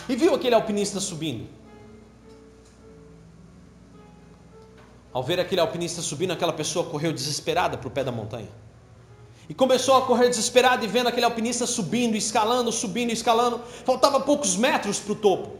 e 0.08 0.16
viu 0.16 0.34
aquele 0.34 0.54
alpinista 0.54 1.00
subindo. 1.00 1.57
Ao 5.12 5.22
ver 5.22 5.40
aquele 5.40 5.60
alpinista 5.60 6.02
subindo, 6.02 6.32
aquela 6.32 6.52
pessoa 6.52 6.84
correu 6.84 7.12
desesperada 7.12 7.78
para 7.78 7.88
o 7.88 7.90
pé 7.90 8.04
da 8.04 8.12
montanha. 8.12 8.48
E 9.48 9.54
começou 9.54 9.96
a 9.96 10.02
correr 10.02 10.28
desesperada 10.28 10.84
e 10.84 10.88
vendo 10.88 11.06
aquele 11.08 11.24
alpinista 11.24 11.66
subindo, 11.66 12.16
escalando, 12.16 12.70
subindo, 12.70 13.10
escalando. 13.10 13.60
Faltava 13.84 14.20
poucos 14.20 14.56
metros 14.56 15.00
para 15.00 15.12
o 15.12 15.16
topo. 15.16 15.58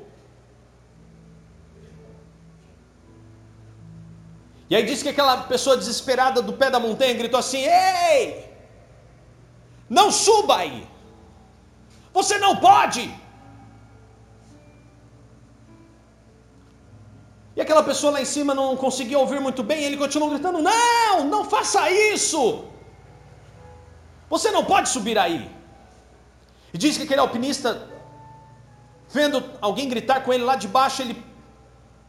E 4.68 4.76
aí 4.76 4.84
disse 4.84 5.02
que 5.02 5.08
aquela 5.08 5.44
pessoa 5.44 5.76
desesperada 5.76 6.42
do 6.42 6.52
pé 6.52 6.70
da 6.70 6.78
montanha 6.78 7.14
gritou 7.14 7.40
assim: 7.40 7.64
Ei! 7.64 8.44
Não 9.88 10.12
suba 10.12 10.58
aí! 10.58 10.86
Você 12.12 12.36
não 12.36 12.56
pode! 12.56 13.10
Aquela 17.78 17.82
pessoa 17.82 18.12
lá 18.12 18.20
em 18.20 18.24
cima 18.24 18.54
não 18.54 18.76
conseguia 18.76 19.18
ouvir 19.18 19.40
muito 19.40 19.62
bem, 19.62 19.84
ele 19.84 19.96
continuou 19.96 20.30
gritando: 20.30 20.60
Não, 20.60 21.24
não 21.24 21.44
faça 21.44 21.90
isso! 21.90 22.64
Você 24.28 24.50
não 24.50 24.64
pode 24.64 24.88
subir 24.88 25.16
aí. 25.18 25.50
E 26.74 26.78
diz 26.78 26.96
que 26.96 27.04
aquele 27.04 27.20
alpinista, 27.20 27.88
vendo 29.08 29.42
alguém 29.60 29.88
gritar 29.88 30.22
com 30.22 30.32
ele 30.32 30.44
lá 30.44 30.56
de 30.56 30.68
baixo, 30.68 31.02
ele 31.02 31.16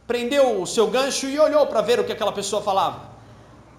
prendeu 0.06 0.60
o 0.60 0.66
seu 0.66 0.86
gancho 0.88 1.26
e 1.26 1.38
olhou 1.38 1.66
para 1.66 1.80
ver 1.80 2.00
o 2.00 2.04
que 2.04 2.12
aquela 2.12 2.32
pessoa 2.32 2.60
falava. 2.60 3.08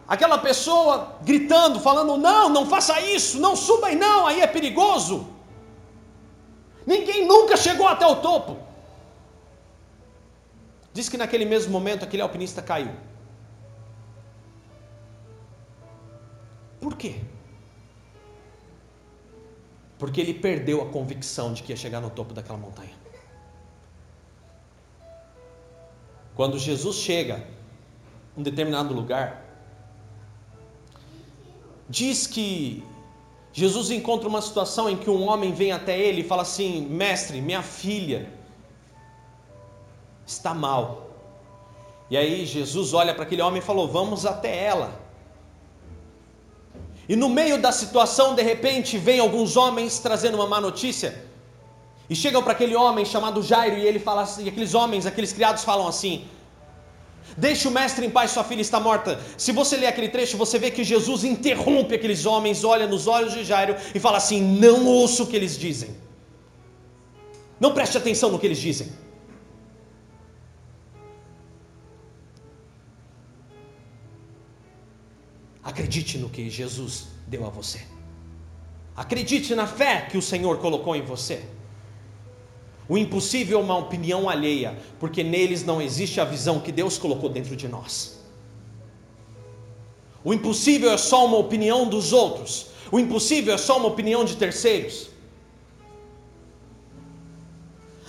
Aquela 0.08 0.38
pessoa 0.38 1.16
gritando, 1.22 1.80
falando: 1.80 2.18
Não, 2.18 2.50
não 2.50 2.66
faça 2.66 3.00
isso, 3.02 3.40
não 3.40 3.56
suba 3.56 3.88
aí, 3.88 3.96
não, 3.96 4.26
aí 4.26 4.42
é 4.42 4.48
perigoso. 4.48 5.28
Ninguém 6.86 7.28
nunca 7.28 7.56
chegou 7.58 7.88
até 7.88 8.08
o 8.08 8.16
topo. 8.16 8.71
Diz 10.94 11.08
que 11.08 11.18
naquele 11.18 11.46
mesmo 11.46 11.72
momento 11.72 12.04
aquele 12.04 12.22
alpinista 12.22 12.62
caiu. 12.62 12.92
Por 16.80 16.98
quê? 16.98 17.22
Porque 19.98 20.20
ele 20.20 20.34
perdeu 20.34 20.82
a 20.82 20.90
convicção 20.90 21.54
de 21.54 21.64
que 21.64 21.72
ia 21.72 21.78
chegar 21.78 22.02
no 22.02 22.10
topo 22.10 22.34
daquela 22.34 22.58
montanha. 22.58 22.96
Quando 26.36 26.58
Jesus 26.58 26.96
chega 26.98 27.46
um 28.36 28.42
determinado 28.42 28.94
lugar, 28.94 29.46
diz 31.88 32.26
que 32.26 32.84
Jesus 33.54 33.92
encontra 33.92 34.28
uma 34.28 34.42
situação 34.42 34.90
em 34.90 34.98
que 34.98 35.10
um 35.10 35.28
homem 35.28 35.54
vem 35.54 35.72
até 35.72 36.00
ele 36.00 36.22
e 36.22 36.24
fala 36.24 36.42
assim: 36.42 36.88
Mestre, 36.88 37.42
minha 37.42 37.62
filha 37.62 38.41
está 40.32 40.54
mal. 40.54 40.84
E 42.10 42.18
aí 42.18 42.46
Jesus 42.46 42.94
olha 42.94 43.14
para 43.14 43.24
aquele 43.24 43.42
homem 43.42 43.60
e 43.60 43.66
falou: 43.66 43.88
Vamos 43.88 44.26
até 44.26 44.52
ela. 44.72 44.90
E 47.08 47.16
no 47.16 47.30
meio 47.30 47.58
da 47.66 47.72
situação, 47.72 48.36
de 48.36 48.42
repente, 48.42 48.98
vem 48.98 49.20
alguns 49.20 49.58
homens 49.58 50.00
trazendo 50.00 50.36
uma 50.36 50.48
má 50.48 50.62
notícia. 50.62 51.26
E 52.10 52.16
chegam 52.16 52.44
para 52.44 52.54
aquele 52.54 52.76
homem 52.76 53.06
chamado 53.06 53.42
Jairo 53.42 53.78
e 53.78 53.86
ele 53.86 54.00
fala 54.00 54.22
assim, 54.24 54.44
e 54.46 54.50
aqueles 54.50 54.74
homens, 54.74 55.06
aqueles 55.06 55.34
criados 55.34 55.64
falam 55.64 55.88
assim: 55.88 56.26
Deixe 57.38 57.68
o 57.68 57.72
mestre 57.72 58.06
em 58.06 58.10
paz, 58.10 58.32
sua 58.32 58.44
filha 58.44 58.62
está 58.62 58.80
morta. 58.80 59.20
Se 59.38 59.52
você 59.52 59.78
ler 59.78 59.88
aquele 59.88 60.10
trecho, 60.10 60.38
você 60.38 60.60
vê 60.60 60.70
que 60.72 60.84
Jesus 60.84 61.24
interrompe 61.24 61.96
aqueles 61.96 62.26
homens, 62.26 62.64
olha 62.64 62.88
nos 62.88 63.08
olhos 63.08 63.34
de 63.34 63.44
Jairo 63.44 63.76
e 63.96 64.00
fala 64.00 64.18
assim: 64.18 64.42
Não 64.42 64.86
ouço 64.86 65.24
o 65.24 65.28
que 65.28 65.36
eles 65.36 65.58
dizem. 65.58 65.96
Não 67.60 67.74
preste 67.74 67.98
atenção 67.98 68.30
no 68.32 68.40
que 68.40 68.48
eles 68.48 68.60
dizem. 68.60 68.92
Acredite 75.92 76.18
no 76.18 76.30
que 76.30 76.50
Jesus 76.50 77.08
deu 77.28 77.46
a 77.46 77.50
você. 77.50 77.82
Acredite 78.96 79.54
na 79.54 79.68
fé 79.68 80.08
que 80.10 80.18
o 80.18 80.22
Senhor 80.22 80.58
colocou 80.60 80.96
em 80.96 81.02
você. 81.02 81.44
O 82.88 82.98
impossível 82.98 83.60
é 83.60 83.62
uma 83.62 83.78
opinião 83.78 84.30
alheia, 84.30 84.80
porque 85.02 85.22
neles 85.22 85.66
não 85.66 85.82
existe 85.82 86.22
a 86.22 86.24
visão 86.24 86.62
que 86.62 86.72
Deus 86.72 86.98
colocou 86.98 87.28
dentro 87.28 87.58
de 87.58 87.68
nós. 87.68 88.22
O 90.24 90.34
impossível 90.34 90.90
é 90.92 90.98
só 90.98 91.26
uma 91.26 91.36
opinião 91.36 91.86
dos 91.86 92.14
outros. 92.14 92.68
O 92.90 92.98
impossível 92.98 93.54
é 93.54 93.58
só 93.58 93.78
uma 93.78 93.90
opinião 93.90 94.24
de 94.24 94.38
terceiros. 94.38 95.10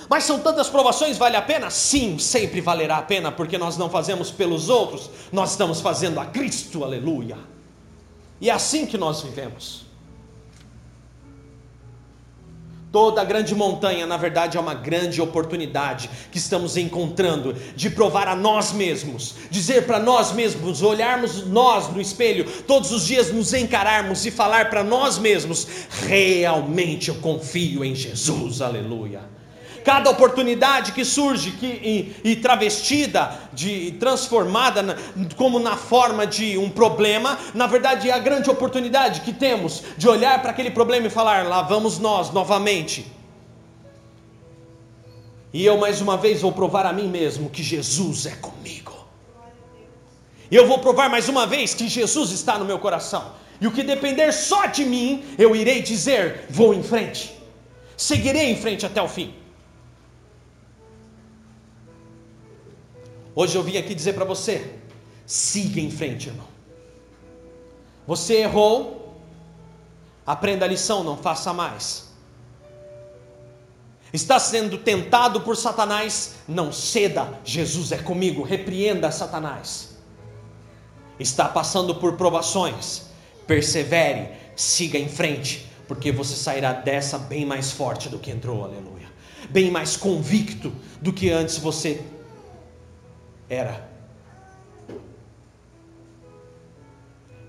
Mas 0.09 0.23
são 0.23 0.39
tantas 0.39 0.69
provações, 0.69 1.19
vale 1.19 1.35
a 1.35 1.43
pena? 1.43 1.69
Sim, 1.69 2.17
sempre 2.17 2.61
valerá 2.61 2.99
a 2.99 3.03
pena, 3.03 3.33
porque 3.33 3.59
nós 3.59 3.77
não 3.77 3.91
fazemos 3.91 4.31
pelos 4.31 4.69
outros, 4.69 5.11
nós 5.33 5.51
estamos 5.51 5.81
fazendo 5.81 6.21
a 6.21 6.27
Cristo, 6.27 6.85
aleluia. 6.85 7.51
E 8.43 8.51
é 8.51 8.53
assim 8.53 8.85
que 8.85 8.99
nós 8.99 9.21
vivemos. 9.21 9.83
Toda 12.91 13.25
grande 13.25 13.55
montanha, 13.55 14.05
na 14.05 14.17
verdade, 14.17 14.59
é 14.59 14.61
uma 14.61 14.75
grande 14.75 15.23
oportunidade 15.23 16.11
que 16.31 16.39
estamos 16.39 16.77
encontrando 16.77 17.55
de 17.77 17.89
provar 17.89 18.27
a 18.27 18.35
nós 18.35 18.73
mesmos, 18.73 19.37
dizer 19.49 19.87
para 19.87 20.01
nós 20.01 20.33
mesmos, 20.33 20.83
olharmos 20.83 21.47
nós 21.47 21.89
no 21.89 22.01
espelho, 22.01 22.45
todos 22.63 22.91
os 22.91 23.07
dias 23.07 23.33
nos 23.33 23.55
encararmos 23.55 24.27
e 24.27 24.31
falar 24.33 24.69
para 24.69 24.83
nós 24.83 25.19
mesmos: 25.19 25.67
realmente 26.09 27.11
eu 27.11 27.15
confio 27.15 27.85
em 27.85 27.95
Jesus, 27.95 28.61
aleluia 28.61 29.42
cada 29.85 30.11
oportunidade 30.11 30.93
que 30.93 31.05
surge 31.05 31.53
que, 31.53 31.67
e, 31.67 32.17
e 32.33 32.37
travestida, 32.37 33.39
de, 33.53 33.93
transformada 33.93 34.83
na, 34.83 34.97
como 35.37 35.59
na 35.59 35.77
forma 35.77 36.27
de 36.27 36.57
um 36.57 36.71
problema, 36.71 37.39
na 37.55 37.67
verdade 37.67 38.09
é 38.09 38.13
a 38.13 38.19
grande 38.19 38.49
oportunidade 38.49 39.21
que 39.21 39.33
temos 39.33 39.83
de 39.97 40.09
olhar 40.09 40.41
para 40.41 40.51
aquele 40.51 40.71
problema 40.71 41.07
e 41.07 41.11
falar: 41.11 41.47
lá 41.47 41.63
vamos 41.63 41.99
nós 41.99 42.31
novamente. 42.31 43.07
E 45.53 45.65
eu 45.65 45.77
mais 45.77 46.01
uma 46.01 46.17
vez 46.17 46.41
vou 46.41 46.53
provar 46.53 46.87
a 46.87 46.93
mim 46.93 47.09
mesmo 47.09 47.51
que 47.51 47.63
Jesus 47.63 48.27
é 48.27 48.37
comigo. 48.37 48.93
E 50.51 50.57
eu 50.57 50.67
vou 50.67 50.79
provar 50.79 51.09
mais 51.09 51.29
uma 51.29 51.47
vez 51.47 51.75
que 51.75 51.89
Jesus 51.89 52.31
está 52.31 52.59
no 52.59 52.65
meu 52.65 52.79
coração. 52.79 53.33
E 53.61 53.67
o 53.67 53.71
que 53.71 53.83
depender 53.83 54.33
só 54.33 54.67
de 54.67 54.85
mim, 54.85 55.25
eu 55.39 55.55
irei 55.55 55.83
dizer: 55.83 56.47
vou 56.51 56.75
em 56.75 56.83
frente. 56.83 57.33
Seguirei 57.97 58.51
em 58.51 58.57
frente 58.57 58.85
até 58.85 59.01
o 59.01 59.09
fim. 59.09 59.35
Hoje 63.35 63.57
eu 63.57 63.63
vim 63.63 63.77
aqui 63.77 63.95
dizer 63.95 64.13
para 64.15 64.25
você: 64.25 64.75
siga 65.27 65.81
em 65.81 65.91
frente, 65.91 66.29
irmão. 66.29 66.47
Você 68.07 68.35
errou, 68.35 69.21
aprenda 70.27 70.65
a 70.65 70.69
lição, 70.69 71.03
não 71.05 71.17
faça 71.17 71.53
mais. 71.53 72.11
Está 74.13 74.39
sendo 74.39 74.77
tentado 74.77 75.41
por 75.41 75.57
Satanás, 75.57 76.35
não 76.47 76.71
ceda, 76.71 77.41
Jesus 77.45 77.93
é 77.93 77.99
comigo, 77.99 78.43
repreenda 78.43 79.11
Satanás. 79.11 79.97
Está 81.19 81.49
passando 81.49 81.95
por 81.95 82.17
provações, 82.17 83.05
persevere, 83.47 84.29
siga 84.55 84.99
em 84.99 85.09
frente, 85.09 85.67
porque 85.89 86.13
você 86.13 86.37
sairá 86.37 86.75
dessa 86.75 87.17
bem 87.17 87.47
mais 87.47 87.73
forte 87.73 88.11
do 88.11 88.19
que 88.19 88.31
entrou, 88.31 88.65
aleluia. 88.65 89.11
Bem 89.49 89.71
mais 89.71 89.97
convicto 89.97 90.73
do 91.01 91.13
que 91.13 91.31
antes 91.31 91.57
você 91.57 92.05
era. 93.53 93.91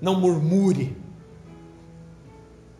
Não 0.01 0.19
murmure. 0.19 0.95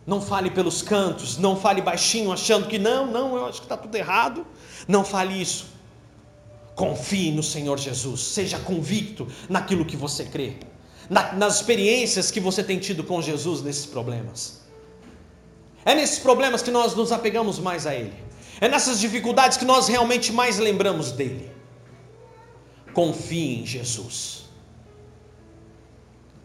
Não 0.06 0.22
fale 0.22 0.52
pelos 0.52 0.82
cantos, 0.82 1.38
não 1.38 1.56
fale 1.56 1.82
baixinho 1.82 2.34
achando 2.34 2.68
que 2.68 2.78
não, 2.78 3.08
não, 3.08 3.38
eu 3.38 3.46
acho 3.46 3.62
que 3.62 3.66
está 3.66 3.78
tudo 3.78 3.96
errado. 3.96 4.46
Não 4.86 5.06
fale 5.06 5.42
isso. 5.42 5.68
Confie 6.76 7.32
no 7.32 7.42
Senhor 7.42 7.80
Jesus, 7.80 8.20
seja 8.20 8.60
convicto 8.60 9.28
naquilo 9.48 9.86
que 9.86 9.96
você 9.96 10.26
crê, 10.26 10.58
na, 11.08 11.32
nas 11.34 11.58
experiências 11.58 12.32
que 12.32 12.40
você 12.40 12.64
tem 12.64 12.80
tido 12.80 13.04
com 13.04 13.22
Jesus 13.22 13.62
nesses 13.62 13.86
problemas. 13.86 14.62
É 15.86 15.94
nesses 15.94 16.18
problemas 16.18 16.64
que 16.64 16.72
nós 16.72 16.96
nos 16.96 17.12
apegamos 17.12 17.60
mais 17.60 17.86
a 17.86 17.94
Ele, 17.94 18.14
é 18.60 18.68
nessas 18.68 19.00
dificuldades 19.00 19.56
que 19.56 19.66
nós 19.66 19.88
realmente 19.88 20.34
mais 20.34 20.58
lembramos 20.58 21.12
dele. 21.12 21.53
Confie 22.94 23.62
em 23.62 23.66
Jesus. 23.66 24.44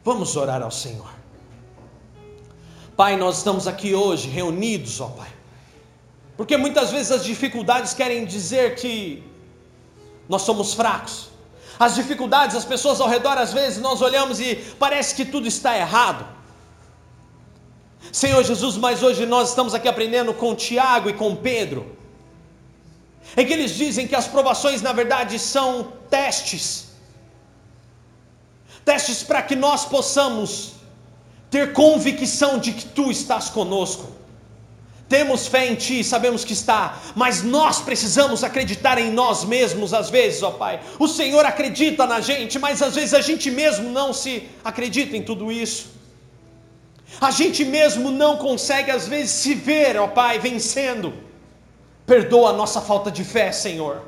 Vamos 0.05 0.37
orar 0.37 0.63
ao 0.63 0.71
Senhor. 0.71 1.11
Pai, 2.97 3.17
nós 3.17 3.39
estamos 3.39 3.69
aqui 3.69 3.95
hoje 3.95 4.29
reunidos, 4.29 5.01
ó 5.01 5.09
Pai, 5.09 5.29
porque 6.37 6.57
muitas 6.57 6.91
vezes 6.91 7.13
as 7.13 7.25
dificuldades 7.25 7.95
querem 7.95 8.25
dizer 8.25 8.75
que 8.75 9.23
nós 10.29 10.43
somos 10.43 10.75
fracos. 10.75 11.29
As 11.79 11.95
dificuldades, 11.95 12.57
as 12.57 12.65
pessoas 12.65 13.01
ao 13.01 13.09
redor, 13.09 13.39
às 13.39 13.53
vezes 13.53 13.81
nós 13.81 14.03
olhamos 14.03 14.41
e 14.41 14.57
parece 14.79 15.15
que 15.15 15.25
tudo 15.25 15.47
está 15.47 15.77
errado. 15.77 16.27
Senhor 18.11 18.43
Jesus, 18.43 18.77
mas 18.77 19.03
hoje 19.03 19.27
nós 19.27 19.51
estamos 19.51 19.75
aqui 19.75 19.87
aprendendo 19.87 20.33
com 20.33 20.55
Tiago 20.55 21.09
e 21.09 21.13
com 21.13 21.37
Pedro 21.37 21.98
em 23.37 23.47
que 23.47 23.53
eles 23.53 23.73
dizem 23.73 24.07
que 24.07 24.17
as 24.17 24.27
provações, 24.27 24.83
na 24.83 24.93
verdade, 24.93 25.39
são 25.39 25.93
testes 26.11 26.89
testes 28.89 29.23
para 29.23 29.43
que 29.43 29.55
nós 29.55 29.85
possamos 29.85 30.73
ter 31.51 31.75
convicção 31.75 32.59
de 32.59 32.73
que 32.73 32.87
tu 32.87 33.11
estás 33.11 33.51
conosco. 33.51 34.07
Temos 35.07 35.47
fé 35.47 35.67
em 35.71 35.75
ti, 35.75 36.03
sabemos 36.03 36.43
que 36.43 36.55
está, 36.55 36.99
mas 37.15 37.43
nós 37.43 37.83
precisamos 37.83 38.43
acreditar 38.43 38.97
em 38.99 39.11
nós 39.11 39.45
mesmos 39.45 39.93
às 39.93 40.09
vezes, 40.09 40.43
ó 40.43 40.51
Pai. 40.51 40.81
O 40.99 41.07
Senhor 41.07 41.45
acredita 41.45 42.07
na 42.07 42.23
gente, 42.23 42.59
mas 42.59 42.81
às 42.81 42.95
vezes 42.95 43.13
a 43.13 43.21
gente 43.21 43.51
mesmo 43.51 43.91
não 43.91 44.11
se 44.15 44.49
acredita 44.65 45.15
em 45.19 45.23
tudo 45.23 45.53
isso. 45.53 45.89
A 47.21 47.31
gente 47.31 47.67
mesmo 47.67 48.11
não 48.11 48.39
consegue 48.39 48.91
às 48.91 49.07
vezes 49.07 49.33
se 49.33 49.55
ver, 49.55 49.99
ó 49.99 50.07
Pai, 50.07 50.39
vencendo. 50.39 51.13
Perdoa 52.09 52.51
a 52.51 52.53
nossa 52.55 52.81
falta 52.81 53.11
de 53.11 53.23
fé, 53.23 53.53
Senhor. 53.53 54.03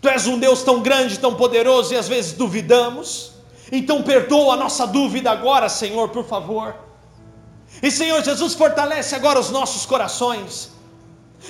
Tu 0.00 0.08
és 0.08 0.26
um 0.26 0.38
Deus 0.38 0.62
tão 0.62 0.82
grande, 0.82 1.18
tão 1.18 1.34
poderoso 1.34 1.94
e 1.94 1.96
às 1.96 2.06
vezes 2.06 2.32
duvidamos. 2.32 3.32
Então 3.72 4.02
perdoa 4.02 4.54
a 4.54 4.56
nossa 4.56 4.86
dúvida 4.86 5.30
agora, 5.30 5.70
Senhor, 5.70 6.10
por 6.10 6.26
favor. 6.26 6.74
E 7.82 7.90
Senhor 7.90 8.22
Jesus, 8.22 8.54
fortalece 8.54 9.14
agora 9.14 9.40
os 9.40 9.50
nossos 9.50 9.86
corações. 9.86 10.70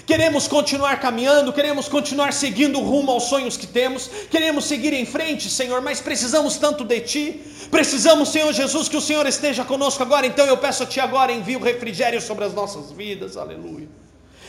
Queremos 0.07 0.47
continuar 0.47 1.01
caminhando, 1.01 1.53
queremos 1.53 1.89
continuar 1.89 2.33
seguindo 2.33 2.79
rumo 2.79 3.11
aos 3.11 3.25
sonhos 3.25 3.57
que 3.57 3.67
temos, 3.67 4.09
queremos 4.31 4.65
seguir 4.65 4.93
em 4.93 5.05
frente, 5.05 5.51
Senhor, 5.51 5.81
mas 5.81 6.01
precisamos 6.01 6.57
tanto 6.57 6.85
de 6.85 7.01
Ti. 7.01 7.45
Precisamos, 7.69 8.29
Senhor 8.29 8.53
Jesus, 8.53 8.89
que 8.89 8.97
o 8.97 9.01
Senhor 9.01 9.27
esteja 9.27 9.65
conosco 9.65 10.05
agora. 10.05 10.25
Então 10.25 10.47
eu 10.47 10.57
peço 10.57 10.85
a 10.85 10.87
Ti 10.87 11.01
agora, 11.01 11.33
envie 11.33 11.57
o 11.57 11.61
refrigério 11.61 12.21
sobre 12.21 12.45
as 12.45 12.55
nossas 12.55 12.93
vidas. 12.93 13.37
Aleluia. 13.37 13.89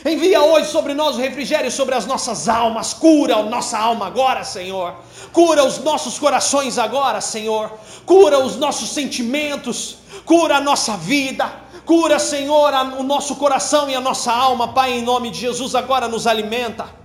Envia 0.04 0.42
hoje 0.42 0.68
sobre 0.68 0.94
nós 0.94 1.16
o 1.16 1.20
refrigério 1.20 1.70
sobre 1.70 1.94
as 1.94 2.06
nossas 2.06 2.48
almas. 2.48 2.92
Cura 2.92 3.36
a 3.36 3.42
nossa 3.42 3.78
alma 3.78 4.06
agora, 4.06 4.42
Senhor. 4.42 4.94
Cura 5.32 5.64
os 5.64 5.78
nossos 5.78 6.18
corações 6.18 6.76
agora, 6.76 7.20
Senhor. 7.20 7.70
Cura 8.04 8.40
os 8.40 8.56
nossos 8.56 8.90
sentimentos. 8.90 9.96
Cura 10.24 10.56
a 10.56 10.60
nossa 10.60 10.96
vida. 10.96 11.52
Cura, 11.86 12.18
Senhor, 12.18 12.72
o 12.98 13.02
nosso 13.02 13.36
coração 13.36 13.88
e 13.88 13.94
a 13.94 14.00
nossa 14.00 14.32
alma. 14.32 14.72
Pai, 14.72 14.92
em 14.92 15.02
nome 15.02 15.30
de 15.30 15.38
Jesus, 15.38 15.74
agora 15.74 16.08
nos 16.08 16.26
alimenta. 16.26 17.02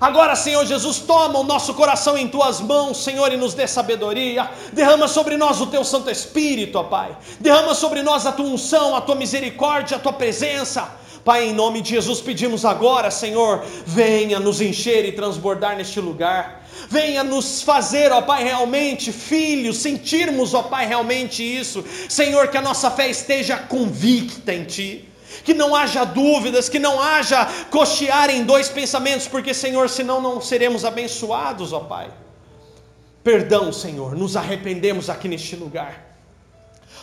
Agora, 0.00 0.34
Senhor 0.34 0.64
Jesus, 0.64 0.98
toma 0.98 1.38
o 1.38 1.44
nosso 1.44 1.74
coração 1.74 2.16
em 2.16 2.26
tuas 2.26 2.58
mãos, 2.58 3.04
Senhor, 3.04 3.30
e 3.32 3.36
nos 3.36 3.52
dê 3.52 3.66
sabedoria. 3.66 4.50
Derrama 4.72 5.06
sobre 5.06 5.36
nós 5.36 5.60
o 5.60 5.66
teu 5.66 5.84
Santo 5.84 6.10
Espírito, 6.10 6.78
ó 6.78 6.84
Pai. 6.84 7.14
Derrama 7.38 7.74
sobre 7.74 8.02
nós 8.02 8.24
a 8.24 8.32
tua 8.32 8.46
unção, 8.46 8.96
a 8.96 9.02
tua 9.02 9.14
misericórdia, 9.14 9.98
a 9.98 10.00
tua 10.00 10.14
presença. 10.14 10.88
Pai, 11.24 11.48
em 11.48 11.52
nome 11.52 11.82
de 11.82 11.90
Jesus, 11.90 12.20
pedimos 12.20 12.64
agora, 12.64 13.10
Senhor, 13.10 13.62
venha 13.86 14.40
nos 14.40 14.60
encher 14.60 15.04
e 15.04 15.12
transbordar 15.12 15.76
neste 15.76 16.00
lugar. 16.00 16.66
Venha 16.88 17.22
nos 17.22 17.62
fazer, 17.62 18.10
ó 18.10 18.22
Pai, 18.22 18.42
realmente 18.42 19.12
filhos, 19.12 19.78
sentirmos, 19.78 20.54
ó 20.54 20.62
Pai, 20.62 20.86
realmente 20.86 21.42
isso. 21.42 21.84
Senhor, 22.08 22.48
que 22.48 22.56
a 22.56 22.62
nossa 22.62 22.90
fé 22.90 23.08
esteja 23.08 23.56
convicta 23.58 24.52
em 24.52 24.64
Ti. 24.64 25.08
Que 25.44 25.54
não 25.54 25.76
haja 25.76 26.04
dúvidas, 26.04 26.68
que 26.68 26.78
não 26.78 27.00
haja 27.00 27.46
cochear 27.70 28.30
em 28.30 28.44
dois 28.44 28.68
pensamentos, 28.68 29.28
porque, 29.28 29.54
Senhor, 29.54 29.88
senão 29.88 30.20
não 30.20 30.40
seremos 30.40 30.84
abençoados, 30.84 31.72
ó 31.72 31.80
Pai. 31.80 32.10
perdão, 33.22 33.72
Senhor, 33.72 34.16
nos 34.16 34.36
arrependemos 34.36 35.08
aqui 35.10 35.28
neste 35.28 35.54
lugar. 35.54 36.10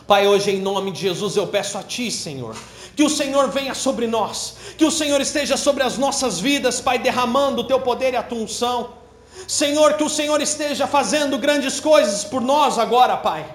Pai, 0.08 0.28
hoje 0.28 0.52
em 0.52 0.60
nome 0.60 0.92
de 0.92 1.02
Jesus 1.02 1.36
eu 1.36 1.48
peço 1.48 1.78
a 1.78 1.84
Ti, 1.84 2.10
Senhor, 2.12 2.56
que 2.98 3.04
o 3.04 3.10
Senhor 3.12 3.52
venha 3.52 3.76
sobre 3.76 4.08
nós, 4.08 4.56
que 4.76 4.84
o 4.84 4.90
Senhor 4.90 5.22
esteja 5.22 5.56
sobre 5.56 5.84
as 5.84 6.00
nossas 6.00 6.40
vidas, 6.40 6.82
Pai, 6.82 6.98
derramando 6.98 7.62
o 7.62 7.64
Teu 7.64 7.80
poder 7.80 8.14
e 8.14 8.18
a 8.18 8.24
Tua 8.24 8.40
unção. 8.40 8.90
Senhor, 9.48 9.94
que 9.94 10.04
o 10.04 10.10
Senhor 10.10 10.42
esteja 10.42 10.88
fazendo 10.88 11.38
grandes 11.38 11.80
coisas 11.80 12.24
por 12.24 12.42
nós 12.42 12.80
agora, 12.80 13.16
Pai. 13.16 13.46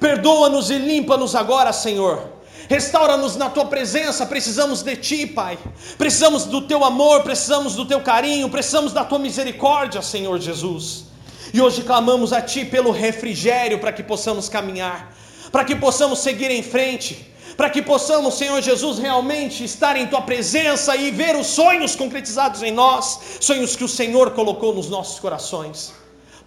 Perdoa-nos 0.00 0.70
e 0.70 0.78
limpa-nos 0.78 1.34
agora, 1.34 1.74
Senhor. 1.74 2.26
Restaura-nos 2.70 3.36
na 3.36 3.50
tua 3.50 3.66
presença, 3.66 4.24
precisamos 4.24 4.82
de 4.82 4.96
ti, 4.96 5.26
Pai. 5.26 5.58
Precisamos 5.98 6.46
do 6.46 6.62
teu 6.62 6.82
amor, 6.82 7.22
precisamos 7.22 7.74
do 7.74 7.84
teu 7.84 8.00
carinho, 8.00 8.48
precisamos 8.48 8.94
da 8.94 9.04
tua 9.04 9.18
misericórdia, 9.18 10.00
Senhor 10.00 10.40
Jesus. 10.40 11.04
E 11.52 11.60
hoje 11.60 11.82
clamamos 11.82 12.32
a 12.32 12.40
ti 12.40 12.64
pelo 12.64 12.92
refrigério 12.92 13.78
para 13.78 13.92
que 13.92 14.02
possamos 14.02 14.48
caminhar, 14.48 15.14
para 15.52 15.64
que 15.64 15.76
possamos 15.76 16.20
seguir 16.20 16.50
em 16.50 16.62
frente, 16.62 17.30
para 17.60 17.68
que 17.68 17.82
possamos, 17.82 18.34
Senhor 18.34 18.62
Jesus, 18.62 18.98
realmente 18.98 19.62
estar 19.62 19.94
em 19.94 20.06
tua 20.06 20.22
presença 20.22 20.96
e 20.96 21.10
ver 21.10 21.36
os 21.36 21.48
sonhos 21.48 21.94
concretizados 21.94 22.62
em 22.62 22.72
nós, 22.72 23.04
sonhos 23.38 23.76
que 23.76 23.84
o 23.84 23.88
Senhor 23.88 24.30
colocou 24.30 24.74
nos 24.74 24.88
nossos 24.88 25.20
corações. 25.20 25.92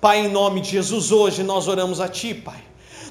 Pai, 0.01 0.21
em 0.21 0.27
nome 0.27 0.61
de 0.61 0.71
Jesus, 0.71 1.11
hoje 1.11 1.43
nós 1.43 1.67
oramos 1.67 2.01
a 2.01 2.07
ti, 2.07 2.33
Pai. 2.33 2.61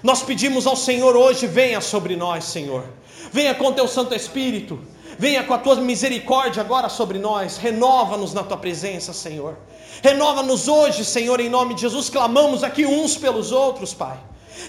Nós 0.03 0.21
pedimos 0.21 0.67
ao 0.67 0.75
Senhor 0.75 1.15
hoje, 1.17 1.47
venha 1.47 1.81
sobre 1.81 2.17
nós, 2.17 2.43
Senhor 2.57 2.85
venha 3.33 3.55
com 3.55 3.73
teu 3.73 3.87
Santo 3.89 4.15
Espírito, 4.15 4.79
venha 5.19 5.45
com 5.45 5.55
a 5.55 5.59
tua 5.59 5.77
misericórdia 5.77 6.61
agora 6.61 6.89
sobre 6.89 7.19
nós, 7.19 7.57
renova-nos 7.57 8.35
na 8.35 8.43
tua 8.43 8.57
presença, 8.57 9.13
Senhor. 9.13 9.57
Renova-nos 10.03 10.69
hoje, 10.69 11.05
Senhor, 11.05 11.39
em 11.41 11.49
nome 11.49 11.75
de 11.75 11.83
Jesus. 11.83 12.11
Clamamos 12.11 12.65
aqui 12.65 12.85
uns 12.85 13.17
pelos 13.17 13.53
outros, 13.53 13.95
Pai. 13.95 14.19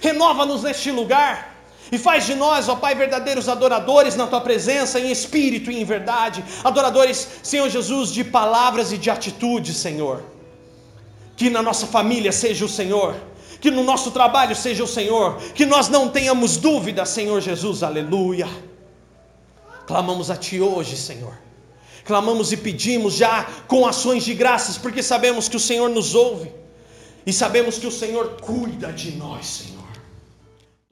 Renova-nos 0.02 0.64
neste 0.64 0.92
lugar. 0.92 1.53
E 1.94 1.98
faz 2.00 2.26
de 2.26 2.34
nós, 2.34 2.68
ó 2.68 2.76
Pai, 2.76 2.96
verdadeiros 2.96 3.48
adoradores 3.48 4.16
na 4.16 4.26
tua 4.26 4.42
presença, 4.42 5.00
em 5.00 5.12
espírito 5.12 5.70
e 5.70 5.80
em 5.80 5.86
verdade. 5.86 6.44
Adoradores, 6.64 7.28
Senhor 7.44 7.70
Jesus, 7.70 8.12
de 8.12 8.24
palavras 8.24 8.92
e 8.92 8.98
de 8.98 9.12
atitudes, 9.12 9.78
Senhor. 9.78 10.24
Que 11.38 11.52
na 11.52 11.62
nossa 11.62 11.86
família 11.86 12.32
seja 12.32 12.66
o 12.66 12.70
Senhor 12.70 13.16
que 13.64 13.72
no 13.72 13.82
nosso 13.82 14.12
trabalho 14.12 14.54
seja 14.54 14.84
o 14.84 14.88
Senhor, 14.88 15.38
que 15.56 15.66
nós 15.66 15.88
não 15.88 16.10
tenhamos 16.10 16.58
dúvida, 16.58 17.06
Senhor 17.06 17.40
Jesus, 17.40 17.82
aleluia. 17.82 18.46
Clamamos 19.88 20.30
a 20.30 20.36
Ti 20.36 20.60
hoje, 20.60 20.98
Senhor. 20.98 21.34
Clamamos 22.04 22.52
e 22.52 22.58
pedimos 22.58 23.14
já 23.14 23.48
com 23.66 23.88
ações 23.88 24.26
de 24.26 24.34
graças, 24.34 24.78
porque 24.78 25.02
sabemos 25.02 25.48
que 25.48 25.56
o 25.56 25.62
Senhor 25.62 25.90
nos 25.90 26.14
ouve 26.14 26.52
e 27.26 27.32
sabemos 27.32 27.78
que 27.78 27.88
o 27.88 27.92
Senhor 27.92 28.42
cuida 28.42 28.92
de 28.92 29.12
nós, 29.12 29.46
Senhor. 29.46 29.83